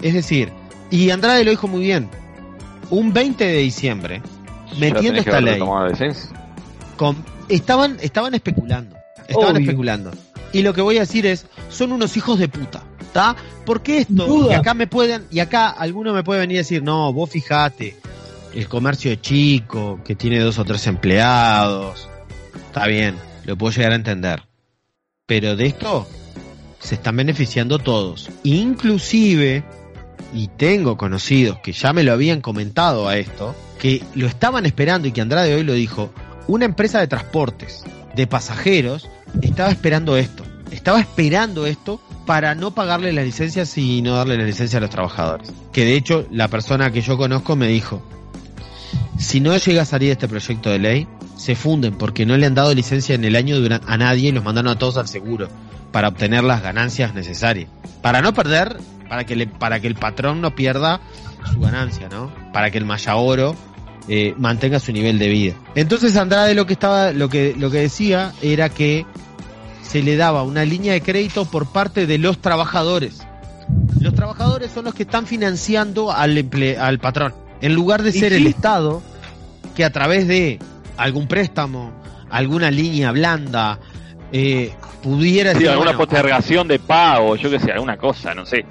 Es 0.00 0.14
decir, 0.14 0.50
y 0.90 1.10
Andrade 1.10 1.44
lo 1.44 1.50
dijo 1.50 1.68
muy 1.68 1.82
bien, 1.82 2.08
un 2.88 3.12
20 3.12 3.44
de 3.44 3.58
diciembre, 3.58 4.22
metiendo 4.78 5.20
esta 5.20 5.38
ley, 5.42 5.60
con- 6.96 7.22
estaban, 7.50 7.98
estaban 8.00 8.34
especulando, 8.34 8.96
estaban 9.28 9.56
Obvio. 9.56 9.64
especulando. 9.66 10.12
Y 10.50 10.62
lo 10.62 10.72
que 10.72 10.80
voy 10.80 10.96
a 10.96 11.00
decir 11.00 11.26
es, 11.26 11.44
son 11.68 11.92
unos 11.92 12.16
hijos 12.16 12.38
de 12.38 12.48
puta, 12.48 12.84
¿está? 12.98 13.36
Porque 13.66 13.98
esto, 13.98 14.24
Duda. 14.26 14.52
y 14.52 14.54
acá 14.54 14.72
me 14.72 14.86
pueden, 14.86 15.26
y 15.30 15.40
acá 15.40 15.68
alguno 15.68 16.14
me 16.14 16.24
puede 16.24 16.40
venir 16.40 16.56
a 16.56 16.60
decir, 16.60 16.82
no, 16.82 17.12
vos 17.12 17.28
fijate, 17.28 17.96
el 18.54 18.66
comercio 18.66 19.12
es 19.12 19.20
chico, 19.20 20.00
que 20.02 20.14
tiene 20.14 20.40
dos 20.40 20.58
o 20.58 20.64
tres 20.64 20.86
empleados, 20.86 22.08
está 22.68 22.86
bien, 22.86 23.16
lo 23.46 23.56
puedo 23.56 23.74
llegar 23.74 23.92
a 23.92 23.96
entender. 23.96 24.42
Pero 25.26 25.56
de 25.56 25.66
esto 25.66 26.06
se 26.80 26.96
están 26.96 27.16
beneficiando 27.16 27.78
todos. 27.78 28.28
Inclusive, 28.42 29.64
y 30.34 30.48
tengo 30.48 30.96
conocidos 30.96 31.58
que 31.60 31.72
ya 31.72 31.92
me 31.92 32.02
lo 32.02 32.12
habían 32.12 32.40
comentado 32.40 33.08
a 33.08 33.16
esto, 33.16 33.54
que 33.80 34.02
lo 34.14 34.26
estaban 34.26 34.66
esperando 34.66 35.08
y 35.08 35.12
que 35.12 35.20
Andrade 35.20 35.54
hoy 35.54 35.64
lo 35.64 35.72
dijo, 35.72 36.12
una 36.48 36.64
empresa 36.64 37.00
de 37.00 37.08
transportes 37.08 37.84
de 38.14 38.26
pasajeros 38.26 39.08
estaba 39.42 39.70
esperando 39.70 40.16
esto. 40.16 40.44
Estaba 40.70 41.00
esperando 41.00 41.66
esto 41.66 42.00
para 42.26 42.56
no 42.56 42.72
pagarle 42.72 43.12
las 43.12 43.24
licencias 43.24 43.78
y 43.78 44.02
no 44.02 44.16
darle 44.16 44.36
la 44.36 44.44
licencia 44.44 44.78
a 44.78 44.80
los 44.80 44.90
trabajadores. 44.90 45.52
Que 45.72 45.84
de 45.84 45.94
hecho 45.94 46.26
la 46.30 46.48
persona 46.48 46.90
que 46.90 47.00
yo 47.00 47.16
conozco 47.16 47.54
me 47.54 47.68
dijo, 47.68 48.02
si 49.18 49.40
no 49.40 49.56
llega 49.56 49.82
a 49.82 49.86
salir 49.86 50.10
este 50.10 50.28
proyecto 50.28 50.70
de 50.70 50.78
ley, 50.78 51.08
se 51.36 51.54
funden 51.54 51.94
porque 51.94 52.26
no 52.26 52.36
le 52.36 52.46
han 52.46 52.54
dado 52.54 52.74
licencia 52.74 53.14
en 53.14 53.24
el 53.24 53.36
año 53.36 53.56
a 53.86 53.96
nadie 53.96 54.30
y 54.30 54.32
los 54.32 54.44
mandaron 54.44 54.72
a 54.72 54.78
todos 54.78 54.96
al 54.96 55.08
seguro 55.08 55.48
para 55.92 56.08
obtener 56.08 56.44
las 56.44 56.62
ganancias 56.62 57.14
necesarias. 57.14 57.68
Para 58.02 58.20
no 58.22 58.34
perder, 58.34 58.78
para 59.08 59.24
que, 59.24 59.36
le, 59.36 59.46
para 59.46 59.80
que 59.80 59.86
el 59.86 59.94
patrón 59.94 60.40
no 60.40 60.54
pierda 60.54 61.00
su 61.52 61.60
ganancia, 61.60 62.08
¿no? 62.08 62.30
Para 62.52 62.70
que 62.70 62.78
el 62.78 62.84
Mayaoro 62.84 63.54
eh, 64.08 64.34
mantenga 64.36 64.80
su 64.80 64.92
nivel 64.92 65.18
de 65.18 65.28
vida. 65.28 65.54
Entonces 65.74 66.16
Andrade 66.16 66.54
lo 66.54 66.66
que 66.66 66.72
estaba, 66.72 67.12
lo 67.12 67.28
que, 67.28 67.54
lo 67.56 67.70
que 67.70 67.78
decía 67.78 68.32
era 68.42 68.68
que 68.68 69.06
se 69.82 70.02
le 70.02 70.16
daba 70.16 70.42
una 70.42 70.64
línea 70.64 70.92
de 70.92 71.00
crédito 71.00 71.44
por 71.44 71.66
parte 71.66 72.06
de 72.06 72.18
los 72.18 72.38
trabajadores. 72.38 73.22
Los 74.00 74.14
trabajadores 74.14 74.70
son 74.72 74.84
los 74.84 74.94
que 74.94 75.04
están 75.04 75.26
financiando 75.26 76.12
al, 76.12 76.48
al 76.78 76.98
patrón. 76.98 77.34
En 77.60 77.74
lugar 77.74 78.02
de 78.02 78.12
ser 78.12 78.32
el 78.32 78.46
Estado, 78.46 79.02
que 79.74 79.84
a 79.84 79.90
través 79.90 80.28
de 80.28 80.58
algún 80.96 81.26
préstamo, 81.26 81.92
alguna 82.30 82.70
línea 82.70 83.12
blanda, 83.12 83.78
eh, 84.32 84.72
pudiera 85.02 85.54
sí, 85.54 85.66
alguna 85.66 85.96
postergación 85.96 86.68
de 86.68 86.78
pago, 86.78 87.36
yo 87.36 87.50
que 87.50 87.60
sé, 87.60 87.72
alguna 87.72 87.96
cosa, 87.96 88.34
no 88.34 88.44
sé. 88.44 88.64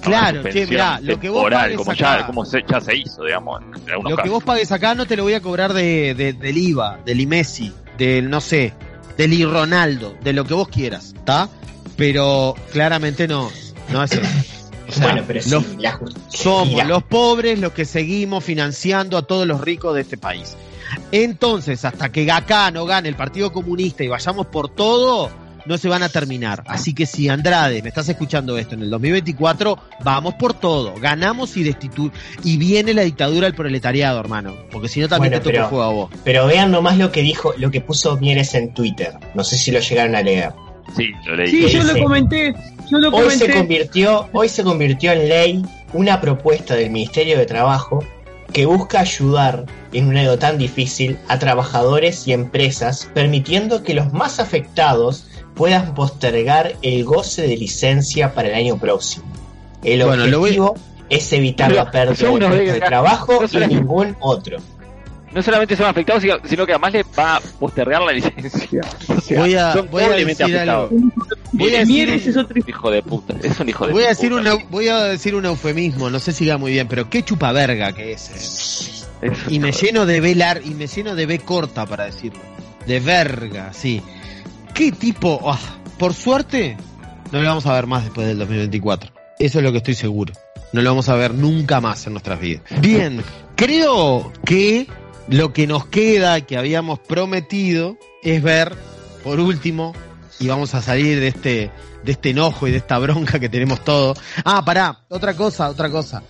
Claro, 0.00 0.42
che, 0.50 0.66
mirá, 0.66 1.00
lo 1.00 1.18
que 1.18 1.28
vos 1.28 1.50
pagues 1.50 1.76
como, 1.76 1.90
acá, 1.90 2.18
ya, 2.18 2.26
como 2.26 2.44
se, 2.44 2.64
ya 2.68 2.80
se 2.80 2.96
hizo, 2.96 3.24
digamos. 3.24 3.60
lo 4.04 4.16
que 4.16 4.28
vos 4.28 4.44
pagues 4.44 4.70
acá 4.70 4.94
no 4.94 5.06
te 5.06 5.16
lo 5.16 5.24
voy 5.24 5.34
a 5.34 5.40
cobrar 5.40 5.72
de, 5.72 6.14
de, 6.14 6.32
del 6.32 6.56
IVA, 6.56 7.00
del 7.04 7.20
IMESI, 7.20 7.72
del, 7.96 8.30
no 8.30 8.40
sé, 8.40 8.74
del 9.16 9.32
I 9.32 9.44
Ronaldo, 9.44 10.14
de 10.22 10.32
lo 10.32 10.44
que 10.44 10.54
vos 10.54 10.68
quieras, 10.68 11.14
¿está? 11.16 11.48
Pero 11.96 12.54
claramente 12.72 13.26
no, 13.26 13.50
no 13.92 14.02
es 14.04 14.12
eso. 14.12 14.22
O 14.88 14.92
sea, 14.92 15.04
bueno, 15.08 15.24
pero 15.26 15.40
los, 15.50 15.64
sí, 15.64 15.76
la 15.78 16.00
somos 16.28 16.86
los 16.86 17.02
pobres 17.02 17.58
los 17.58 17.72
que 17.72 17.84
seguimos 17.84 18.42
financiando 18.42 19.18
a 19.18 19.22
todos 19.22 19.46
los 19.46 19.60
ricos 19.60 19.94
de 19.94 20.00
este 20.00 20.16
país. 20.16 20.56
Entonces, 21.12 21.84
hasta 21.84 22.10
que 22.10 22.30
acá 22.30 22.70
no 22.70 22.84
gane 22.86 23.08
el 23.08 23.14
Partido 23.16 23.52
Comunista 23.52 24.04
y 24.04 24.08
vayamos 24.08 24.46
por 24.46 24.68
todo, 24.68 25.30
no 25.66 25.76
se 25.78 25.88
van 25.88 26.02
a 26.02 26.08
terminar. 26.08 26.64
Así 26.66 26.94
que 26.94 27.06
si 27.06 27.28
Andrade, 27.28 27.82
me 27.82 27.88
estás 27.88 28.08
escuchando 28.08 28.56
esto, 28.58 28.74
en 28.74 28.82
el 28.82 28.90
2024 28.90 29.78
vamos 30.02 30.34
por 30.34 30.54
todo, 30.54 30.94
ganamos 30.98 31.56
y 31.56 31.62
destitu 31.62 32.10
y 32.42 32.56
viene 32.56 32.94
la 32.94 33.02
dictadura 33.02 33.46
del 33.46 33.54
proletariado, 33.54 34.18
hermano, 34.18 34.54
porque 34.70 34.88
si 34.88 35.00
no 35.00 35.08
también 35.08 35.32
Bueno, 35.32 35.42
te 35.42 35.50
toca 35.50 35.58
pero- 35.58 35.68
fuego 35.68 35.84
a 35.84 35.92
vos. 35.92 36.10
Pero 36.24 36.46
vean 36.46 36.70
nomás 36.70 36.96
lo 36.96 37.12
que 37.12 37.22
dijo, 37.22 37.52
lo 37.58 37.70
que 37.70 37.80
puso 37.80 38.16
Mieres 38.16 38.54
en 38.54 38.72
Twitter. 38.72 39.12
No 39.34 39.44
sé 39.44 39.56
si 39.58 39.70
lo 39.70 39.80
llegaron 39.80 40.14
a 40.16 40.22
leer. 40.22 40.52
Sí, 40.96 41.10
lo 41.26 41.36
leí. 41.36 41.50
Sí, 41.50 41.68
yo 41.68 41.84
lo 41.84 42.02
comenté. 42.02 42.54
Yo 42.90 42.98
lo 42.98 43.10
Hoy 43.10 43.30
se 43.32 43.52
convirtió, 43.52 44.28
hoy 44.32 44.48
se 44.48 44.64
convirtió 44.64 45.12
en 45.12 45.28
ley 45.28 45.62
una 45.92 46.18
propuesta 46.22 46.74
del 46.74 46.88
Ministerio 46.90 47.36
de 47.36 47.44
Trabajo 47.44 48.02
que 48.52 48.66
busca 48.66 49.00
ayudar 49.00 49.66
en 49.92 50.08
un 50.08 50.16
año 50.16 50.38
tan 50.38 50.58
difícil 50.58 51.18
a 51.28 51.38
trabajadores 51.38 52.26
y 52.26 52.32
empresas, 52.32 53.08
permitiendo 53.14 53.82
que 53.82 53.94
los 53.94 54.12
más 54.12 54.40
afectados 54.40 55.26
puedan 55.54 55.94
postergar 55.94 56.74
el 56.82 57.04
goce 57.04 57.42
de 57.42 57.56
licencia 57.56 58.32
para 58.34 58.48
el 58.48 58.54
año 58.54 58.78
próximo. 58.78 59.26
El 59.84 60.04
Bueno, 60.04 60.26
lo 60.26 60.38
voy- 60.40 60.50
objetivo 60.50 60.74
es 61.10 61.32
evitar 61.32 61.68
Pero 61.70 61.84
la 61.84 61.90
pérdida 61.90 62.72
de 62.74 62.80
trabajo 62.80 63.40
no 63.52 63.64
y 63.64 63.66
ningún 63.66 64.16
otro. 64.20 64.58
No 65.38 65.42
solamente 65.44 65.76
son 65.76 65.86
afectados, 65.86 66.20
sino- 66.20 66.34
sino 66.44 66.66
que 66.66 66.72
además 66.72 66.92
le 66.94 67.04
va 67.16 67.36
a 67.36 67.40
postergar 67.40 68.02
la 68.02 68.10
licencia. 68.12 68.80
O 69.08 69.20
sea, 69.20 69.38
Voy 69.40 69.54
a- 69.54 69.72
son 69.72 69.88
voy 69.88 70.02
a 70.02 70.08
decir 70.10 70.42
afectados. 70.42 70.90
Voy 71.52 71.76
a 71.76 71.84
Mieres 71.84 72.14
decir, 72.24 72.30
es 72.30 72.36
otro 72.36 72.60
Hijo 72.66 72.90
de 72.90 73.02
puta, 73.04 73.34
es 73.40 73.60
un 73.60 73.68
hijo 73.68 73.86
de 73.86 73.92
voy 73.92 74.02
a 74.02 74.06
puta. 74.06 74.14
decir 74.16 74.32
un, 74.32 74.44
eu- 74.44 74.66
voy 74.68 74.88
a 74.88 75.04
decir 75.04 75.36
un 75.36 75.44
eufemismo, 75.44 76.10
no 76.10 76.18
sé 76.18 76.32
si 76.32 76.44
va 76.48 76.58
muy 76.58 76.72
bien, 76.72 76.88
pero 76.88 77.08
qué 77.08 77.22
chupaverga 77.22 77.92
que 77.92 78.12
es. 78.14 78.30
eh. 78.30 79.28
Es 79.28 79.32
Y 79.48 79.60
me 79.60 79.70
lleno 79.70 80.06
de 80.06 80.20
B 80.20 80.34
lar 80.34 80.60
y 80.64 80.70
me 80.70 80.88
lleno 80.88 81.14
de 81.14 81.26
B 81.26 81.38
corta 81.38 81.86
para 81.86 82.06
decirlo. 82.06 82.40
De 82.86 82.98
verga, 82.98 83.72
sí. 83.72 84.02
¿Qué 84.74 84.90
tipo? 84.90 85.40
ah, 85.44 85.58
por 85.98 86.14
suerte, 86.14 86.76
no 87.30 87.40
lo 87.40 87.48
vamos 87.48 87.66
a 87.66 87.74
ver 87.74 87.86
más 87.86 88.02
después 88.04 88.26
del 88.26 88.38
2024. 88.38 89.12
Eso 89.38 89.58
es 89.58 89.64
lo 89.64 89.70
que 89.70 89.78
estoy 89.78 89.94
seguro. 89.94 90.32
No 90.72 90.82
lo 90.82 90.90
vamos 90.90 91.08
a 91.08 91.14
ver 91.14 91.32
nunca 91.32 91.80
más 91.80 92.06
en 92.08 92.14
nuestras 92.14 92.40
vidas. 92.40 92.62
Bien, 92.80 93.22
creo 93.56 94.32
que 94.44 94.86
lo 95.28 95.52
que 95.52 95.66
nos 95.66 95.86
queda, 95.86 96.40
que 96.40 96.56
habíamos 96.56 96.98
prometido, 96.98 97.96
es 98.22 98.42
ver, 98.42 98.74
por 99.22 99.40
último, 99.40 99.94
y 100.38 100.48
vamos 100.48 100.74
a 100.74 100.82
salir 100.82 101.20
de 101.20 101.28
este, 101.28 101.70
de 102.04 102.12
este 102.12 102.30
enojo 102.30 102.66
y 102.66 102.70
de 102.70 102.78
esta 102.78 102.98
bronca 102.98 103.38
que 103.38 103.48
tenemos 103.48 103.84
todos. 103.84 104.18
Ah, 104.44 104.64
pará, 104.64 105.00
otra 105.08 105.34
cosa, 105.34 105.68
otra 105.68 105.90
cosa. 105.90 106.22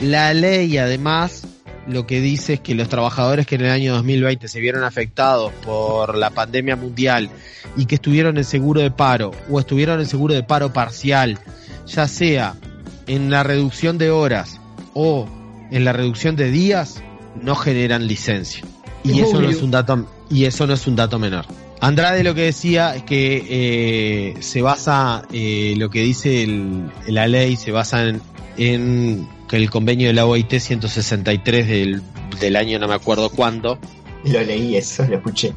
La 0.00 0.34
ley 0.34 0.76
además 0.76 1.46
lo 1.86 2.06
que 2.06 2.20
dice 2.20 2.54
es 2.54 2.60
que 2.60 2.74
los 2.74 2.88
trabajadores 2.88 3.46
que 3.46 3.54
en 3.54 3.62
el 3.62 3.70
año 3.70 3.94
2020 3.94 4.48
se 4.48 4.60
vieron 4.60 4.84
afectados 4.84 5.52
por 5.64 6.16
la 6.16 6.30
pandemia 6.30 6.76
mundial 6.76 7.30
y 7.76 7.86
que 7.86 7.94
estuvieron 7.94 8.36
en 8.36 8.44
seguro 8.44 8.80
de 8.80 8.90
paro 8.90 9.30
o 9.48 9.60
estuvieron 9.60 10.00
en 10.00 10.06
seguro 10.06 10.34
de 10.34 10.42
paro 10.42 10.72
parcial, 10.72 11.38
ya 11.86 12.08
sea 12.08 12.56
en 13.06 13.30
la 13.30 13.42
reducción 13.44 13.98
de 13.98 14.10
horas 14.10 14.60
o 14.94 15.28
en 15.70 15.84
la 15.84 15.92
reducción 15.92 16.34
de 16.36 16.50
días, 16.50 17.00
no 17.42 17.54
generan 17.54 18.06
licencia. 18.06 18.64
Y 19.04 19.20
Es 19.20 19.28
eso 19.28 19.40
no 19.40 19.48
es 19.48 19.62
un 19.62 19.70
dato 19.70 20.06
y 20.30 20.44
eso 20.44 20.66
no 20.66 20.74
es 20.74 20.86
un 20.86 20.96
dato 20.96 21.18
menor. 21.18 21.46
Andrade 21.80 22.24
lo 22.24 22.34
que 22.34 22.42
decía 22.42 22.96
es 22.96 23.02
que 23.04 23.44
eh, 23.48 24.34
se 24.40 24.62
basa, 24.62 25.22
eh, 25.32 25.74
lo 25.76 25.90
que 25.90 26.00
dice 26.02 26.42
el- 26.42 26.90
la 27.06 27.28
ley, 27.28 27.56
se 27.56 27.70
basa 27.70 28.02
en, 28.08 28.20
en 28.56 29.28
que 29.48 29.56
el 29.56 29.70
convenio 29.70 30.08
de 30.08 30.14
la 30.14 30.26
OIT 30.26 30.58
163 30.58 31.68
del, 31.68 32.02
del 32.40 32.56
año 32.56 32.78
no 32.78 32.88
me 32.88 32.94
acuerdo 32.94 33.28
cuándo, 33.30 33.78
Lo 34.24 34.42
leí 34.42 34.74
eso, 34.76 35.04
lo 35.06 35.16
escuché. 35.16 35.52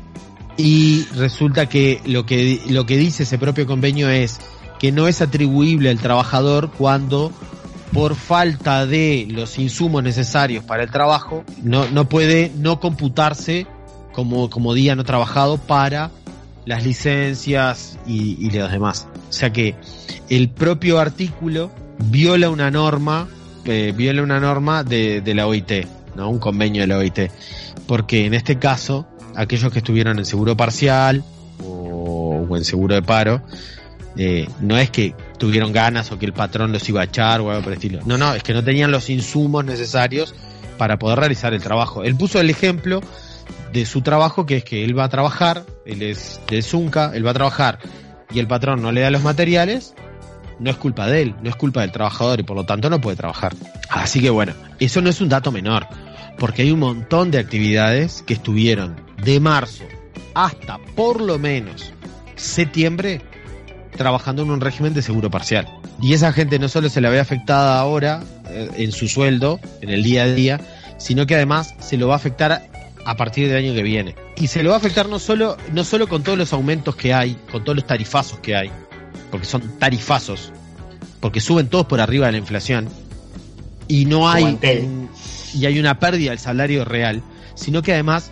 y 0.58 1.06
resulta 1.16 1.68
que 1.70 2.02
lo 2.06 2.26
que 2.26 2.60
lo 2.70 2.86
que 2.86 2.98
dice 2.98 3.24
ese 3.24 3.38
propio 3.40 3.66
convenio 3.66 4.10
es 4.10 4.40
que 4.78 4.92
no 4.92 5.08
es 5.08 5.22
atribuible 5.22 5.90
al 5.90 6.00
trabajador 6.00 6.70
cuando 6.78 7.32
por 7.94 8.16
falta 8.16 8.86
de 8.86 9.28
los 9.30 9.58
insumos 9.58 10.04
necesarios 10.04 10.64
para 10.64 10.84
el 10.84 10.92
trabajo 10.92 11.44
no, 11.64 11.90
no 11.90 12.08
puede 12.08 12.52
no 12.58 12.80
computarse 12.80 13.66
como, 14.14 14.50
como 14.50 14.74
día 14.74 14.96
no 14.96 15.04
trabajado 15.04 15.58
para 15.58 16.12
las 16.66 16.84
licencias 16.84 17.98
y, 18.06 18.52
los 18.52 18.72
demás. 18.72 19.08
O 19.30 19.34
sea 19.34 19.52
que 19.52 19.76
el 20.30 20.50
propio 20.50 21.00
artículo 21.00 21.72
viola 21.98 22.50
una 22.50 22.70
norma, 22.70 23.28
eh, 23.66 23.94
viola 23.96 24.22
una 24.22 24.40
norma 24.40 24.84
de, 24.84 25.24
la 25.34 25.48
OIT, 25.48 25.88
¿no? 26.16 26.30
Un 26.30 26.40
convenio 26.40 26.82
de 26.82 26.88
la 26.88 26.98
OIT. 26.98 27.32
Porque 27.88 28.26
en 28.26 28.36
este 28.36 28.60
caso, 28.60 29.08
aquellos 29.36 29.72
que 29.72 29.80
estuvieron 29.80 30.20
en 30.20 30.26
seguro 30.26 30.56
parcial 30.56 31.24
o, 31.64 32.46
o 32.48 32.58
en 32.58 32.64
seguro 32.64 32.94
de 32.94 33.02
paro, 33.02 33.42
eh, 34.16 34.48
no 34.60 34.78
es 34.78 34.92
que 34.92 35.16
tuvieron 35.40 35.72
ganas 35.72 36.12
o 36.12 36.20
que 36.20 36.28
el 36.28 36.34
patrón 36.34 36.72
los 36.72 36.88
iba 36.88 37.02
a 37.02 37.06
echar 37.06 37.42
o 37.42 37.50
algo 37.50 37.64
por 37.64 37.72
el 37.74 37.78
estilo. 37.78 38.02
No, 38.06 38.18
no, 38.18 38.36
es 38.36 38.44
que 38.44 38.54
no 38.54 38.64
tenían 38.64 38.92
los 38.92 39.10
insumos 39.10 39.66
necesarios 39.66 40.36
para 40.78 41.00
poder 41.00 41.18
realizar 41.18 41.54
el 41.54 41.62
trabajo. 41.62 42.04
Él 42.04 42.16
puso 42.16 42.40
el 42.40 42.50
ejemplo 42.50 43.02
de 43.74 43.86
su 43.86 44.02
trabajo, 44.02 44.46
que 44.46 44.58
es 44.58 44.64
que 44.64 44.84
él 44.84 44.98
va 44.98 45.06
a 45.06 45.10
trabajar, 45.10 45.66
él 45.86 46.04
es 46.04 46.40
del 46.48 46.62
Zunca, 46.62 47.12
él 47.16 47.26
va 47.26 47.32
a 47.32 47.34
trabajar 47.34 47.80
y 48.32 48.40
el 48.40 48.48
patrón 48.48 48.82
no 48.82 48.92
le 48.92 49.02
da 49.02 49.10
los 49.10 49.24
materiales, 49.24 49.96
no 50.60 50.70
es 50.70 50.78
culpa 50.78 51.08
de 51.08 51.24
él, 51.24 51.36
no 51.42 51.50
es 51.50 51.56
culpa 51.56 51.82
del 51.82 51.92
trabajador 51.92 52.40
y 52.40 52.44
por 52.44 52.56
lo 52.56 52.66
tanto 52.66 52.90
no 52.90 53.02
puede 53.02 53.18
trabajar. 53.18 53.54
Así 53.90 54.22
que 54.22 54.30
bueno, 54.30 54.54
eso 54.80 55.02
no 55.02 55.10
es 55.10 55.22
un 55.22 55.30
dato 55.30 55.52
menor, 55.52 55.88
porque 56.38 56.62
hay 56.64 56.72
un 56.72 56.80
montón 56.80 57.32
de 57.32 57.40
actividades 57.40 58.24
que 58.24 58.34
estuvieron 58.34 58.96
de 59.24 59.40
marzo 59.40 59.86
hasta 60.34 60.78
por 60.96 61.22
lo 61.22 61.40
menos 61.40 61.92
septiembre 62.36 63.22
trabajando 63.96 64.44
en 64.44 64.52
un 64.52 64.62
régimen 64.62 64.94
de 64.94 65.02
seguro 65.02 65.30
parcial. 65.30 65.68
Y 66.02 66.14
esa 66.14 66.32
gente 66.34 66.60
no 66.60 66.70
solo 66.70 66.90
se 66.90 67.02
la 67.02 67.10
ve 67.10 67.20
afectada 67.20 67.80
ahora 67.80 68.22
eh, 68.50 68.70
en 68.78 68.92
su 68.92 69.08
sueldo, 69.08 69.60
en 69.82 69.90
el 69.90 70.04
día 70.04 70.24
a 70.24 70.28
día, 70.28 70.60
sino 70.98 71.26
que 71.26 71.36
además 71.36 71.76
se 71.80 71.98
lo 71.98 72.08
va 72.08 72.14
a 72.14 72.18
afectar 72.18 72.70
a 73.06 73.16
partir 73.18 73.48
del 73.48 73.58
año 73.58 73.74
que 73.74 73.84
viene. 73.84 74.16
Y 74.38 74.48
se 74.48 74.62
lo 74.64 74.70
va 74.70 74.76
a 74.76 74.80
afectar 74.80 75.08
no 75.10 75.20
solo, 75.20 75.58
no 75.74 75.84
solo 75.84 76.08
con 76.08 76.24
todos 76.24 76.38
los 76.38 76.54
aumentos 76.54 76.96
que 76.96 77.14
hay, 77.14 77.36
con 77.52 77.64
todos 77.64 77.76
los 77.78 77.88
tarifazos 77.88 78.40
que 78.40 78.56
hay, 78.56 78.70
porque 79.32 79.46
son 79.46 79.62
tarifazos, 79.80 80.52
porque 81.20 81.42
suben 81.42 81.68
todos 81.68 81.86
por 81.88 82.00
arriba 82.02 82.28
de 82.28 82.34
la 82.34 82.38
inflación, 82.38 82.88
y 83.88 84.06
no 84.06 84.30
hay 84.30 84.44
un- 84.84 85.10
y 85.54 85.66
hay 85.66 85.80
una 85.80 86.00
pérdida 86.00 86.30
del 86.32 86.40
salario 86.40 86.86
real, 86.86 87.24
sino 87.56 87.82
que 87.82 87.94
además 87.94 88.30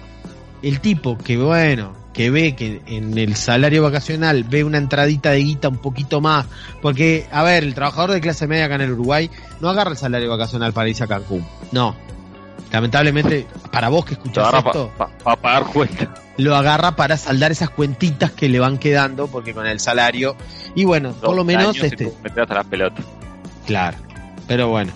el 0.62 0.80
tipo 0.80 1.18
que 1.18 1.38
bueno, 1.38 1.94
que 2.18 2.32
ve 2.32 2.56
que 2.56 2.82
en 2.88 3.16
el 3.20 3.36
salario 3.36 3.84
vacacional 3.84 4.44
ve 4.44 4.64
una 4.64 4.80
entradita 4.80 5.30
de 5.30 5.38
guita 5.38 5.70
un 5.70 5.78
poquito 5.78 6.20
más, 6.20 6.48
porque 6.82 7.28
a 7.32 7.44
ver, 7.44 7.64
el 7.64 7.76
trabajador 7.76 8.10
de 8.10 8.22
clase 8.22 8.48
media 8.48 8.66
acá 8.66 8.74
en 8.74 8.82
el 8.82 8.94
Uruguay 8.94 9.30
no 9.62 9.70
agarra 9.70 9.92
el 9.92 9.98
salario 9.98 10.28
vacacional 10.28 10.74
para 10.74 10.90
irse 10.90 11.04
a 11.04 11.08
Cancún. 11.08 11.46
No. 11.72 11.96
Lamentablemente, 12.72 13.46
para 13.72 13.90
vos 13.90 14.04
que 14.04 14.16
escuchás 14.16 14.52
esto, 14.52 14.92
para 14.98 15.40
pagar 15.40 15.66
cuenta. 15.66 16.12
lo 16.38 16.56
agarra 16.56 16.96
para 16.96 17.18
saldar 17.18 17.52
esas 17.52 17.70
cuentitas 17.70 18.32
que 18.32 18.50
le 18.50 18.58
van 18.58 18.80
quedando, 18.80 19.28
porque 19.28 19.54
con 19.54 19.68
el 19.68 19.80
salario, 19.80 20.36
y 20.74 20.86
bueno, 20.86 21.14
por 21.14 21.36
lo 21.36 21.44
menos 21.44 21.78
este, 21.78 22.12
hasta 22.26 22.52
las 22.52 22.66
pelotas. 22.66 23.06
Claro, 23.68 23.98
pero 24.48 24.70
bueno. 24.70 24.92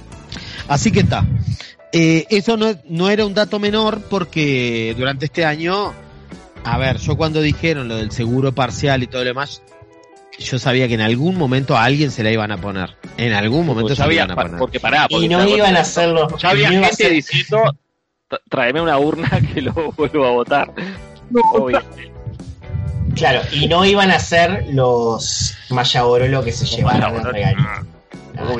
Así 0.67 0.91
que 0.91 1.01
está. 1.01 1.23
Eh, 1.91 2.25
eso 2.31 2.57
no, 2.57 2.73
no 2.89 3.11
era 3.11 3.27
un 3.27 3.35
dato 3.35 3.59
menor 3.59 4.01
porque 4.09 4.95
durante 4.97 5.25
este 5.25 5.45
año, 5.45 5.93
a 6.63 6.77
ver, 6.77 6.97
yo 6.97 7.15
cuando 7.17 7.41
dijeron 7.41 7.87
lo 7.87 7.95
del 7.97 8.11
seguro 8.11 8.51
parcial 8.53 9.03
y 9.03 9.07
todo 9.07 9.21
lo 9.23 9.27
demás, 9.29 9.61
yo 10.39 10.57
sabía 10.59 10.87
que 10.87 10.93
en 10.95 11.01
algún 11.01 11.35
momento 11.37 11.75
a 11.77 11.83
alguien 11.83 12.11
se 12.11 12.23
la 12.23 12.31
iban 12.31 12.51
a 12.51 12.57
poner. 12.57 12.95
En 13.17 13.33
algún 13.33 13.65
momento 13.65 13.89
se 13.95 13.99
la 14.01 14.05
sabía, 14.05 14.23
iban 14.25 14.31
a 14.31 14.35
poner. 14.41 14.57
porque 14.59 14.79
pará, 14.79 15.07
porque 15.09 15.25
Y 15.25 15.29
no 15.29 15.47
iban 15.47 15.75
a 15.75 15.81
hacerlo. 15.81 16.27
Ya 16.37 16.49
había 16.49 16.71
no 16.71 16.81
gente 16.81 16.95
ser- 16.95 17.11
diciendo, 17.11 17.63
"Tra- 18.29 18.39
tráeme 18.49 18.81
una 18.81 18.97
urna 18.97 19.29
que 19.53 19.61
lo 19.61 19.73
vuelvo 19.73 20.25
a 20.25 20.31
votar. 20.31 20.71
Obviamente. 21.53 22.11
Claro, 23.15 23.41
y 23.51 23.67
no 23.67 23.83
iban 23.83 24.09
a 24.09 24.19
ser 24.19 24.65
los 24.71 25.55
Mayaborolo 25.69 26.43
que 26.43 26.51
se 26.53 26.65
llevaron 26.65 27.15
el 27.17 27.23
regalito. 27.25 27.69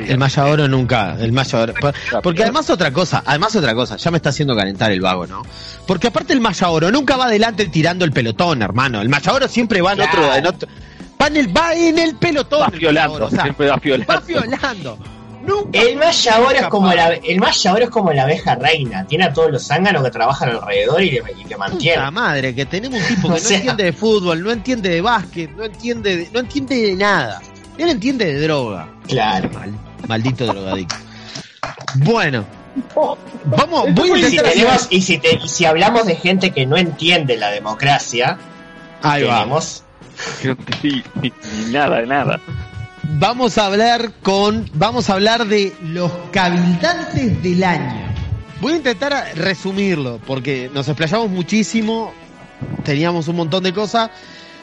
El 0.06 0.22
Oro 0.38 0.68
nunca, 0.68 1.16
el. 1.18 1.32
Por- 1.32 1.94
Porque 2.22 2.42
además 2.42 2.68
otra 2.70 2.92
cosa, 2.92 3.22
además 3.26 3.54
otra 3.56 3.74
cosa, 3.74 3.96
ya 3.96 4.10
me 4.10 4.16
está 4.18 4.30
haciendo 4.30 4.54
calentar 4.56 4.90
el 4.92 5.00
vago, 5.00 5.26
¿no? 5.26 5.42
Porque 5.86 6.08
aparte 6.08 6.32
el 6.32 6.42
Oro 6.66 6.90
nunca 6.90 7.16
va 7.16 7.26
adelante 7.26 7.66
tirando 7.66 8.04
el 8.04 8.12
pelotón, 8.12 8.62
hermano. 8.62 9.00
El 9.00 9.10
Oro 9.30 9.48
siempre 9.48 9.80
va 9.80 9.92
en 9.92 9.98
Claro. 9.98 10.10
otro, 10.22 10.34
en 10.34 10.46
otro, 10.46 10.68
va 11.20 11.26
en 11.28 11.36
el, 11.36 11.56
va 11.56 11.74
en 11.74 11.98
el 11.98 12.16
pelotón. 12.16 12.62
Va 12.62 12.68
violando, 12.68 13.26
o 13.26 13.30
sea, 13.30 13.42
siempre 13.42 13.68
va 13.68 13.76
violando. 13.76 14.12
va 14.12 14.20
violando. 14.20 14.98
Nunca 15.44 15.80
El 15.80 15.96
Mayaboro 15.96 16.50
es 16.56 16.66
como 16.68 16.94
la 16.94 17.08
el 17.14 17.40
Mayaboro 17.40 17.82
es 17.84 17.90
como 17.90 18.12
la 18.12 18.22
abeja 18.22 18.54
reina, 18.54 19.04
tiene 19.08 19.24
a 19.24 19.32
todos 19.32 19.50
los 19.50 19.66
zánganos 19.66 20.04
que 20.04 20.10
trabajan 20.12 20.50
alrededor 20.50 21.02
y 21.02 21.10
le, 21.10 21.22
y 21.36 21.44
le 21.48 21.56
mantienen. 21.56 22.14
madre, 22.14 22.54
que 22.54 22.64
tenemos 22.64 23.00
un 23.00 23.06
tipo 23.16 23.22
que 23.26 23.34
O 23.34 23.36
no 23.38 23.40
sea- 23.40 23.56
entiende 23.56 23.82
de 23.82 23.92
fútbol, 23.92 24.40
no 24.40 24.52
entiende 24.52 24.88
de 24.88 25.00
básquet, 25.00 25.50
no 25.56 25.64
entiende 25.64 26.16
de, 26.16 26.30
no 26.32 26.38
entiende 26.38 26.76
de 26.76 26.94
nada. 26.94 27.42
Él 27.78 27.88
entiende 27.88 28.26
de 28.26 28.40
droga. 28.42 28.88
Claro. 29.08 29.50
Mal- 29.50 29.72
maldito 30.08 30.46
drogadicto. 30.46 30.94
Bueno, 31.96 32.44
vamos, 33.44 33.86
voy 33.94 34.10
a 34.22 34.28
Y 34.28 34.30
si, 34.30 34.36
tenemos, 34.38 34.86
y, 34.90 35.02
si 35.02 35.18
te- 35.18 35.38
y 35.42 35.48
si 35.48 35.64
hablamos 35.64 36.06
de 36.06 36.16
gente 36.16 36.50
que 36.50 36.66
no 36.66 36.76
entiende 36.76 37.36
la 37.36 37.50
democracia, 37.50 38.38
Ahí 39.02 39.22
va. 39.24 39.38
tenemos 39.40 39.82
Que 40.40 40.48
no 40.48 40.52
entendí 40.54 41.02
ni, 41.20 41.32
ni 41.64 41.72
nada 41.72 42.00
de 42.00 42.06
nada. 42.06 42.40
Vamos 43.18 43.58
a 43.58 43.66
hablar 43.66 44.12
con, 44.22 44.70
vamos 44.74 45.10
a 45.10 45.14
hablar 45.14 45.46
de 45.46 45.74
los 45.82 46.10
cabildantes 46.30 47.42
del 47.42 47.62
año. 47.64 48.00
Voy 48.60 48.74
a 48.74 48.76
intentar 48.76 49.32
resumirlo 49.34 50.20
porque 50.26 50.70
nos 50.72 50.86
explayamos 50.88 51.28
muchísimo, 51.30 52.12
teníamos 52.84 53.28
un 53.28 53.36
montón 53.36 53.64
de 53.64 53.72
cosas. 53.72 54.10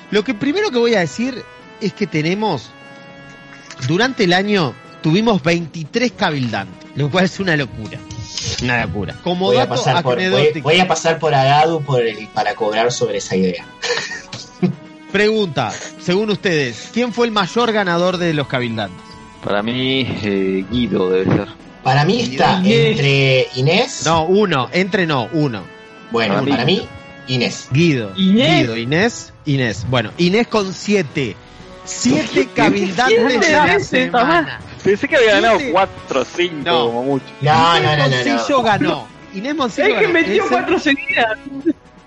Lo 0.10 0.24
que 0.24 0.34
primero 0.34 0.72
que 0.72 0.78
voy 0.80 0.96
a 0.96 1.00
decir 1.02 1.44
es 1.82 1.94
que 1.94 2.08
tenemos, 2.08 2.72
durante 3.88 4.24
el 4.26 4.34
año 4.34 4.74
tuvimos 5.02 5.42
23 5.44 6.12
cabildantes, 6.14 6.90
lo 6.96 7.10
cual 7.10 7.26
es 7.26 7.40
una 7.40 7.56
locura. 7.56 7.98
Una 8.64 8.86
locura. 8.86 9.16
Como 9.24 9.46
voy 9.48 9.58
a 9.58 9.68
pasar 9.68 10.04
por 10.04 10.16
voy, 10.16 10.26
anecdótico, 10.26 10.70
voy 10.70 10.80
a 10.80 10.88
pasar 10.88 11.20
por 11.20 11.34
Agadu 11.34 11.82
por 11.82 12.02
el, 12.06 12.28
para 12.28 12.56
cobrar 12.56 12.92
sobre 12.92 13.18
esa 13.18 13.36
idea. 13.36 13.66
pregunta, 15.12 15.72
según 16.02 16.30
ustedes, 16.30 16.90
¿quién 16.94 17.14
fue 17.14 17.26
el 17.28 17.32
mayor 17.32 17.72
ganador 17.72 18.18
de 18.18 18.34
los 18.34 18.48
cabildantes? 18.48 19.00
Para 19.44 19.64
mí, 19.64 20.02
eh, 20.24 20.66
Guido 20.70 21.10
debe 21.10 21.34
ser. 21.36 21.48
Para 21.84 22.04
mí 22.06 22.22
está 22.22 22.60
Inés. 22.60 22.90
entre 22.90 23.48
Inés, 23.56 24.02
No, 24.06 24.26
uno, 24.26 24.70
entre 24.72 25.08
no, 25.08 25.30
uno. 25.32 25.64
bueno, 26.12 26.34
para 26.36 26.44
mí- 26.46 26.52
para 26.52 26.66
mí 26.66 26.88
Inés. 27.28 27.68
Guido. 27.72 28.12
Inés. 28.18 28.60
Guido, 28.62 28.76
Inés, 28.78 29.34
Inés. 29.46 29.86
Bueno, 29.90 30.12
Inés 30.18 30.48
con 30.48 30.74
siete. 30.74 31.36
Siete 31.90 32.30
¿Quién 32.32 32.48
cabildantes 32.56 33.40
te 33.40 33.48
de 33.48 33.52
la 33.54 33.80
semana. 33.80 34.60
Pensé 34.84 35.08
que 35.08 35.16
había 35.18 35.32
ganado 35.36 35.58
Siete. 35.58 35.72
4 35.74 36.22
o 36.22 36.26
5 36.26 36.56
No. 36.66 36.86
como 36.86 37.04
mucho. 37.04 37.26
No, 37.42 37.78
Inés 37.78 37.84
no, 37.84 37.98
no, 37.98 38.10
no, 38.10 38.16
Moncillo 38.16 38.58
no. 38.58 38.64
ganó. 38.64 39.08
Inés 39.34 39.56
Moncillo 39.56 39.88
Es 39.88 39.94
que 39.96 40.02
ganó. 40.02 40.14
metió 40.14 40.44
Ese- 40.44 40.50
cuatro 40.54 40.80
seguidas. 40.80 41.38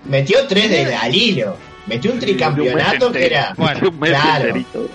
Metió 0.05 0.47
tres 0.47 0.69
de 0.69 0.95
al 0.95 1.15
hilo. 1.15 1.57
Metió 1.87 2.11
un 2.13 2.19
tricampeonato 2.19 3.11
que 3.11 3.25
era. 3.25 3.53
Bueno, 3.57 3.89
Un 3.89 3.99
mes 3.99 4.09
claro. 4.11 4.45
enterito. 4.47 4.89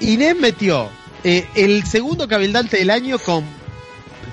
Inés 0.00 0.36
metió 0.36 0.88
eh, 1.24 1.46
el 1.54 1.84
segundo 1.86 2.28
cabildante 2.28 2.76
del 2.76 2.90
año 2.90 3.18
con 3.18 3.42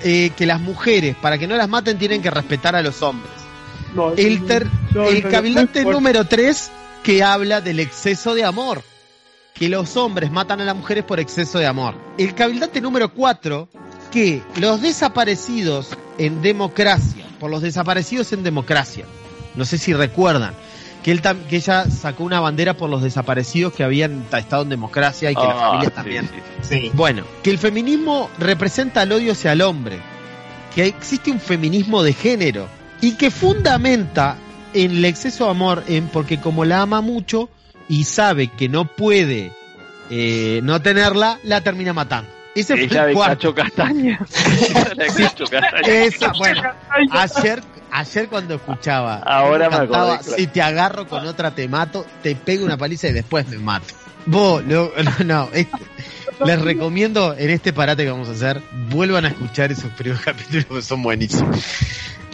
eh, 0.02 0.30
que 0.36 0.44
las 0.46 0.60
mujeres, 0.60 1.16
para 1.20 1.38
que 1.38 1.46
no 1.46 1.56
las 1.56 1.68
maten, 1.68 1.98
tienen 1.98 2.20
que 2.22 2.30
respetar 2.30 2.76
a 2.76 2.82
los 2.82 3.00
hombres. 3.02 3.32
El, 4.16 4.44
ter- 4.44 4.66
No, 4.92 5.08
el 5.08 5.22
cabildante 5.28 5.84
número 5.84 6.24
3 6.26 6.70
que 7.02 7.22
habla 7.22 7.60
del 7.60 7.80
exceso 7.80 8.34
de 8.34 8.44
amor. 8.44 8.82
Que 9.54 9.68
los 9.68 9.96
hombres 9.96 10.30
matan 10.30 10.60
a 10.60 10.64
las 10.64 10.76
mujeres 10.76 11.04
por 11.04 11.20
exceso 11.20 11.58
de 11.58 11.66
amor. 11.66 11.94
El 12.18 12.34
cabildante 12.34 12.80
número 12.80 13.12
4 13.14 13.68
que 14.10 14.42
los 14.56 14.80
desaparecidos 14.82 15.88
en 16.18 16.40
democracia, 16.42 17.24
por 17.40 17.50
los 17.50 17.62
desaparecidos 17.62 18.32
en 18.32 18.42
democracia, 18.44 19.04
no 19.56 19.64
sé 19.64 19.76
si 19.78 19.92
recuerdan, 19.92 20.54
que, 21.02 21.10
él 21.10 21.20
tam- 21.22 21.44
que 21.48 21.56
ella 21.56 21.90
sacó 21.90 22.22
una 22.24 22.38
bandera 22.40 22.74
por 22.76 22.88
los 22.90 23.02
desaparecidos 23.02 23.72
que 23.72 23.82
habían 23.84 24.22
ta- 24.30 24.38
estado 24.38 24.62
en 24.62 24.68
democracia 24.68 25.30
y 25.32 25.34
que 25.34 25.42
las 25.42 25.56
Ah, 25.56 25.60
familias 25.66 25.88
sí, 25.92 25.94
también. 25.96 26.24
sí, 26.28 26.34
sí. 26.62 26.80
Sí. 26.82 26.90
Bueno, 26.94 27.24
que 27.42 27.50
el 27.50 27.58
feminismo 27.58 28.30
representa 28.38 29.02
el 29.02 29.12
odio 29.12 29.32
hacia 29.32 29.52
el 29.52 29.62
hombre, 29.62 29.98
que 30.74 30.86
existe 30.86 31.30
un 31.32 31.40
feminismo 31.40 32.02
de 32.02 32.12
género 32.12 32.68
y 33.00 33.12
que 33.16 33.30
fundamenta 33.32 34.36
en 34.74 34.92
el 34.92 35.04
exceso 35.04 35.44
de 35.44 35.50
amor 35.50 35.84
en 35.88 36.06
porque 36.08 36.40
como 36.40 36.64
la 36.64 36.82
ama 36.82 37.00
mucho 37.00 37.48
y 37.88 38.04
sabe 38.04 38.48
que 38.48 38.68
no 38.68 38.84
puede 38.86 39.52
eh, 40.10 40.60
no 40.62 40.80
tenerla, 40.82 41.38
la 41.44 41.60
termina 41.60 41.92
matando. 41.92 42.30
Ese 42.54 42.74
fue 42.76 42.84
Ella 42.84 43.02
el 43.02 43.08
de 43.08 43.14
cuarto. 43.14 43.54
Cacho 43.54 43.74
Castaña. 43.74 44.18
Cacho 45.16 45.44
Castaña. 45.46 45.88
Esa, 46.04 46.32
bueno, 46.38 46.62
ayer, 47.10 47.62
ayer 47.90 48.28
cuando 48.28 48.54
escuchaba, 48.54 49.16
Ahora 49.26 49.68
me 49.70 49.76
cantaba, 49.76 50.04
acordé, 50.14 50.24
claro. 50.24 50.36
si 50.38 50.46
te 50.46 50.62
agarro 50.62 51.08
con 51.08 51.26
otra 51.26 51.52
te 51.54 51.66
mato, 51.68 52.06
te 52.22 52.36
pego 52.36 52.64
una 52.64 52.76
paliza 52.76 53.08
y 53.08 53.12
después 53.12 53.48
me 53.48 53.58
mato. 53.58 53.86
Vos, 54.26 54.64
no, 54.64 54.90
no, 55.02 55.24
no, 55.24 55.48
este- 55.52 55.76
les 56.44 56.60
recomiendo 56.62 57.34
en 57.38 57.50
este 57.50 57.72
parate 57.72 58.04
que 58.04 58.10
vamos 58.10 58.28
a 58.28 58.32
hacer, 58.32 58.60
vuelvan 58.90 59.24
a 59.24 59.28
escuchar 59.28 59.70
esos 59.72 59.90
primeros 59.92 60.20
capítulos 60.24 60.64
que 60.66 60.82
son 60.82 61.02
buenísimos. 61.02 61.58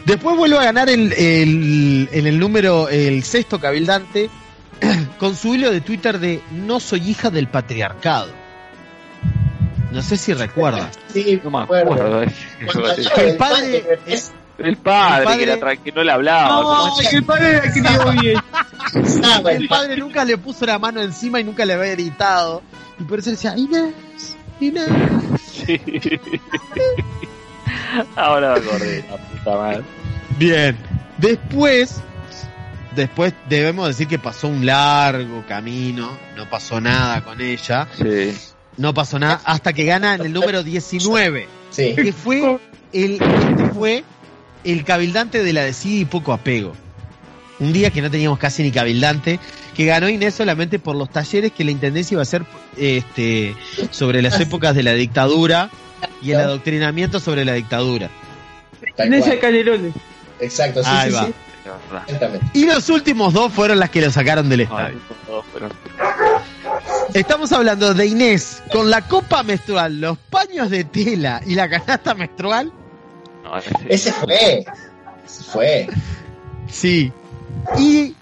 Después 0.04 0.36
vuelvo 0.36 0.58
a 0.58 0.64
ganar 0.64 0.88
el, 0.90 1.12
el- 1.14 2.08
en 2.12 2.26
el 2.26 2.38
número, 2.38 2.88
el 2.90 3.22
sexto 3.24 3.58
cabildante, 3.60 4.28
con 5.18 5.34
su 5.36 5.54
hilo 5.54 5.70
de 5.70 5.80
Twitter 5.80 6.18
de 6.18 6.42
no 6.52 6.80
soy 6.80 7.10
hija 7.10 7.30
del 7.30 7.48
patriarcado. 7.48 8.28
No 9.92 10.02
sé 10.02 10.16
si 10.16 10.32
recuerdan. 10.34 10.88
Sí, 11.12 11.40
No 11.42 11.50
me 11.50 11.58
acuerdo. 11.64 12.22
El, 12.22 12.28
yo- 12.30 12.86
El 13.16 13.36
padre- 13.36 13.98
es- 14.06 14.30
padre, 14.30 14.68
el 14.68 14.76
padre- 14.76 15.38
que, 15.38 15.46
la 15.46 15.56
tra- 15.58 15.78
que 15.82 15.90
no 15.92 16.04
le 16.04 16.12
hablaba. 16.12 16.48
No, 16.50 16.96
que 17.10 17.16
el 17.16 17.24
padre 17.24 17.54
la 17.54 17.72
crió 17.72 18.12
bien. 18.20 18.38
El 18.94 19.62
el 19.62 19.68
padre 19.68 19.96
nunca 19.96 20.24
le 20.24 20.36
puso 20.38 20.64
la 20.66 20.78
mano 20.78 21.00
encima 21.00 21.38
y 21.40 21.44
nunca 21.44 21.64
le 21.64 21.74
había 21.74 21.92
gritado. 21.92 22.62
Y 22.98 23.04
por 23.04 23.18
eso 23.18 23.30
decía, 23.30 23.54
Inés, 23.56 23.92
Inés. 24.60 24.88
Sí. 25.52 25.80
Ahora 28.16 28.54
me 28.54 28.58
acordé, 28.60 29.04
la 29.10 29.16
puta 29.16 29.56
madre. 29.56 29.82
Bien. 30.38 30.76
Después, 31.18 32.00
después 32.94 33.32
debemos 33.48 33.88
decir 33.88 34.06
que 34.08 34.18
pasó 34.18 34.48
un 34.48 34.64
largo 34.66 35.44
camino, 35.46 36.16
no 36.36 36.48
pasó 36.48 36.80
nada 36.80 37.22
con 37.22 37.40
ella, 37.40 37.86
Sí. 37.96 38.34
no 38.76 38.94
pasó 38.94 39.18
nada 39.18 39.40
hasta 39.44 39.72
que 39.72 39.84
gana 39.84 40.14
en 40.14 40.22
el 40.22 40.32
número 40.32 40.62
19, 40.62 41.46
Sí. 41.70 41.94
que 41.94 42.12
fue 42.12 42.58
el, 42.92 43.12
este 43.22 43.64
fue 43.74 44.04
el 44.64 44.84
cabildante 44.84 45.42
de 45.42 45.52
la 45.52 45.62
decida 45.62 46.00
y 46.00 46.04
poco 46.04 46.32
apego. 46.32 46.72
Un 47.60 47.72
día 47.72 47.90
que 47.90 48.00
no 48.02 48.10
teníamos 48.10 48.38
casi 48.38 48.62
ni 48.62 48.70
cabildante, 48.70 49.38
que 49.76 49.84
ganó 49.84 50.08
Inés 50.08 50.34
solamente 50.34 50.78
por 50.78 50.96
los 50.96 51.10
talleres 51.10 51.52
que 51.52 51.62
la 51.64 51.70
intendencia 51.70 52.14
iba 52.14 52.22
a 52.22 52.24
hacer 52.24 52.44
este, 52.76 53.54
sobre 53.90 54.22
las 54.22 54.40
épocas 54.40 54.74
de 54.74 54.82
la 54.82 54.92
dictadura 54.94 55.70
y 56.22 56.30
el 56.32 56.40
adoctrinamiento 56.40 57.20
sobre 57.20 57.44
la 57.44 57.52
dictadura. 57.52 58.08
Inés. 59.04 59.26
Canelones. 59.40 59.92
Exacto, 60.40 60.82
sí, 60.82 60.88
Ahí 60.90 61.10
sí, 61.10 61.16
va. 61.16 61.26
sí. 61.26 61.32
Y 62.54 62.64
los 62.66 62.88
últimos 62.88 63.32
dos 63.34 63.52
fueron 63.52 63.78
las 63.78 63.90
que 63.90 64.00
lo 64.00 64.10
sacaron 64.10 64.48
del 64.48 64.60
estadio. 64.62 64.98
Estamos 67.14 67.52
hablando 67.52 67.92
de 67.94 68.06
Inés 68.06 68.62
con 68.72 68.88
la 68.90 69.06
copa 69.06 69.42
menstrual, 69.42 70.00
los 70.00 70.16
paños 70.18 70.70
de 70.70 70.84
tela 70.84 71.40
y 71.46 71.54
la 71.54 71.68
canasta 71.68 72.14
menstrual. 72.14 72.72
no, 73.44 73.58
ese- 73.58 73.70
Ese 73.88 74.12
fue. 74.12 74.64
Ese 75.26 75.44
fue. 75.44 75.88
Sí. 76.70 77.12
Y 77.78 78.14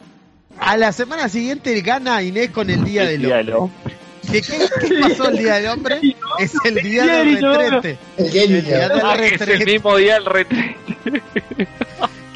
a 0.58 0.76
la 0.76 0.92
semana 0.92 1.28
siguiente 1.28 1.78
gana 1.82 2.22
Inés 2.22 2.50
con 2.50 2.68
el 2.70 2.82
Día 2.84 3.02
el 3.02 3.08
del 3.08 3.20
día 3.22 3.36
Hombre. 3.36 3.44
del 3.44 3.54
hombre. 3.54 3.94
¿Qué, 4.30 4.42
qué, 4.42 4.58
qué 4.88 5.00
pasó 5.00 5.28
el 5.30 5.38
Día 5.38 5.54
del 5.54 5.66
Hombre? 5.68 6.00
Es 6.38 6.52
el 6.64 6.74
Día 6.76 7.04
del 7.06 7.42
retrete. 7.42 7.98
El 8.16 8.30
día 8.30 8.42
El 8.44 8.64
del 8.64 9.00
Ah, 9.02 9.14
es 9.14 9.32
el 9.32 9.38
retrete. 9.38 9.64
mismo 9.64 9.96
día 9.96 10.14
del 10.14 10.24
retrete. 10.24 10.76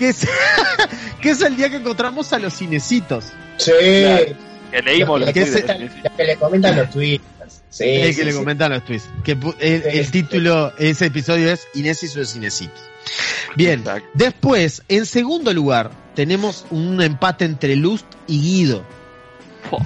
Que 0.03 0.09
es, 0.09 0.27
que 1.21 1.31
es 1.31 1.41
el 1.43 1.57
día 1.57 1.71
que 1.71 1.77
encontramos 1.77 2.33
a 2.33 2.39
los 2.41 2.55
cinecitos. 2.55 3.27
Sí. 3.57 3.71
Claro. 4.03 4.25
Que 4.73 4.83
leímos 4.83 5.21
los 5.21 5.31
Que 5.33 5.45
tweets. 5.45 5.67
se- 5.67 5.79
Lo 6.03 6.17
que 6.17 6.25
le 6.25 6.37
comentan 6.37 6.77
los 6.77 6.91
tweets. 6.91 7.25
Sí, 7.71 7.85
el 7.85 8.11
sí, 8.13 8.19
que 8.19 8.25
le 8.25 8.33
sí. 8.33 8.39
comentan 8.39 8.73
los 8.73 8.85
tweets. 8.85 9.09
Que 9.23 9.39
el, 9.61 10.11
título, 10.11 10.73
ese 10.77 11.07
episodio 11.07 11.53
es 11.53 11.69
Inés 11.75 12.03
y 12.03 12.09
sus 12.09 12.33
cinecitos. 12.33 12.81
Bien, 13.55 13.79
Exacto. 13.79 14.09
después, 14.15 14.83
en 14.89 15.07
segundo 15.07 15.53
lugar, 15.55 15.93
tenemos 16.17 16.67
un 16.71 17.01
empate 17.01 17.45
entre 17.45 17.77
Lust 17.77 18.07
y 18.27 18.41
Guido, 18.43 18.83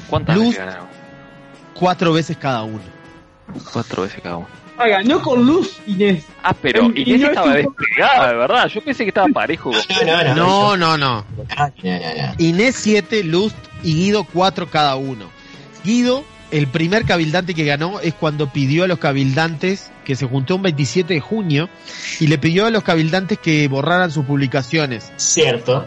¿Cuántas 0.08 0.34
Luz. 0.36 0.46
veces 0.48 0.58
ganaron? 0.64 0.86
cuatro 1.74 2.12
veces 2.14 2.36
cada 2.38 2.62
uno. 2.62 2.80
Cuatro 3.70 4.02
veces 4.04 4.20
cada 4.22 4.38
uno. 4.38 4.48
Ah, 4.78 4.88
ganó 4.88 5.22
con 5.22 5.44
luz, 5.44 5.78
Inés. 5.86 6.24
Ah, 6.42 6.54
pero 6.60 6.90
Y 6.94 7.02
Inés 7.02 7.20
no 7.20 7.26
estaba 7.28 7.58
es 7.58 7.66
despegada, 7.66 8.28
de 8.28 8.36
verdad. 8.36 8.68
Yo 8.68 8.80
pensé 8.82 9.04
que 9.04 9.08
estaba 9.08 9.28
parejo. 9.28 9.70
No, 10.06 10.22
no, 10.22 10.34
no. 10.34 10.34
No, 10.34 10.76
no, 10.76 10.98
no. 10.98 11.24
No, 11.56 11.72
no, 11.82 11.98
no. 11.98 12.34
Inés 12.38 12.76
7, 12.76 13.24
Lust 13.24 13.56
y 13.82 13.94
Guido 13.94 14.24
4 14.24 14.68
cada 14.68 14.96
uno. 14.96 15.30
Guido, 15.84 16.24
el 16.50 16.66
primer 16.68 17.04
cabildante 17.04 17.54
que 17.54 17.64
ganó 17.64 18.00
es 18.00 18.14
cuando 18.14 18.52
pidió 18.52 18.84
a 18.84 18.86
los 18.86 18.98
cabildantes, 18.98 19.90
que 20.04 20.16
se 20.16 20.26
juntó 20.26 20.56
un 20.56 20.62
27 20.62 21.14
de 21.14 21.20
junio, 21.20 21.68
y 22.20 22.26
le 22.26 22.38
pidió 22.38 22.66
a 22.66 22.70
los 22.70 22.82
cabildantes 22.82 23.38
que 23.38 23.66
borraran 23.68 24.10
sus 24.10 24.24
publicaciones. 24.26 25.12
Cierto. 25.16 25.86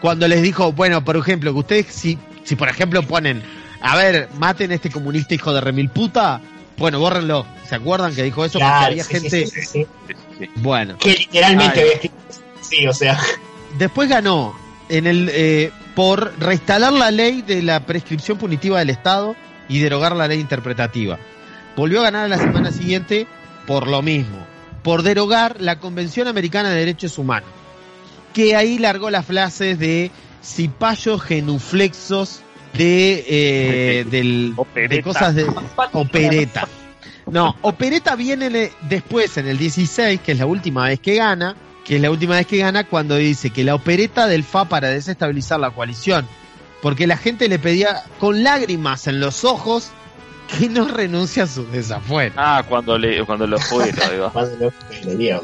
Cuando 0.00 0.28
les 0.28 0.42
dijo, 0.42 0.72
bueno, 0.72 1.04
por 1.04 1.16
ejemplo, 1.16 1.52
que 1.52 1.58
ustedes, 1.58 1.86
si, 1.86 2.18
si 2.44 2.56
por 2.56 2.68
ejemplo 2.68 3.02
ponen, 3.02 3.42
a 3.80 3.96
ver, 3.96 4.28
maten 4.38 4.70
a 4.70 4.74
este 4.74 4.90
comunista 4.90 5.34
hijo 5.34 5.52
de 5.52 5.60
remil 5.60 5.88
puta, 5.88 6.40
bueno, 6.78 7.00
bórrenlo. 7.00 7.46
¿Se 7.68 7.74
acuerdan 7.74 8.14
que 8.14 8.22
dijo 8.22 8.44
eso? 8.44 8.58
Porque 8.58 8.74
había 8.74 9.04
sí, 9.04 9.14
gente. 9.14 9.46
sí, 9.46 9.62
sí. 9.62 9.86
Bueno. 10.56 10.96
Que 10.98 11.14
literalmente 11.14 11.80
había 11.80 11.92
escrito. 11.92 12.14
Sí, 12.60 12.86
o 12.86 12.92
sea. 12.92 13.18
Después 13.78 14.08
ganó 14.08 14.54
en 14.88 15.06
el 15.06 15.30
eh, 15.32 15.70
por 15.94 16.32
reinstalar 16.38 16.92
la 16.92 17.10
ley 17.10 17.42
de 17.42 17.62
la 17.62 17.84
prescripción 17.84 18.38
punitiva 18.38 18.78
del 18.78 18.90
Estado 18.90 19.34
y 19.68 19.80
derogar 19.80 20.14
la 20.14 20.28
ley 20.28 20.40
interpretativa. 20.40 21.18
Volvió 21.76 22.00
a 22.00 22.04
ganar 22.04 22.24
a 22.24 22.28
la 22.28 22.38
semana 22.38 22.70
siguiente 22.70 23.26
por 23.66 23.86
lo 23.86 24.00
mismo, 24.00 24.38
por 24.82 25.02
derogar 25.02 25.60
la 25.60 25.78
Convención 25.78 26.26
Americana 26.26 26.70
de 26.70 26.78
Derechos 26.78 27.18
Humanos, 27.18 27.50
que 28.32 28.56
ahí 28.56 28.78
largó 28.78 29.10
las 29.10 29.26
frases 29.26 29.78
de 29.78 30.10
cipayos 30.42 31.20
genuflexos 31.22 32.40
de, 32.74 33.24
eh, 33.28 34.04
del- 34.10 34.54
de 34.88 35.02
cosas 35.02 35.34
de 35.34 35.46
opereta. 35.92 36.68
No, 37.30 37.56
opereta 37.62 38.16
viene 38.16 38.48
le- 38.50 38.72
después 38.88 39.36
en 39.36 39.46
el 39.48 39.58
16, 39.58 40.20
que 40.20 40.32
es 40.32 40.38
la 40.38 40.46
última 40.46 40.86
vez 40.86 40.98
que 41.00 41.16
gana, 41.16 41.56
que 41.84 41.96
es 41.96 42.02
la 42.02 42.10
última 42.10 42.36
vez 42.36 42.46
que 42.46 42.58
gana 42.58 42.84
cuando 42.84 43.16
dice 43.16 43.50
que 43.50 43.64
la 43.64 43.74
opereta 43.74 44.26
del 44.26 44.44
FA 44.44 44.66
para 44.66 44.88
desestabilizar 44.88 45.60
la 45.60 45.70
coalición, 45.70 46.26
porque 46.80 47.06
la 47.06 47.16
gente 47.16 47.48
le 47.48 47.58
pedía 47.58 48.02
con 48.18 48.42
lágrimas 48.44 49.06
en 49.08 49.20
los 49.20 49.44
ojos 49.44 49.90
que 50.58 50.68
no 50.70 50.88
renuncia 50.88 51.42
a 51.42 51.46
sus 51.46 51.70
desafueros. 51.70 52.34
Ah, 52.38 52.62
cuando 52.66 52.96
le 52.96 53.22
cuando 53.26 53.46
lo 53.46 53.58
fue, 53.58 53.84
ahí 53.84 54.18
va. 54.20 54.30
Cuando 54.32 54.56
lo 54.66 54.72
le 55.04 55.16
digo, 55.16 55.42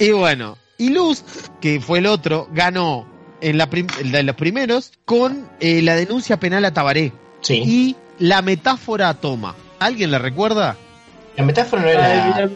Y 0.00 0.10
bueno, 0.10 0.58
y 0.78 0.90
Luz, 0.90 1.22
que 1.60 1.80
fue 1.80 1.98
el 2.00 2.06
otro, 2.06 2.48
ganó 2.52 3.06
en 3.40 3.58
la 3.58 3.68
prim- 3.68 3.86
de 3.86 4.22
los 4.22 4.36
primeros 4.36 4.92
con 5.04 5.48
eh, 5.60 5.82
la 5.82 5.94
denuncia 5.96 6.38
penal 6.38 6.64
a 6.64 6.72
Tabaré 6.72 7.12
Sí. 7.40 7.62
y 7.64 7.96
la 8.18 8.42
metáfora 8.42 9.08
a 9.08 9.14
Toma. 9.14 9.54
¿Alguien 9.78 10.10
la 10.10 10.18
recuerda? 10.18 10.76
La 11.36 11.44
metáfora 11.44 11.82
no 11.82 11.88
era 11.88 12.50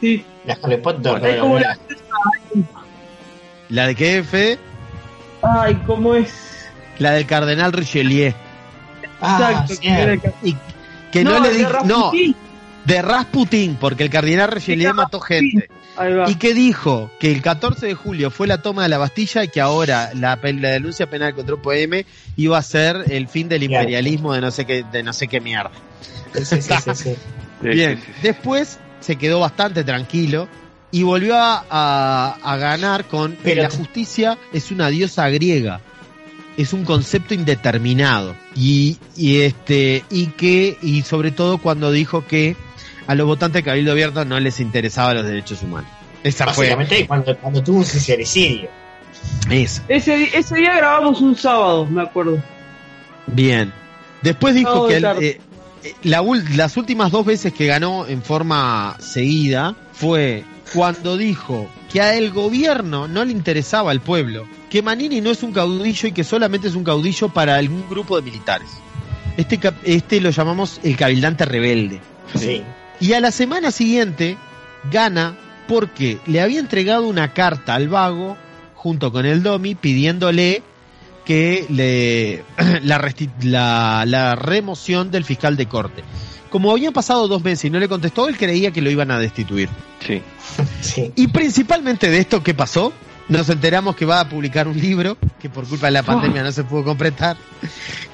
sí. 0.00 0.24
la 0.44 0.58
Harry 0.62 0.76
Potter. 0.78 1.12
No, 1.38 1.58
la- 1.58 1.60
era- 1.60 1.78
¿La 3.68 3.86
de 3.86 3.94
qué, 3.94 4.22
Fede? 4.22 4.58
Ay, 5.42 5.74
¿cómo 5.86 6.14
es? 6.14 6.32
La 6.98 7.12
del 7.12 7.26
cardenal 7.26 7.72
Richelieu. 7.72 8.32
Ah, 9.20 9.48
Exacto. 9.50 9.74
cierto. 9.76 10.32
Y 10.42 10.56
que 11.10 11.24
no, 11.24 11.40
le 11.40 11.50
de 11.50 11.58
dijo, 11.58 11.70
no, 11.84 12.10
de 12.84 13.02
Rasputín, 13.02 13.76
porque 13.76 14.02
el 14.04 14.10
cardenal 14.10 14.50
Richelieu 14.50 14.92
mató 14.94 15.20
gente. 15.20 15.68
Y 16.28 16.36
que 16.36 16.54
dijo 16.54 17.10
que 17.20 17.30
el 17.32 17.42
14 17.42 17.86
de 17.86 17.94
julio 17.94 18.30
fue 18.30 18.46
la 18.46 18.62
toma 18.62 18.84
de 18.84 18.88
la 18.88 18.98
Bastilla 18.98 19.44
y 19.44 19.48
que 19.48 19.60
ahora 19.60 20.10
la, 20.14 20.36
denuncia 20.36 21.08
penal 21.08 21.34
contra 21.34 21.54
UPM 21.54 22.04
iba 22.36 22.56
a 22.58 22.62
ser 22.62 23.04
el 23.10 23.28
fin 23.28 23.48
del 23.48 23.62
imperialismo 23.64 24.32
de 24.34 24.40
no 24.40 24.50
sé 24.50 24.64
qué, 24.64 24.84
de 24.90 25.02
no 25.02 25.12
sé 25.12 25.28
qué 25.28 25.40
mierda. 25.40 25.70
Sí, 26.34 26.62
sí, 26.62 27.14
Bien, 27.62 28.00
después 28.22 28.78
se 29.00 29.16
quedó 29.16 29.40
bastante 29.40 29.84
tranquilo 29.84 30.48
y 30.90 31.02
volvió 31.04 31.36
a, 31.36 31.64
a- 31.70 32.38
a 32.42 32.56
ganar 32.56 33.04
con 33.06 33.32
que 33.32 33.42
Pero- 33.42 33.62
la 33.62 33.70
justicia 33.70 34.38
es 34.52 34.70
una 34.70 34.88
diosa 34.88 35.28
griega. 35.28 35.80
Es 36.56 36.72
un 36.74 36.84
concepto 36.84 37.32
indeterminado. 37.32 38.34
Y, 38.54 38.98
y 39.16 39.40
este, 39.40 40.04
y 40.10 40.26
que, 40.26 40.76
y 40.82 41.00
sobre 41.02 41.30
todo 41.30 41.56
cuando 41.58 41.90
dijo 41.90 42.26
que 42.26 42.56
a 43.06 43.14
los 43.14 43.26
votantes 43.26 43.62
de 43.62 43.64
Cabildo 43.64 43.92
Abierto 43.92 44.24
no 44.24 44.38
les 44.40 44.60
interesaban 44.60 45.16
los 45.16 45.26
derechos 45.26 45.62
humanos. 45.62 45.90
Esa 46.22 46.46
fue. 46.48 46.76
Cuando, 47.06 47.36
cuando 47.38 47.62
tuvo 47.62 47.78
un. 47.78 47.84
Eso. 49.50 49.82
Ese, 49.88 50.16
día 50.54 50.76
grabamos 50.76 51.20
un 51.20 51.36
sábado, 51.36 51.86
me 51.86 52.02
acuerdo. 52.02 52.42
Bien. 53.26 53.72
Después 54.22 54.54
dijo 54.54 54.88
Sábado 54.88 55.18
que 55.20 55.26
eh, 55.28 55.40
eh, 55.84 55.94
la 56.04 56.22
las 56.54 56.76
últimas 56.76 57.10
dos 57.10 57.26
veces 57.26 57.52
que 57.52 57.66
ganó 57.66 58.06
en 58.06 58.22
forma 58.22 58.96
seguida 59.00 59.74
fue 59.92 60.44
cuando 60.72 61.16
dijo 61.16 61.68
que 61.92 62.00
a 62.00 62.16
el 62.16 62.30
gobierno 62.30 63.08
no 63.08 63.24
le 63.24 63.32
interesaba 63.32 63.90
al 63.90 64.00
pueblo, 64.00 64.46
que 64.70 64.80
Manini 64.80 65.20
no 65.20 65.30
es 65.30 65.42
un 65.42 65.52
caudillo 65.52 66.08
y 66.08 66.12
que 66.12 66.24
solamente 66.24 66.68
es 66.68 66.74
un 66.74 66.84
caudillo 66.84 67.28
para 67.28 67.56
algún 67.56 67.88
grupo 67.90 68.16
de 68.16 68.22
militares. 68.22 68.68
Este, 69.36 69.58
cap- 69.58 69.74
este 69.84 70.20
lo 70.20 70.30
llamamos 70.30 70.80
el 70.82 70.96
cabildante 70.96 71.44
rebelde. 71.44 72.00
Sí. 72.36 72.62
Y 73.02 73.12
a 73.14 73.20
la 73.20 73.30
semana 73.32 73.70
siguiente 73.70 74.36
gana 74.90 75.36
porque 75.68 76.18
le 76.26 76.40
había 76.40 76.60
entregado 76.60 77.06
una 77.06 77.32
carta 77.34 77.74
al 77.74 77.88
vago 77.88 78.36
junto 78.74 79.12
con 79.12 79.26
el 79.26 79.42
Domi 79.42 79.74
pidiéndole 79.74 80.62
que 81.24 81.66
le 81.68 82.44
la, 82.82 83.00
resti- 83.00 83.30
la, 83.42 84.04
la 84.06 84.34
remoción 84.34 85.10
del 85.10 85.24
fiscal 85.24 85.56
de 85.56 85.66
corte. 85.66 86.02
Como 86.50 86.70
habían 86.70 86.92
pasado 86.92 87.28
dos 87.28 87.42
meses 87.42 87.64
y 87.66 87.70
no 87.70 87.78
le 87.78 87.88
contestó, 87.88 88.28
él 88.28 88.36
creía 88.36 88.72
que 88.72 88.82
lo 88.82 88.90
iban 88.90 89.10
a 89.10 89.18
destituir. 89.18 89.68
Sí. 90.06 90.20
Sí. 90.80 91.12
Y 91.16 91.28
principalmente 91.28 92.10
de 92.10 92.18
esto 92.18 92.42
que 92.42 92.52
pasó, 92.54 92.92
nos 93.28 93.48
enteramos 93.48 93.96
que 93.96 94.04
va 94.04 94.20
a 94.20 94.28
publicar 94.28 94.68
un 94.68 94.78
libro, 94.78 95.16
que 95.40 95.48
por 95.48 95.66
culpa 95.66 95.86
de 95.86 95.92
la 95.92 96.02
pandemia 96.02 96.42
no 96.42 96.52
se 96.52 96.64
pudo 96.64 96.84
completar, 96.84 97.36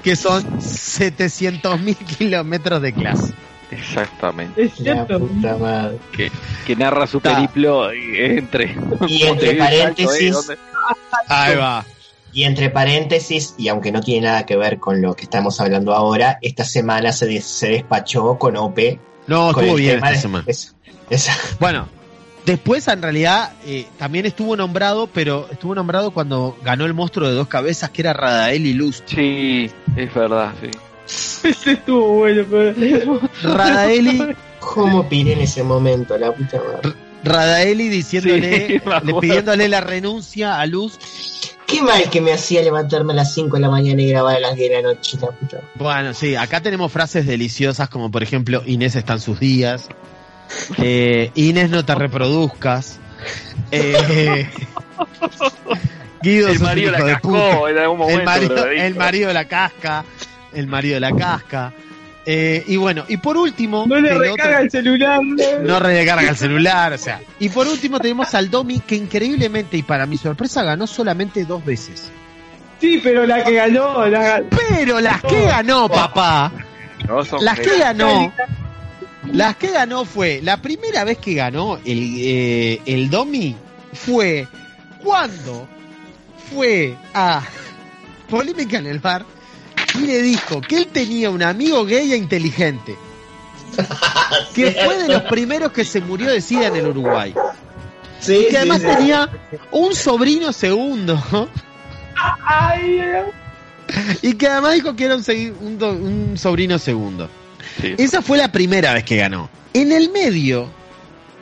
que 0.04 0.14
son 0.16 0.44
700.000 0.60 1.96
kilómetros 2.18 2.80
de 2.82 2.92
clase. 2.92 3.32
Exactamente. 3.70 4.62
Es 4.64 4.80
La 4.80 4.94
cierto. 5.06 5.20
puta 5.20 5.56
madre. 5.56 5.98
Que, 6.16 6.30
que 6.66 6.76
narra 6.76 7.06
su 7.06 7.20
Ta. 7.20 7.34
periplo 7.36 7.90
entre. 7.92 8.76
Y 9.06 9.22
entre 9.24 9.54
paréntesis, 9.54 10.50
¿eh? 10.50 10.56
Va. 11.30 11.84
Y 12.32 12.44
entre 12.44 12.70
paréntesis, 12.70 13.54
y 13.58 13.68
aunque 13.68 13.90
no 13.90 14.00
tiene 14.00 14.26
nada 14.26 14.44
que 14.46 14.56
ver 14.56 14.78
con 14.78 15.00
lo 15.00 15.14
que 15.16 15.22
estamos 15.24 15.60
hablando 15.60 15.94
ahora, 15.94 16.38
esta 16.42 16.64
semana 16.64 17.10
se, 17.12 17.26
des- 17.26 17.44
se 17.44 17.68
despachó 17.68 18.38
con 18.38 18.56
OP. 18.56 18.98
No, 19.26 19.52
con 19.52 19.64
estuvo 19.64 19.76
bien 19.78 19.96
esta 19.96 20.10
de- 20.10 20.16
semana. 20.18 20.44
esa- 21.10 21.36
Bueno, 21.58 21.88
después 22.44 22.86
en 22.88 23.00
realidad 23.02 23.52
eh, 23.66 23.86
también 23.98 24.26
estuvo 24.26 24.56
nombrado, 24.56 25.06
pero 25.08 25.48
estuvo 25.50 25.74
nombrado 25.74 26.10
cuando 26.10 26.56
ganó 26.62 26.84
el 26.84 26.94
monstruo 26.94 27.28
de 27.28 27.34
dos 27.34 27.48
cabezas 27.48 27.90
que 27.90 28.02
era 28.02 28.12
Radael 28.12 28.66
y 28.66 28.74
Luz. 28.74 29.02
Sí, 29.06 29.70
es 29.96 30.14
verdad, 30.14 30.52
sí. 30.60 30.70
Ese 31.44 31.72
estuvo 31.72 32.18
bueno, 32.18 32.44
pero. 32.50 33.20
Radaeli, 33.42 34.36
¿Cómo 34.60 35.08
piré 35.08 35.32
en 35.32 35.40
ese 35.40 35.62
momento? 35.62 36.16
La 36.18 36.32
puta 36.32 36.58
madre. 36.58 36.94
Radaeli 37.24 37.88
diciéndole, 37.88 38.66
Sí, 38.66 38.80
le 39.04 39.14
pidiéndole 39.14 39.68
la 39.68 39.80
renuncia 39.80 40.60
a 40.60 40.66
Luz. 40.66 40.98
Qué 41.66 41.82
mal 41.82 42.08
que 42.10 42.20
me 42.20 42.32
hacía 42.32 42.62
levantarme 42.62 43.12
a 43.12 43.16
las 43.16 43.34
5 43.34 43.56
de 43.56 43.60
la 43.60 43.68
mañana 43.70 44.00
y 44.00 44.08
grabar 44.08 44.36
a 44.36 44.40
las 44.40 44.56
10 44.56 44.70
de 44.70 44.82
la 44.82 44.88
noche, 44.88 45.18
la 45.20 45.28
puta. 45.28 45.60
Bueno, 45.74 46.14
sí, 46.14 46.34
acá 46.34 46.62
tenemos 46.62 46.90
frases 46.90 47.26
deliciosas 47.26 47.90
como 47.90 48.10
por 48.10 48.22
ejemplo 48.22 48.62
Inés 48.64 48.96
está 48.96 49.12
en 49.14 49.20
sus 49.20 49.38
días, 49.38 49.88
eh, 50.78 51.30
Inés 51.34 51.68
no 51.68 51.84
te 51.84 51.94
reproduzcas, 51.94 52.98
eh, 53.70 54.48
Guido 56.22 56.48
El 56.48 56.60
marido 56.60 56.90
la 56.90 57.04
cascó 57.04 57.68
en 57.68 57.78
algún 57.78 57.98
momento. 57.98 58.18
el 58.20 58.24
marido, 58.24 58.54
pero 58.54 58.70
dijo. 58.70 58.84
el 58.84 58.94
marido 58.96 59.28
de 59.28 59.34
la 59.34 59.44
casca, 59.46 60.04
el 60.52 60.66
marido 60.66 60.94
de 60.94 61.00
la 61.00 61.12
casca. 61.12 61.72
Eh, 62.30 62.62
y 62.66 62.76
bueno, 62.76 63.04
y 63.08 63.16
por 63.16 63.38
último, 63.38 63.86
No 63.86 63.98
le 63.98 64.12
recarga 64.12 64.32
otro- 64.56 64.58
el 64.64 64.70
celular. 64.70 65.20
no 65.62 65.80
recarga 65.80 66.28
el 66.28 66.36
celular, 66.36 66.92
o 66.92 66.98
sea. 66.98 67.20
Y 67.40 67.48
por 67.48 67.66
último 67.66 67.98
tenemos 68.00 68.34
al 68.34 68.50
Domi 68.50 68.80
que 68.80 68.96
increíblemente 68.96 69.76
y 69.78 69.82
para 69.82 70.04
mi 70.04 70.18
sorpresa 70.18 70.62
ganó 70.62 70.86
solamente 70.86 71.44
dos 71.44 71.64
veces. 71.64 72.10
Sí, 72.80 73.00
pero 73.02 73.26
la 73.26 73.42
que 73.42 73.54
ganó, 73.54 74.06
la 74.06 74.42
Pero 74.50 75.00
las 75.00 75.22
que 75.22 75.42
ganó, 75.46 75.88
papá, 75.88 76.52
No, 77.08 77.24
son 77.24 77.42
las 77.44 77.58
que 77.58 77.78
ganó, 77.78 78.30
las 79.32 79.56
que 79.56 79.70
ganó 79.70 80.04
fue 80.04 80.40
la 80.42 80.58
primera 80.60 81.04
vez 81.04 81.16
que 81.18 81.32
ganó 81.34 81.76
el 81.84 82.14
eh, 82.18 82.80
el 82.84 83.08
Domi 83.08 83.56
fue 83.94 84.46
cuando 85.02 85.66
fue 86.52 86.94
a 87.14 87.42
polémica 88.28 88.78
en 88.78 88.86
el 88.86 88.98
bar 88.98 89.24
y 89.98 90.06
le 90.06 90.22
dijo 90.22 90.60
que 90.60 90.76
él 90.76 90.86
tenía 90.88 91.30
un 91.30 91.42
amigo 91.42 91.84
gay 91.84 92.12
e 92.12 92.16
inteligente. 92.16 92.96
Que 94.54 94.72
fue 94.84 95.02
de 95.02 95.08
los 95.08 95.22
primeros 95.22 95.72
que 95.72 95.84
se 95.84 96.00
murió 96.00 96.30
de 96.30 96.40
sida 96.40 96.66
en 96.68 96.76
el 96.76 96.88
Uruguay. 96.88 97.34
Sí, 98.20 98.34
y 98.34 98.44
que 98.44 98.50
sí, 98.50 98.56
además 98.56 98.80
sí. 98.80 98.86
tenía 98.86 99.30
un 99.70 99.94
sobrino 99.94 100.52
segundo. 100.52 101.22
Y 104.22 104.34
que 104.34 104.48
además 104.48 104.74
dijo 104.74 104.96
que 104.96 105.04
era 105.04 105.16
un, 105.16 105.24
un 105.60 105.82
un 105.82 106.38
sobrino 106.38 106.78
segundo. 106.78 107.28
Sí. 107.80 107.94
Esa 107.96 108.22
fue 108.22 108.38
la 108.38 108.50
primera 108.50 108.92
vez 108.92 109.04
que 109.04 109.16
ganó. 109.16 109.48
En 109.72 109.92
el 109.92 110.10
medio, 110.10 110.68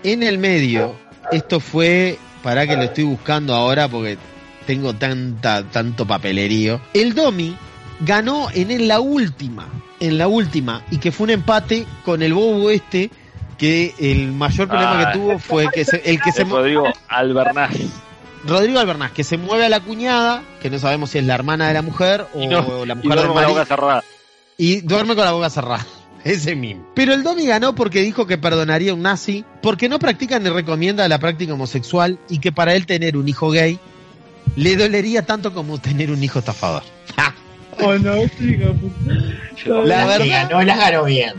en 0.02 0.22
el 0.22 0.38
medio, 0.38 0.94
esto 1.32 1.60
fue, 1.60 2.18
para 2.42 2.66
que 2.66 2.76
lo 2.76 2.82
estoy 2.82 3.04
buscando 3.04 3.54
ahora 3.54 3.88
porque 3.88 4.18
tengo 4.66 4.94
tanta, 4.94 5.64
tanto 5.64 6.06
papelerío. 6.06 6.80
El 6.92 7.14
Domi 7.14 7.56
ganó 8.00 8.48
en, 8.52 8.88
la 8.88 9.00
última, 9.00 9.66
en 10.00 10.18
la 10.18 10.28
última, 10.28 10.82
y 10.90 10.98
que 10.98 11.12
fue 11.12 11.24
un 11.24 11.30
empate 11.30 11.86
con 12.04 12.22
el 12.22 12.34
Bobo 12.34 12.70
este, 12.70 13.10
que 13.58 13.94
el 13.98 14.32
mayor 14.32 14.68
problema 14.68 15.00
Ah. 15.00 15.12
que 15.12 15.18
tuvo 15.18 15.38
fue 15.38 15.66
que 15.72 15.84
se- 15.84 16.02
el 16.04 16.20
que 16.20 16.32
se 16.32 16.44
Rodrigo 16.44 16.86
Albernaz. 17.08 17.72
Rodrigo 18.46 18.78
Albernaz, 18.78 19.12
que 19.12 19.24
se 19.24 19.38
mueve 19.38 19.64
a 19.64 19.68
la 19.68 19.80
cuñada, 19.80 20.42
que 20.62 20.70
no 20.70 20.78
sabemos 20.78 21.10
si 21.10 21.18
es 21.18 21.24
la 21.24 21.34
hermana 21.34 21.68
de 21.68 21.74
la 21.74 21.82
mujer 21.82 22.26
o 22.34 22.42
Y 22.42 22.46
no- 22.46 22.84
la 22.84 22.92
Y 22.92 22.96
mujer 22.96 23.02
del 23.02 23.02
duermo 23.02 23.34
con 23.34 23.42
la 23.42 23.48
marido. 23.48 23.48
boca 23.54 23.64
cerrada. 23.66 24.04
Y 24.58 24.80
duerme 24.82 25.16
con 25.16 25.24
la 25.24 25.32
boca 25.32 25.50
cerrada. 25.50 25.86
Ese 26.24 26.54
mismo. 26.54 26.86
Pero 26.94 27.12
el 27.14 27.22
Domi 27.22 27.46
ganó 27.46 27.74
porque 27.74 28.02
dijo 28.02 28.26
que 28.26 28.36
perdonaría 28.38 28.90
a 28.92 28.94
un 28.94 29.02
nazi, 29.02 29.44
porque 29.62 29.88
no 29.88 29.98
practica 29.98 30.38
ni 30.38 30.48
recomienda 30.50 31.08
la 31.08 31.18
práctica 31.18 31.54
homosexual 31.54 32.18
y 32.28 32.38
que 32.38 32.52
para 32.52 32.74
él 32.74 32.84
tener 32.86 33.16
un 33.16 33.28
hijo 33.28 33.50
gay 33.50 33.78
le 34.56 34.76
dolería 34.76 35.24
tanto 35.24 35.52
como 35.54 35.78
tener 35.78 36.10
un 36.10 36.22
hijo 36.22 36.38
estafador. 36.40 36.82
Oh, 37.82 37.94
no, 37.98 38.16
chica, 38.38 38.66
Yo- 39.64 39.84
La 39.84 40.02
que 40.02 40.06
verdad- 40.24 40.48
ganó, 40.48 40.62
las 40.62 40.78
ganó 40.78 41.04
bien. 41.04 41.34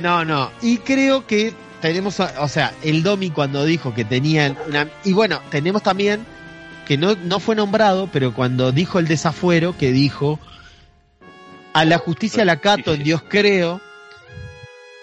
No, 0.00 0.24
no. 0.24 0.50
Y 0.62 0.78
creo 0.78 1.26
que 1.26 1.52
tenemos, 1.80 2.18
o 2.20 2.48
sea, 2.48 2.72
el 2.82 3.02
Domi 3.02 3.30
cuando 3.30 3.64
dijo 3.64 3.94
que 3.94 4.04
tenían 4.04 4.56
una... 4.68 4.88
Y 5.04 5.12
bueno, 5.12 5.40
tenemos 5.50 5.82
también 5.82 6.20
que 6.86 6.96
no, 6.98 7.14
no 7.16 7.40
fue 7.40 7.54
nombrado, 7.56 8.08
pero 8.12 8.32
cuando 8.34 8.72
dijo 8.72 8.98
el 8.98 9.08
desafuero, 9.08 9.76
que 9.76 9.92
dijo, 9.92 10.38
a 11.72 11.84
la 11.84 11.98
justicia 11.98 12.44
la 12.44 12.56
cato, 12.56 12.94
en 12.94 13.02
Dios 13.02 13.22
creo. 13.28 13.80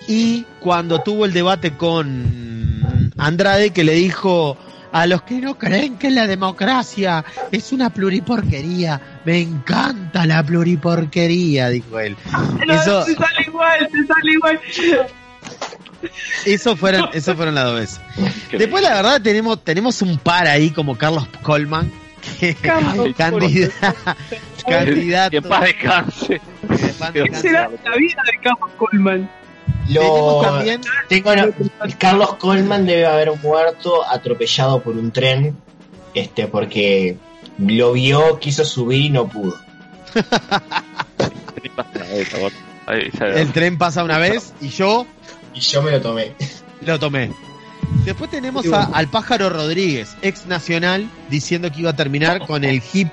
Y 0.07 0.45
cuando 0.59 1.01
tuvo 1.01 1.25
el 1.25 1.34
debate 1.34 1.73
con 1.75 3.11
Andrade, 3.17 3.71
que 3.71 3.84
le 3.84 3.93
dijo, 3.93 4.57
a 4.93 5.05
los 5.07 5.23
que 5.23 5.41
no 5.41 5.57
creen 5.57 5.97
que 5.97 6.09
la 6.09 6.27
democracia 6.27 7.25
es 7.51 7.73
una 7.73 7.89
pluriporquería, 7.89 9.19
me 9.25 9.39
encanta 9.41 10.25
la 10.25 10.41
pluriporquería, 10.43 11.67
dijo 11.69 11.99
él. 11.99 12.15
No, 12.65 12.73
Eso- 12.73 13.03
te 13.03 13.15
sale 13.15 13.41
igual, 13.47 13.89
te 13.91 14.05
sale 14.07 14.31
igual. 14.31 14.59
Eso 16.45 16.75
fueron, 16.75 17.09
eso 17.13 17.35
fueron 17.35 17.55
las 17.55 17.63
dos 17.65 17.75
veces. 17.79 18.01
Después, 18.51 18.83
la 18.83 18.93
verdad, 18.95 19.21
tenemos, 19.21 19.63
tenemos 19.63 20.01
un 20.01 20.17
par 20.17 20.47
ahí 20.47 20.69
como 20.69 20.97
Carlos 20.97 21.27
Colman, 21.41 21.89
que 22.39 22.53
Carlos 22.55 23.09
candida- 23.17 23.71
candidato. 24.67 25.31
Que 25.31 25.41
paz 25.41 25.61
descanse. 25.61 26.41
que 26.61 26.87
paz 26.99 27.11
¿Qué 27.11 27.19
descanse. 27.21 27.41
será 27.47 27.69
la 27.83 27.95
vida 27.97 28.21
de 28.31 28.39
Carlos 28.43 28.69
Tenemos 29.88 30.43
Lo, 30.45 30.49
también, 30.49 30.81
tengo 31.09 31.36
no- 31.36 31.47
Carlos 31.97 32.36
Coleman 32.36 32.86
debe 32.86 33.05
haber 33.05 33.31
muerto 33.41 34.07
atropellado 34.09 34.81
por 34.81 34.95
un 34.95 35.11
tren, 35.11 35.57
este, 36.13 36.47
porque 36.47 37.17
lo 37.57 37.91
vio, 37.93 38.39
quiso 38.39 38.63
subir 38.65 39.01
y 39.01 39.09
no 39.09 39.27
pudo. 39.27 39.55
El 43.27 43.51
tren 43.53 43.77
pasa 43.77 44.03
una 44.03 44.17
vez 44.17 44.53
y 44.61 44.69
yo 44.69 45.05
Y 45.53 45.59
yo 45.59 45.81
me 45.81 45.91
lo 45.91 46.01
tomé. 46.01 46.34
lo 46.81 46.99
tomé. 46.99 47.31
Después 48.05 48.29
tenemos 48.31 48.65
a- 48.71 48.86
al 48.86 49.07
pájaro 49.09 49.49
Rodríguez, 49.49 50.15
ex 50.21 50.45
nacional, 50.45 51.09
diciendo 51.29 51.71
que 51.71 51.81
iba 51.81 51.91
a 51.91 51.95
terminar 51.95 52.45
con 52.45 52.63
el 52.63 52.81
hip, 52.93 53.09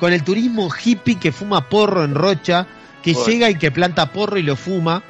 con 0.00 0.12
el 0.12 0.22
turismo 0.24 0.68
hippie 0.84 1.18
que 1.18 1.32
fuma 1.32 1.68
porro 1.68 2.04
en 2.04 2.14
Rocha, 2.14 2.66
que 3.02 3.12
Bueno. 3.12 3.26
llega 3.28 3.50
y 3.50 3.54
que 3.58 3.70
planta 3.70 4.12
porro 4.12 4.38
y 4.38 4.42
lo 4.42 4.56
fuma. 4.56 5.02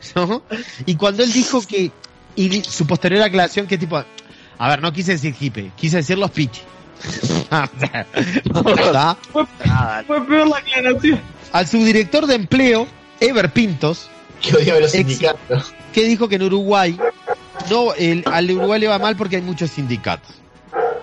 ¿no? 0.14 0.42
Y 0.86 0.94
cuando 0.96 1.22
él 1.22 1.32
dijo 1.32 1.60
que, 1.66 1.90
y 2.36 2.62
su 2.62 2.86
posterior 2.86 3.22
aclaración 3.22 3.66
que 3.66 3.78
tipo, 3.78 3.96
a 4.58 4.68
ver, 4.68 4.82
no 4.82 4.92
quise 4.92 5.12
decir 5.12 5.34
hippie, 5.38 5.70
quise 5.76 5.98
decir 5.98 6.18
los 6.18 6.30
pichis. 6.30 6.62
Fue 10.06 10.26
peor 10.26 10.48
la 10.48 10.56
aclaración. 10.58 11.20
Al 11.52 11.66
subdirector 11.66 12.26
de 12.26 12.34
empleo, 12.34 12.86
Ever 13.20 13.50
Pintos, 13.52 14.08
Que 14.40 14.54
odiaba 14.56 14.80
los 14.80 14.94
Ex- 14.94 15.08
sindicatos. 15.08 15.74
que 15.92 16.04
dijo 16.04 16.28
que 16.28 16.36
en 16.36 16.42
Uruguay 16.42 16.98
no 17.70 17.94
el, 17.94 18.24
al 18.26 18.50
Uruguay 18.50 18.80
le 18.80 18.88
va 18.88 18.98
mal 18.98 19.16
porque 19.16 19.36
hay 19.36 19.42
muchos 19.42 19.70
sindicatos. 19.70 20.34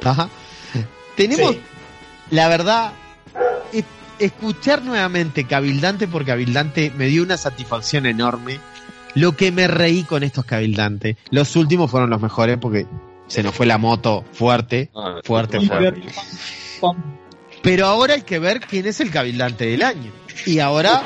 Ajá. 0.03 0.29
Tenemos, 1.15 1.51
Sí. 1.55 1.61
la 2.31 2.47
verdad, 2.47 2.91
es- 3.73 3.83
escuchar 4.19 4.83
nuevamente 4.83 5.45
Cabildante 5.45 6.07
por 6.07 6.25
Cabildante 6.25 6.91
me 6.95 7.05
dio 7.07 7.23
una 7.23 7.37
satisfacción 7.37 8.05
enorme. 8.05 8.59
Lo 9.17 9.35
que 9.35 9.51
me 9.51 9.67
reí 9.67 10.03
con 10.03 10.21
estos 10.21 10.45
Cabildantes. 10.45 11.17
Los 11.31 11.55
últimos 11.55 11.89
fueron 11.89 12.11
los 12.11 12.21
mejores 12.21 12.59
porque 12.59 12.85
se 13.25 13.41
nos 13.41 13.55
fue 13.55 13.65
la 13.65 13.79
moto 13.79 14.23
fuerte. 14.31 14.91
no, 14.93 15.21
Fuerte, 15.23 15.59
fuerte. 15.59 16.03
Pero 17.63 17.87
ahora 17.87 18.13
hay 18.13 18.21
que 18.21 18.37
ver 18.37 18.59
quién 18.59 18.85
es 18.85 18.99
el 18.99 19.09
Cabildante 19.09 19.65
del 19.65 19.81
año. 19.81 20.11
Y 20.45 20.59
ahora, 20.59 21.01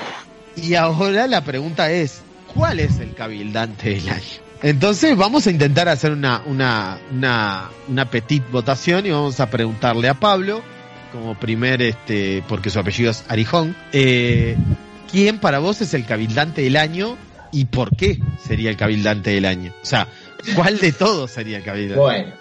y 0.58 0.76
ahora 0.76 1.26
la 1.28 1.46
pregunta 1.46 1.90
es, 1.90 2.22
¿cuál 2.54 2.82
es 2.82 3.00
el 3.00 3.16
Cabildante 3.16 3.92
del 3.92 4.10
año? 4.10 4.42
Entonces 4.62 5.16
vamos 5.16 5.48
a 5.48 5.52
intentar 5.52 5.88
hacer 5.88 6.12
una, 6.12 6.44
una, 6.46 7.00
una, 7.14 7.70
una 7.88 8.10
petit 8.10 8.44
votación 8.52 9.06
y 9.06 9.12
vamos 9.12 9.40
a 9.40 9.50
preguntarle 9.50 10.10
a 10.10 10.16
Pablo, 10.16 10.62
como 11.14 11.40
primer, 11.40 11.82
este, 11.82 12.44
porque 12.50 12.70
su 12.70 12.78
apellido 12.78 13.10
es 13.10 13.24
Arijón, 13.30 13.74
eh, 13.94 14.58
¿quién 15.10 15.40
para 15.40 15.60
vos 15.60 15.80
es 15.80 15.94
el 15.94 16.06
Cabildante 16.06 16.62
del 16.62 16.76
año 16.76 17.18
y 17.52 17.66
por 17.66 17.96
qué 17.96 18.20
sería 18.46 18.70
el 18.70 18.78
Cabildante 18.78 19.32
del 19.32 19.46
año? 19.46 19.74
O 19.82 19.86
sea, 19.86 20.08
¿cuál 20.56 20.80
de 20.80 20.92
todos 20.92 21.32
sería 21.32 21.58
el 21.58 21.64
Cabildante? 21.64 22.00
Bueno, 22.00 22.34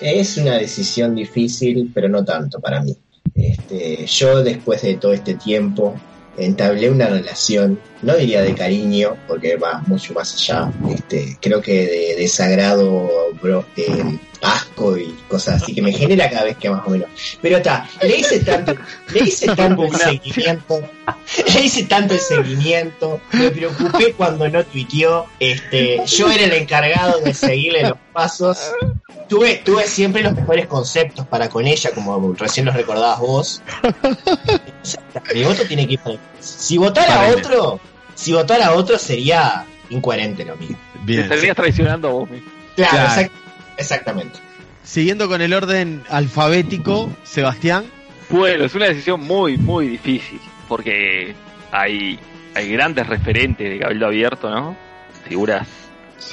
es 0.00 0.36
una 0.36 0.58
decisión 0.58 1.14
difícil, 1.14 1.90
pero 1.94 2.08
no 2.08 2.24
tanto 2.24 2.60
para 2.60 2.82
mí. 2.82 2.96
Este, 3.34 4.06
yo 4.06 4.42
después 4.42 4.82
de 4.82 4.94
todo 4.96 5.12
este 5.12 5.34
tiempo 5.34 5.94
entablé 6.36 6.90
una 6.90 7.08
relación, 7.08 7.78
no 8.02 8.16
diría 8.16 8.42
de 8.42 8.54
cariño, 8.54 9.16
porque 9.28 9.56
va 9.56 9.82
mucho 9.86 10.14
más 10.14 10.34
allá, 10.34 10.72
este, 10.90 11.36
creo 11.40 11.60
que 11.60 11.86
de 11.86 12.16
desagrado, 12.16 13.10
bro, 13.40 13.66
eh, 13.76 14.18
asco 14.42 14.96
y 14.98 15.16
cosas 15.28 15.62
así, 15.62 15.74
que 15.74 15.80
me 15.82 15.92
genera 15.92 16.28
cada 16.28 16.44
vez 16.44 16.56
que 16.56 16.68
más 16.68 16.86
o 16.86 16.90
menos. 16.90 17.08
Pero 17.40 17.58
está, 17.58 17.88
le 18.02 18.16
hice 18.16 18.40
tanto, 18.40 18.74
le 19.12 19.20
hice 19.20 19.46
tanto 19.54 19.84
el 19.84 19.94
seguimiento, 19.94 20.82
le 21.54 21.60
hice 21.64 21.84
tanto 21.84 22.14
el 22.14 22.20
seguimiento, 22.20 23.20
me 23.32 23.50
preocupé 23.50 24.12
cuando 24.12 24.48
no 24.48 24.64
tuiteó, 24.64 25.26
este, 25.38 26.02
yo 26.06 26.30
era 26.30 26.44
el 26.44 26.52
encargado 26.52 27.20
de 27.20 27.32
seguirle 27.32 27.82
los 27.82 27.98
pasos, 28.12 28.58
tuve, 29.28 29.62
tuve 29.64 29.86
siempre 29.86 30.22
los 30.22 30.34
mejores 30.34 30.66
conceptos 30.66 31.26
para 31.26 31.48
con 31.48 31.66
ella, 31.66 31.90
como 31.94 32.34
recién 32.34 32.66
los 32.66 32.74
recordabas 32.74 33.20
vos. 33.20 33.62
Mi 35.34 35.44
voto 35.44 35.64
tiene 35.66 35.86
que 35.86 35.94
ir 35.94 36.00
para 36.00 36.16
Si 36.40 36.78
votara 36.78 37.26
a 37.26 37.30
otro, 37.30 37.80
si 38.14 38.32
votara 38.32 38.66
a 38.66 38.72
otro 38.74 38.98
sería 38.98 39.64
incoherente 39.90 40.44
lo 40.44 40.56
mío. 40.56 40.76
Te 40.92 40.98
Bien. 41.04 41.20
estarías 41.22 41.56
traicionando 41.56 42.08
a 42.08 42.12
vos 42.12 42.30
mismo. 42.30 42.50
Claro, 42.74 43.12
Claro. 43.12 43.30
Exact- 43.76 43.80
exactamente. 43.80 44.38
Siguiendo 44.84 45.28
con 45.28 45.40
el 45.40 45.54
orden 45.54 46.02
alfabético, 46.10 47.10
Sebastián. 47.22 47.84
Bueno, 48.30 48.64
es 48.64 48.74
una 48.74 48.86
decisión 48.86 49.20
muy, 49.20 49.56
muy 49.58 49.86
difícil, 49.88 50.40
porque 50.68 51.34
hay, 51.70 52.18
hay 52.54 52.68
grandes 52.72 53.06
referentes 53.06 53.68
de 53.70 53.78
Cabildo 53.78 54.06
Abierto, 54.06 54.50
¿no? 54.50 54.76
Figuras 55.28 55.68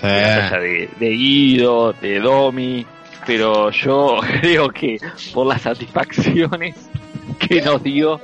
de, 0.01 0.89
de 0.99 1.09
Guido, 1.09 1.93
de 1.93 2.19
Domi, 2.19 2.85
pero 3.25 3.69
yo 3.71 4.17
creo 4.41 4.69
que 4.69 4.97
por 5.33 5.45
las 5.45 5.61
satisfacciones 5.61 6.75
que 7.37 7.61
nos 7.61 7.83
dio 7.83 8.19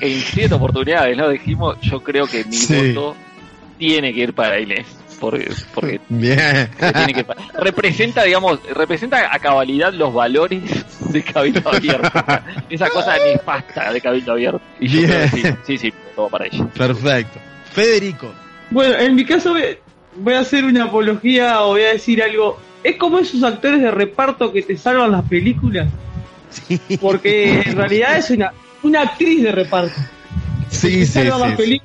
en 0.00 0.20
siete 0.20 0.54
oportunidades, 0.54 1.16
¿no? 1.16 1.28
Dijimos, 1.28 1.76
yo 1.82 2.02
creo 2.02 2.26
que 2.26 2.44
mi 2.44 2.56
Sí. 2.56 2.92
voto 2.92 3.16
tiene 3.78 4.14
que 4.14 4.20
ir 4.20 4.34
para 4.34 4.58
Inés, 4.60 4.86
porque, 5.20 5.52
porque 5.74 6.00
Bien. 6.08 6.68
tiene 6.94 7.12
que 7.14 7.26
representa, 7.58 8.24
digamos, 8.24 8.58
representa 8.74 9.32
a 9.32 9.38
cabalidad 9.38 9.92
los 9.92 10.12
valores 10.12 10.62
de 11.12 11.22
Cabildo 11.22 11.68
Abierto. 11.72 12.10
Esa 12.70 12.88
cosa 12.88 13.16
nefasta 13.18 13.92
de 13.92 14.00
Cabildo 14.00 14.32
Abierto. 14.32 14.60
Y 14.80 14.88
yo 14.88 15.08
sí, 15.32 15.42
sí, 15.66 15.78
sí, 15.78 15.92
todo 16.16 16.28
para 16.28 16.46
ella. 16.46 16.66
Perfecto. 16.76 17.38
Federico. 17.72 18.32
Bueno, 18.70 18.96
en 18.96 19.14
mi 19.14 19.24
caso 19.24 19.50
voy- 19.52 19.78
voy 20.16 20.34
a 20.34 20.40
hacer 20.40 20.64
una 20.64 20.84
apología 20.84 21.62
o 21.62 21.68
voy 21.68 21.82
a 21.82 21.92
decir 21.92 22.22
algo. 22.22 22.58
Es 22.82 22.96
como 22.96 23.18
esos 23.18 23.42
actores 23.44 23.80
de 23.82 23.90
reparto 23.90 24.50
que 24.52 24.62
te 24.62 24.76
salvan 24.76 25.12
las 25.12 25.24
películas. 25.28 25.88
Porque 27.00 27.60
en 27.60 27.76
realidad 27.76 28.16
es 28.16 28.30
una, 28.30 28.52
una 28.82 29.02
actriz 29.02 29.42
de 29.42 29.52
reparto. 29.52 29.94
Sí, 30.70 31.04
sí, 31.06 31.20
sí. 31.56 31.80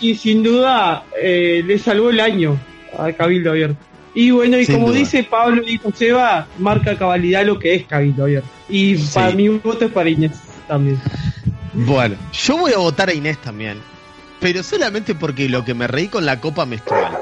y 0.00 0.14
sin 0.16 0.42
duda 0.42 1.04
eh, 1.20 1.62
le 1.64 1.78
salvó 1.78 2.10
el 2.10 2.20
año 2.20 2.58
a 2.98 3.12
Cabildo 3.12 3.50
Abierto. 3.50 3.76
Y 4.14 4.30
bueno, 4.30 4.58
y 4.58 4.64
Sin 4.64 4.76
como 4.76 4.88
duda. 4.88 4.98
dice 4.98 5.24
Pablo 5.24 5.62
y 5.66 5.76
Joseba, 5.78 6.46
marca 6.58 6.96
cabalidad 6.96 7.44
lo 7.44 7.58
que 7.58 7.74
es 7.74 7.86
Cabildo 7.86 8.24
Abierto. 8.24 8.48
Y 8.68 8.96
Sí. 8.96 9.10
para 9.14 9.30
mi 9.32 9.48
voto 9.48 9.84
es 9.84 9.92
para 9.92 10.08
Inés 10.08 10.32
también. 10.66 10.98
Bueno, 11.74 12.16
yo 12.32 12.56
voy 12.56 12.72
a 12.72 12.78
votar 12.78 13.08
a 13.10 13.14
Inés 13.14 13.38
también. 13.38 13.78
Pero 14.40 14.62
solamente 14.62 15.14
porque 15.14 15.48
lo 15.48 15.64
que 15.64 15.74
me 15.74 15.86
reí 15.86 16.08
con 16.08 16.24
la 16.26 16.40
copa 16.40 16.66
menstrual. 16.66 17.12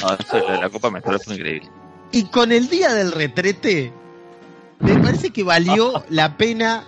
No, 0.00 0.08
eso 0.18 0.36
de 0.52 0.58
la 0.58 0.68
Copa 0.68 0.90
Menstrual 0.90 1.18
fue 1.24 1.34
increíble. 1.36 1.68
Y 2.12 2.24
con 2.24 2.52
el 2.52 2.68
día 2.68 2.92
del 2.92 3.12
retrete, 3.12 3.92
me 4.80 4.94
parece 4.98 5.30
que 5.30 5.42
valió 5.42 6.04
la 6.10 6.36
pena 6.36 6.84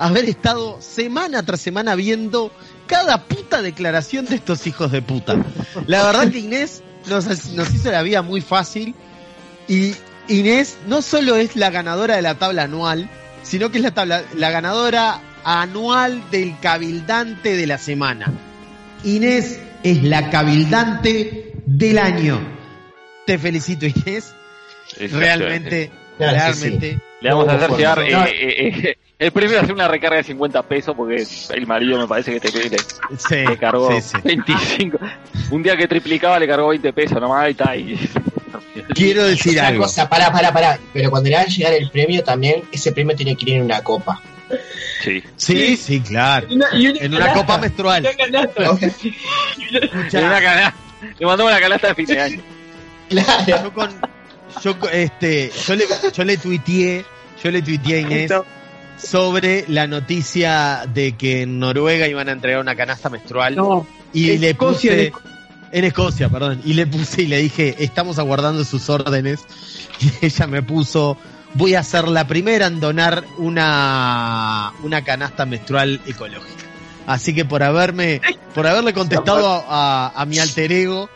haber 0.00 0.24
estado 0.24 0.80
semana 0.80 1.42
tras 1.44 1.60
semana 1.60 1.94
viendo 1.94 2.50
cada 2.86 3.24
puta 3.24 3.60
declaración 3.60 4.24
de 4.24 4.36
estos 4.36 4.66
hijos 4.66 4.90
de 4.90 5.02
puta. 5.02 5.36
La 5.86 6.04
verdad 6.04 6.30
que 6.32 6.38
Inés 6.38 6.82
nos, 7.06 7.26
nos 7.50 7.74
hizo 7.74 7.90
la 7.90 8.02
vida 8.02 8.22
muy 8.22 8.40
fácil 8.40 8.94
y 9.68 9.94
Inés 10.26 10.78
no 10.88 11.02
solo 11.02 11.36
es 11.36 11.54
la 11.54 11.70
ganadora 11.70 12.16
de 12.16 12.22
la 12.22 12.36
tabla 12.36 12.62
anual, 12.62 13.10
sino 13.42 13.70
que 13.70 13.78
es 13.78 13.84
la, 13.84 13.90
tabla, 13.92 14.24
la 14.34 14.50
ganadora 14.50 15.20
anual 15.44 16.22
del 16.30 16.58
cabildante 16.60 17.54
de 17.54 17.66
la 17.66 17.76
semana. 17.76 18.32
Inés 19.04 19.60
es 19.82 20.02
la 20.02 20.30
cabildante 20.30 21.52
del 21.66 21.98
año. 21.98 22.40
Te 23.26 23.38
felicito 23.38 23.86
Inés. 23.86 24.34
Realmente, 24.98 25.90
realmente. 26.18 26.98
Le 27.20 27.28
vamos 27.28 27.48
a 27.48 27.54
hacer 27.54 27.70
llegar 27.76 27.98
el 29.20 29.30
premio 29.32 29.56
es 29.58 29.62
hacer 29.62 29.74
una 29.74 29.86
recarga 29.86 30.16
de 30.16 30.24
50 30.24 30.62
pesos 30.64 30.94
porque 30.96 31.24
el 31.50 31.66
marido 31.66 31.98
me 31.98 32.08
parece 32.08 32.32
que 32.32 32.40
te, 32.40 32.50
te, 32.50 32.78
Sí, 32.78 33.44
te 33.46 33.56
cargó 33.58 33.92
sí, 33.92 34.00
sí. 34.02 34.16
25. 34.24 34.98
Un 35.50 35.62
día 35.62 35.76
que 35.76 35.86
triplicaba 35.86 36.38
le 36.38 36.48
cargó 36.48 36.68
20 36.68 36.92
pesos 36.92 37.20
nomás 37.20 37.46
y 37.48 37.50
está. 37.52 37.76
Y... 37.76 38.10
Quiero 38.94 39.24
decir 39.26 39.52
Otra 39.52 39.68
algo. 39.68 39.82
cosa, 39.84 40.08
pará, 40.08 40.32
pará, 40.32 40.52
pará. 40.52 40.78
Pero 40.92 41.10
cuando 41.10 41.28
le 41.28 41.36
va 41.36 41.42
a 41.42 41.46
llegar 41.46 41.72
el 41.74 41.90
premio 41.90 42.24
también, 42.24 42.62
ese 42.72 42.92
premio 42.92 43.14
tiene 43.14 43.36
que 43.36 43.50
ir 43.50 43.56
en 43.58 43.64
una 43.64 43.82
copa. 43.82 44.20
Sí. 45.02 45.22
Sí, 45.36 45.76
sí, 45.76 46.00
claro. 46.00 46.46
Y 46.50 46.56
una- 46.56 46.66
y 46.72 46.86
una 46.88 47.00
En 47.00 47.10
una 47.14 47.18
canasta. 47.26 47.40
copa 47.40 47.58
menstrual. 47.58 48.02
Una 48.02 48.16
canasta. 48.16 48.62
Le, 49.70 50.24
una 50.24 50.40
cana- 50.40 50.74
le 51.18 51.26
mandó 51.26 51.46
una 51.46 51.60
canasta 51.60 51.88
de 51.88 51.94
fin 51.94 52.06
de 52.06 52.20
año. 52.20 52.40
Claro. 53.08 53.44
yo 53.64 53.72
con, 53.74 53.90
yo 54.62 54.76
este, 54.92 55.50
yo 55.66 55.74
le, 55.74 55.84
yo 56.12 56.24
le 56.24 56.36
tuiteé, 56.36 57.04
yo 57.42 57.50
le 57.50 57.62
tuiteé 57.62 57.96
a 57.96 58.00
Inés 58.00 58.32
sobre 59.02 59.64
la 59.68 59.86
noticia 59.86 60.84
de 60.92 61.16
que 61.16 61.42
en 61.42 61.58
Noruega 61.58 62.06
iban 62.08 62.28
a 62.28 62.32
entregar 62.32 62.60
una 62.60 62.74
canasta 62.76 63.08
menstrual 63.08 63.56
No, 63.56 63.86
y 64.12 64.38
le 64.38 64.50
Escocia, 64.50 64.90
puse 64.92 65.06
en 65.08 65.12
en 65.72 65.84
Escocia, 65.84 66.28
perdón, 66.28 66.60
y 66.64 66.72
le 66.74 66.86
puse 66.86 67.22
y 67.22 67.26
le 67.28 67.38
dije, 67.38 67.76
estamos 67.78 68.18
aguardando 68.18 68.64
sus 68.64 68.88
órdenes 68.90 69.40
y 70.22 70.26
ella 70.26 70.46
me 70.48 70.62
puso, 70.62 71.16
voy 71.54 71.74
a 71.74 71.82
ser 71.82 72.08
la 72.08 72.26
primera 72.26 72.66
en 72.66 72.80
donar 72.80 73.24
una 73.38 74.72
una 74.82 75.02
canasta 75.04 75.46
menstrual 75.46 76.00
ecológica. 76.06 76.64
Así 77.06 77.34
que 77.34 77.44
por 77.44 77.62
haberme, 77.62 78.20
por 78.54 78.66
haberle 78.66 78.92
contestado 78.92 79.48
a, 79.48 80.06
a- 80.08 80.12
a 80.22 80.26
mi 80.26 80.38
alter 80.38 80.70
ego, 80.72 81.08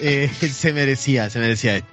eh, 0.00 0.30
se 0.52 0.72
merecía, 0.72 1.28
se 1.30 1.38
merecía 1.40 1.76
esto. 1.76 1.88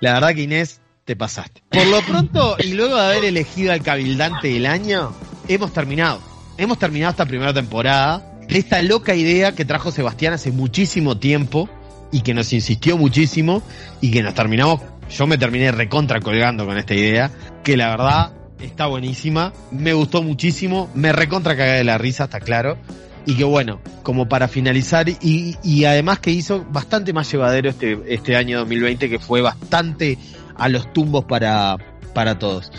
La 0.00 0.14
verdad 0.14 0.34
que 0.34 0.42
Inés, 0.42 0.80
te 1.04 1.16
pasaste. 1.16 1.62
Por 1.70 1.86
lo 1.86 2.00
pronto, 2.02 2.56
y 2.58 2.72
luego 2.72 2.96
de 2.96 3.02
haber 3.02 3.24
elegido 3.24 3.72
al 3.72 3.82
cabildante 3.82 4.48
del 4.48 4.66
año, 4.66 5.12
hemos 5.48 5.72
terminado. 5.72 6.20
Hemos 6.56 6.78
terminado 6.78 7.10
esta 7.10 7.26
primera 7.26 7.52
temporada. 7.52 8.30
Esta 8.48 8.82
loca 8.82 9.14
idea 9.14 9.54
que 9.54 9.64
trajo 9.64 9.90
Sebastián 9.90 10.34
hace 10.34 10.52
muchísimo 10.52 11.16
tiempo 11.16 11.68
y 12.12 12.20
que 12.20 12.34
nos 12.34 12.52
insistió 12.52 12.96
muchísimo 12.96 13.62
y 14.00 14.10
que 14.10 14.22
nos 14.22 14.34
terminamos, 14.34 14.80
yo 15.10 15.26
me 15.26 15.38
terminé 15.38 15.72
recontra 15.72 16.20
colgando 16.20 16.66
con 16.66 16.78
esta 16.78 16.94
idea, 16.94 17.30
que 17.64 17.76
la 17.76 17.88
verdad 17.88 18.32
está 18.60 18.86
buenísima, 18.86 19.52
me 19.70 19.92
gustó 19.94 20.22
muchísimo, 20.22 20.90
me 20.94 21.12
recontra 21.12 21.56
cagué 21.56 21.72
de 21.72 21.84
la 21.84 21.98
risa, 21.98 22.24
está 22.24 22.40
claro. 22.40 22.78
Y 23.26 23.36
que 23.36 23.44
bueno, 23.44 23.80
como 24.02 24.28
para 24.28 24.48
finalizar, 24.48 25.08
y, 25.08 25.56
y 25.62 25.86
además 25.86 26.18
que 26.18 26.30
hizo 26.30 26.64
bastante 26.70 27.12
más 27.14 27.30
llevadero 27.32 27.70
este, 27.70 27.98
este 28.06 28.36
año 28.36 28.58
2020, 28.58 29.08
que 29.08 29.18
fue 29.18 29.40
bastante 29.40 30.18
a 30.56 30.68
los 30.68 30.92
tumbos 30.92 31.24
para, 31.24 31.76
para 32.14 32.38
todos. 32.38 32.70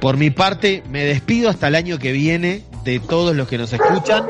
Por 0.00 0.16
mi 0.16 0.30
parte, 0.30 0.82
me 0.90 1.04
despido 1.04 1.48
hasta 1.50 1.68
el 1.68 1.74
año 1.74 1.98
que 1.98 2.12
viene 2.12 2.62
de 2.84 3.00
todos 3.00 3.34
los 3.34 3.48
que 3.48 3.58
nos 3.58 3.72
escuchan. 3.72 4.26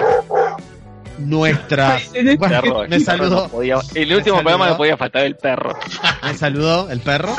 Nuestras. 1.18 2.10
Tenés 2.10 2.38
Bueno, 2.38 2.60
Perro, 2.60 2.88
me 2.88 2.96
el 2.96 3.04
saludó, 3.04 3.28
perro 3.30 3.42
no 3.44 3.48
podía- 3.48 3.78
el 3.94 4.14
último 4.14 4.36
Me 4.38 4.42
programa 4.42 4.68
no 4.70 4.76
podía 4.76 4.96
faltar 4.96 5.24
el 5.24 5.36
perro. 5.36 5.76
me 6.22 6.34
saludó 6.34 6.90
el 6.90 7.00
perro. 7.00 7.34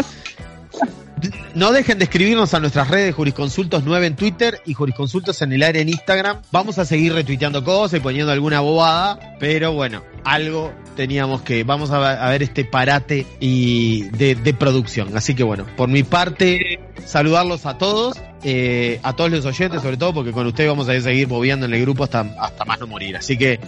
No 1.55 1.71
dejen 1.71 1.97
de 1.99 2.03
escribirnos 2.03 2.53
a 2.53 2.59
nuestras 2.59 2.89
redes 2.89 3.15
Jurisconsultos 3.15 3.83
9 3.85 4.07
en 4.07 4.15
Twitter 4.17 4.61
y 4.65 4.73
Jurisconsultos 4.73 5.41
en 5.41 5.53
el 5.53 5.63
aire 5.63 5.79
en 5.79 5.87
Instagram. 5.87 6.41
Vamos 6.51 6.77
a 6.79 6.85
seguir 6.85 7.13
retuiteando 7.13 7.63
cosas 7.63 7.99
y 7.99 8.03
poniendo 8.03 8.33
alguna 8.33 8.59
bobada, 8.59 9.37
pero 9.39 9.71
bueno, 9.71 10.03
algo 10.25 10.73
teníamos 10.97 11.43
que, 11.43 11.63
vamos 11.63 11.91
a, 11.91 12.27
ver- 12.29 12.43
este 12.43 12.65
parate 12.65 13.25
y 13.39 14.01
de, 14.17 14.35
de 14.35 14.53
producción. 14.53 15.15
Así 15.15 15.33
que 15.33 15.43
bueno, 15.43 15.65
por 15.77 15.87
mi 15.87 16.03
parte, 16.03 16.77
saludarlos 17.05 17.65
a 17.65 17.77
todos, 17.77 18.17
eh, 18.43 18.99
a 19.03 19.13
todos 19.15 19.31
los 19.31 19.45
oyentes 19.45 19.81
sobre 19.81 19.95
todo, 19.95 20.13
porque 20.13 20.33
con 20.33 20.45
ustedes 20.47 20.69
vamos 20.69 20.89
a 20.89 20.99
seguir 20.99 21.29
moviendo 21.29 21.65
en 21.65 21.73
el 21.73 21.79
grupo 21.79 22.03
hasta, 22.03 22.19
hasta 22.37 22.65
más 22.65 22.81
no 22.81 22.87
morir. 22.87 23.15
Así 23.15 23.37
que 23.37 23.61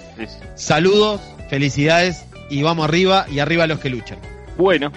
saludos, 0.55 1.21
felicidades 1.49 2.25
y 2.49 2.63
vamos 2.63 2.83
arriba 2.85 3.27
y 3.31 3.39
arriba 3.39 3.65
los 3.65 3.79
que 3.79 3.89
luchan. 3.89 4.17
Bueno, 4.57 4.91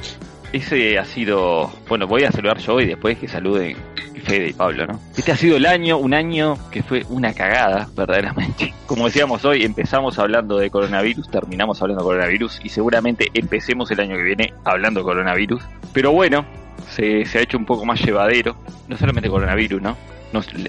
ese 0.53 0.99
ha 0.99 1.05
sido. 1.05 1.71
Bueno, 1.89 2.07
voy 2.07 2.25
a 2.25 2.33
saludar 2.33 2.59
yo 2.59 2.81
y 2.81 2.87
después 2.87 3.19
que 3.19 3.29
saluden 3.29 3.77
Fede 4.21 4.49
y 4.49 4.53
Pablo, 4.53 4.87
¿no? 4.87 5.01
Este 5.17 5.33
ha 5.33 5.37
sido 5.37 5.57
el 5.57 5.67
año, 5.67 5.99
un 5.99 6.15
año 6.15 6.57
que 6.71 6.83
fue 6.83 7.05
una 7.09 7.33
cagada, 7.33 7.89
verdaderamente. 7.97 8.73
Como 8.87 9.07
decíamos 9.07 9.45
hoy, 9.45 9.65
empezamos 9.65 10.19
hablando 10.19 10.59
de 10.59 10.71
coronavirus, 10.71 11.31
terminamos 11.31 11.81
hablando 11.83 12.03
de 12.03 12.09
coronavirus 12.09 12.61
y 12.63 12.69
seguramente 12.69 13.29
empecemos 13.35 13.91
el 13.91 14.01
año 14.01 14.17
que 14.17 14.23
viene 14.23 14.55
hablando 14.65 15.01
de 15.01 15.05
coronavirus. 15.05 15.63
Pero 15.93 16.13
bueno, 16.13 16.45
se, 16.89 17.25
se 17.25 17.39
ha 17.39 17.43
hecho 17.43 17.59
un 17.59 17.67
poco 17.67 17.85
más 17.85 18.01
llevadero, 18.01 18.57
no 18.89 18.97
solamente 18.97 19.29
coronavirus, 19.29 19.83
¿no? 19.83 19.97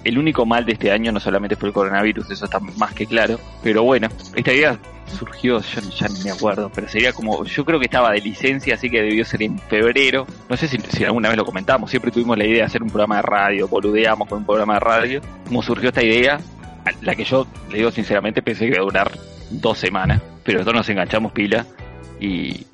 El 0.04 0.18
único 0.18 0.46
mal 0.46 0.66
de 0.66 0.74
este 0.74 0.92
año 0.92 1.12
no 1.12 1.20
solamente 1.20 1.56
fue 1.56 1.70
el 1.70 1.74
coronavirus, 1.74 2.32
eso 2.32 2.46
está 2.46 2.60
más 2.60 2.94
que 2.94 3.06
claro. 3.06 3.40
Pero 3.62 3.84
bueno, 3.84 4.08
esta 4.36 4.54
idea 4.54 4.80
surgió, 5.12 5.60
yo 5.62 5.82
ya 5.82 6.08
ni 6.08 6.24
me 6.24 6.32
acuerdo, 6.32 6.72
pero 6.74 6.88
sería 6.88 7.14
como, 7.14 7.44
yo 7.46 7.66
creo 7.66 7.80
que 7.80 7.86
estaba 7.86 8.12
de 8.12 8.22
licencia, 8.22 8.76
así 8.76 8.90
que 8.90 9.02
debió 9.02 9.24
ser 9.26 9.44
en 9.44 9.60
febrero. 9.60 10.26
No 10.50 10.58
sé 10.58 10.68
si, 10.68 11.04
alguna 11.04 11.30
vez 11.30 11.38
lo 11.38 11.46
comentamos, 11.46 11.90
siempre 11.90 12.12
tuvimos 12.12 12.38
la 12.38 12.46
idea 12.46 12.60
de 12.60 12.64
hacer 12.64 12.82
un 12.82 12.90
programa 12.90 13.18
de 13.18 13.22
radio, 13.24 13.68
boludeamos 13.68 14.28
con 14.28 14.40
un 14.40 14.46
programa 14.46 14.76
de 14.76 14.80
radio. 14.80 15.22
Como 15.46 15.62
surgió 15.62 15.90
esta 15.90 16.04
idea, 16.04 16.40
la 17.02 17.16
que 17.16 17.24
yo, 17.24 17.46
le 17.70 17.78
digo 17.78 17.92
sinceramente, 17.92 18.42
pensé 18.42 18.66
que 18.66 18.72
iba 18.72 18.80
a 18.80 18.86
durar 18.86 19.12
dos 19.52 19.78
semanas, 19.78 20.22
pero 20.44 20.60
nosotros 20.60 20.80
nos 20.80 20.90
enganchamos 20.90 21.32
pila 21.34 21.66
y, 22.20 22.66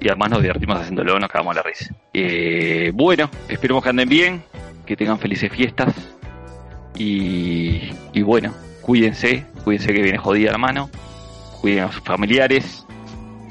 y 0.00 0.08
además 0.08 0.30
nos 0.30 0.42
divertimos 0.42 0.80
haciéndolo, 0.80 1.18
nos 1.18 1.28
cagamos 1.28 1.54
la 1.54 1.62
risa. 1.62 1.94
Eh, 2.14 2.92
bueno, 2.94 3.28
esperemos 3.48 3.82
que 3.82 3.90
anden 3.90 4.08
bien, 4.08 4.42
que 4.86 4.96
tengan 4.96 5.18
felices 5.18 5.52
fiestas 5.52 5.92
y, 6.96 7.90
y 8.12 8.22
bueno, 8.22 8.52
cuídense, 8.82 9.44
cuídense 9.64 9.92
que 9.92 10.02
viene 10.02 10.18
jodida 10.18 10.52
la 10.52 10.58
mano, 10.58 10.90
cuiden 11.60 11.84
a 11.84 11.92
sus 11.92 12.02
familiares 12.02 12.84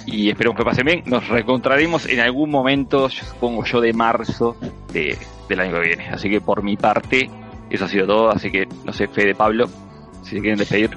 y 0.05 0.29
esperemos 0.29 0.57
que 0.57 0.65
pasen 0.65 0.85
bien. 0.85 1.03
Nos 1.05 1.27
reencontraremos 1.27 2.07
en 2.07 2.19
algún 2.19 2.49
momento, 2.49 3.09
supongo 3.09 3.63
yo, 3.65 3.81
de 3.81 3.93
marzo 3.93 4.55
de, 4.91 5.17
del 5.47 5.59
año 5.59 5.73
que 5.73 5.87
viene. 5.87 6.09
Así 6.09 6.29
que 6.29 6.41
por 6.41 6.63
mi 6.63 6.77
parte, 6.77 7.29
eso 7.69 7.85
ha 7.85 7.87
sido 7.87 8.07
todo. 8.07 8.29
Así 8.29 8.51
que 8.51 8.67
no 8.85 8.93
sé, 8.93 9.07
Fede, 9.07 9.35
Pablo, 9.35 9.69
si 10.23 10.31
se 10.31 10.41
quieren 10.41 10.57
despedir. 10.57 10.91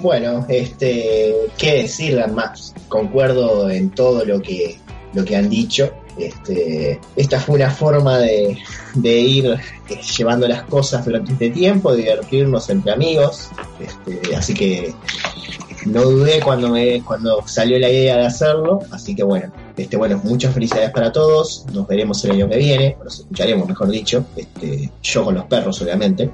Bueno, 0.00 0.44
este, 0.48 1.34
qué 1.58 1.82
decir 1.82 2.18
más. 2.28 2.74
Concuerdo 2.88 3.70
en 3.70 3.90
todo 3.90 4.24
lo 4.24 4.40
que 4.40 4.76
lo 5.12 5.24
que 5.24 5.36
han 5.36 5.48
dicho. 5.48 5.92
Este, 6.18 7.00
esta 7.14 7.38
fue 7.40 7.56
una 7.56 7.70
forma 7.70 8.18
de, 8.18 8.56
de 8.94 9.18
ir 9.18 9.46
eh, 9.46 10.00
llevando 10.16 10.48
las 10.48 10.62
cosas 10.62 11.04
durante 11.04 11.32
este 11.32 11.50
tiempo, 11.50 11.94
divertirnos 11.94 12.70
entre 12.70 12.92
amigos. 12.92 13.50
Este, 13.80 14.34
así 14.34 14.54
que 14.54 14.94
no 15.86 16.02
dudé 16.02 16.40
cuando 16.40 16.68
me 16.70 17.02
cuando 17.02 17.46
salió 17.46 17.78
la 17.78 17.88
idea 17.88 18.16
de 18.16 18.26
hacerlo. 18.26 18.80
Así 18.90 19.14
que 19.14 19.22
bueno, 19.22 19.52
este, 19.76 19.96
bueno, 19.96 20.20
muchas 20.24 20.52
felicidades 20.52 20.90
para 20.90 21.12
todos. 21.12 21.64
Nos 21.72 21.86
veremos 21.86 22.24
el 22.24 22.32
año 22.32 22.48
que 22.48 22.56
viene, 22.56 22.96
nos 23.04 23.20
escucharemos, 23.20 23.68
mejor 23.68 23.88
dicho. 23.88 24.24
Este, 24.36 24.90
yo 25.02 25.24
con 25.24 25.34
los 25.34 25.44
perros, 25.44 25.80
obviamente. 25.82 26.30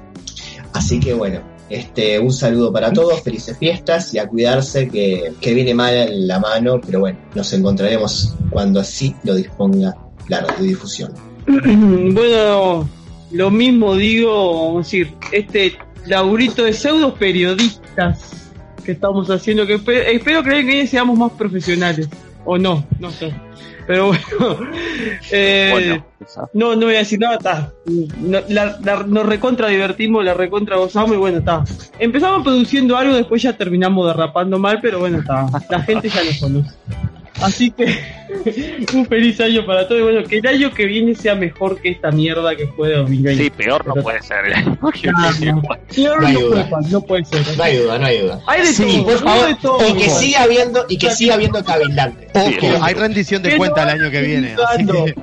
Así 0.73 0.99
que 0.99 1.13
bueno, 1.13 1.52
este, 1.73 2.19
un 2.19 2.31
saludo 2.31 2.71
para 2.71 2.93
todos, 2.93 3.21
felices 3.21 3.57
fiestas 3.57 4.13
y 4.13 4.19
a 4.19 4.27
cuidarse 4.27 4.87
que, 4.89 5.33
que 5.41 5.53
viene 5.53 5.73
mal 5.73 6.27
la 6.27 6.39
mano, 6.39 6.79
pero 6.85 6.99
bueno, 6.99 7.17
nos 7.35 7.51
encontraremos 7.53 8.35
cuando 8.49 8.79
así 8.79 9.15
lo 9.23 9.35
disponga 9.35 9.95
la 10.27 10.41
radiodifusión. 10.41 11.13
bueno, 11.47 12.87
lo 13.31 13.51
mismo 13.51 13.95
digo, 13.95 14.77
decir, 14.77 15.13
este 15.31 15.73
laburito 16.05 16.63
de 16.63 16.73
pseudo 16.73 17.15
periodistas 17.15 18.51
que 18.85 18.91
estamos 18.91 19.29
haciendo, 19.29 19.65
que 19.65 19.77
espe- 19.79 20.05
espero 20.13 20.43
creer 20.43 20.65
que 20.65 20.87
seamos 20.87 21.17
más 21.17 21.31
profesionales, 21.31 22.07
o 22.45 22.57
no, 22.57 22.85
no 22.99 23.09
sé. 23.11 23.33
Pero 23.87 24.07
bueno, 24.07 24.23
eh, 25.31 25.69
Bueno, 25.71 26.05
no, 26.53 26.75
no 26.75 26.85
voy 26.85 26.95
a 26.95 26.99
decir 26.99 27.19
nada, 27.19 27.35
está. 27.35 27.71
No- 27.85 28.39
la- 28.49 28.77
la- 28.81 29.03
nos 29.03 29.25
recontra 29.25 29.67
divertimos, 29.67 30.23
la 30.23 30.33
recontra 30.33 30.77
gozamos 30.77 31.13
y 31.15 31.17
bueno, 31.17 31.39
está. 31.39 31.63
Empezamos 31.99 32.43
produciendo 32.43 32.95
algo, 32.97 33.15
después 33.15 33.41
ya 33.41 33.53
terminamos 33.57 34.07
derrapando 34.07 34.57
mal, 34.57 34.79
pero 34.81 34.99
bueno, 34.99 35.19
está. 35.19 35.47
La 35.69 35.81
gente 35.81 36.09
ya 36.09 36.23
nos 36.23 36.37
conoce. 36.39 36.71
Así 37.41 37.71
que 37.71 37.97
un 38.93 39.05
feliz 39.07 39.39
año 39.41 39.65
para 39.65 39.87
todos 39.87 40.01
y 40.01 40.03
bueno, 40.03 40.23
que 40.27 40.37
el 40.37 40.47
año 40.47 40.71
que 40.73 40.85
viene 40.85 41.15
sea 41.15 41.35
mejor 41.35 41.81
que 41.81 41.89
esta 41.89 42.11
mierda 42.11 42.55
que 42.55 42.67
fue 42.67 42.93
2020. 42.93 43.43
Sí, 43.43 43.49
peor 43.49 43.85
no 43.87 43.95
puede 43.95 44.21
ser. 44.21 44.37
Ah, 44.55 44.61
no. 44.61 44.79
Peor 45.93 46.21
No 46.21 46.27
hay 46.27 46.33
duda. 46.35 46.69
puede, 46.69 46.89
no 46.89 47.01
puede 47.01 47.25
ser. 47.25 47.57
No 47.57 47.63
hay 47.63 47.77
duda, 47.77 47.97
no 47.99 48.05
hay 48.05 48.19
duda. 48.19 48.39
Hay 48.47 48.61
de 48.61 48.67
Sí, 48.67 48.83
todo, 48.83 49.03
Por 49.05 49.19
favor, 49.23 49.47
de 49.47 49.55
todo. 49.55 49.87
y 49.89 49.93
que 49.93 50.09
siga 50.09 50.43
habiendo, 50.43 50.85
y 50.89 50.97
que 50.97 51.11
siga 51.11 51.33
habiendo 51.35 51.63
cabildante. 51.63 52.27
Sí, 52.33 52.57
Ojo, 52.71 52.83
hay 52.83 52.93
rendición 52.93 53.41
de 53.43 53.57
cuenta 53.57 53.85
no 53.85 53.91
el 53.91 54.01
año 54.01 54.11
que 54.11 54.21
viene. 54.21 54.55
así 54.67 54.85
que-. 54.85 55.15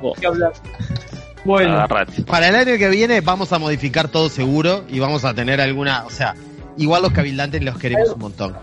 Bueno, 1.45 1.73
Agarrate. 1.75 2.23
para 2.23 2.49
el 2.49 2.55
año 2.55 2.77
que 2.77 2.89
viene 2.91 3.21
vamos 3.23 3.53
a 3.53 3.59
modificar 3.59 4.09
todo 4.09 4.29
seguro 4.29 4.85
y 4.91 4.99
vamos 4.99 5.25
a 5.25 5.33
tener 5.33 5.61
alguna, 5.61 6.05
o 6.05 6.11
sea, 6.11 6.35
igual 6.77 7.03
los 7.03 7.13
cabildantes 7.13 7.63
los 7.63 7.79
queremos 7.79 8.11
un 8.11 8.19
montón. 8.21 8.57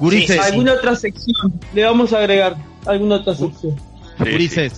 Gurises, 0.00 0.36
Sí, 0.36 0.42
sí, 0.42 0.50
alguna 0.52 0.72
otra 0.72 0.96
sección 0.96 1.34
le 1.74 1.84
vamos 1.84 2.12
a 2.14 2.18
agregar. 2.18 2.56
Alguna 2.86 3.16
otra 3.16 3.34
sección. 3.34 3.76
Sí, 4.24 4.70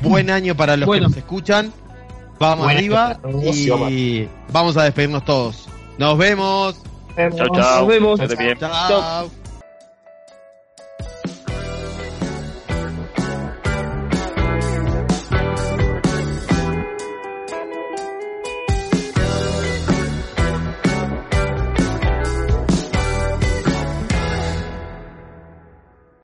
buen 0.00 0.30
año 0.30 0.56
para 0.56 0.76
los 0.76 0.86
Bueno. 0.86 1.04
que 1.06 1.10
nos 1.10 1.16
escuchan. 1.18 1.72
Vamos 2.38 2.64
Buen 2.66 2.76
arriba 2.76 3.18
y 3.90 4.28
vamos 4.52 4.76
a 4.76 4.84
despedirnos 4.84 5.24
todos. 5.24 5.66
Nos 5.98 6.18
vemos. 6.18 6.76
sí. 7.16 7.36
Chau, 7.36 7.48
chau. 7.54 7.78
Nos 7.80 7.88
vemos. 7.88 8.20
Chao. 8.58 9.30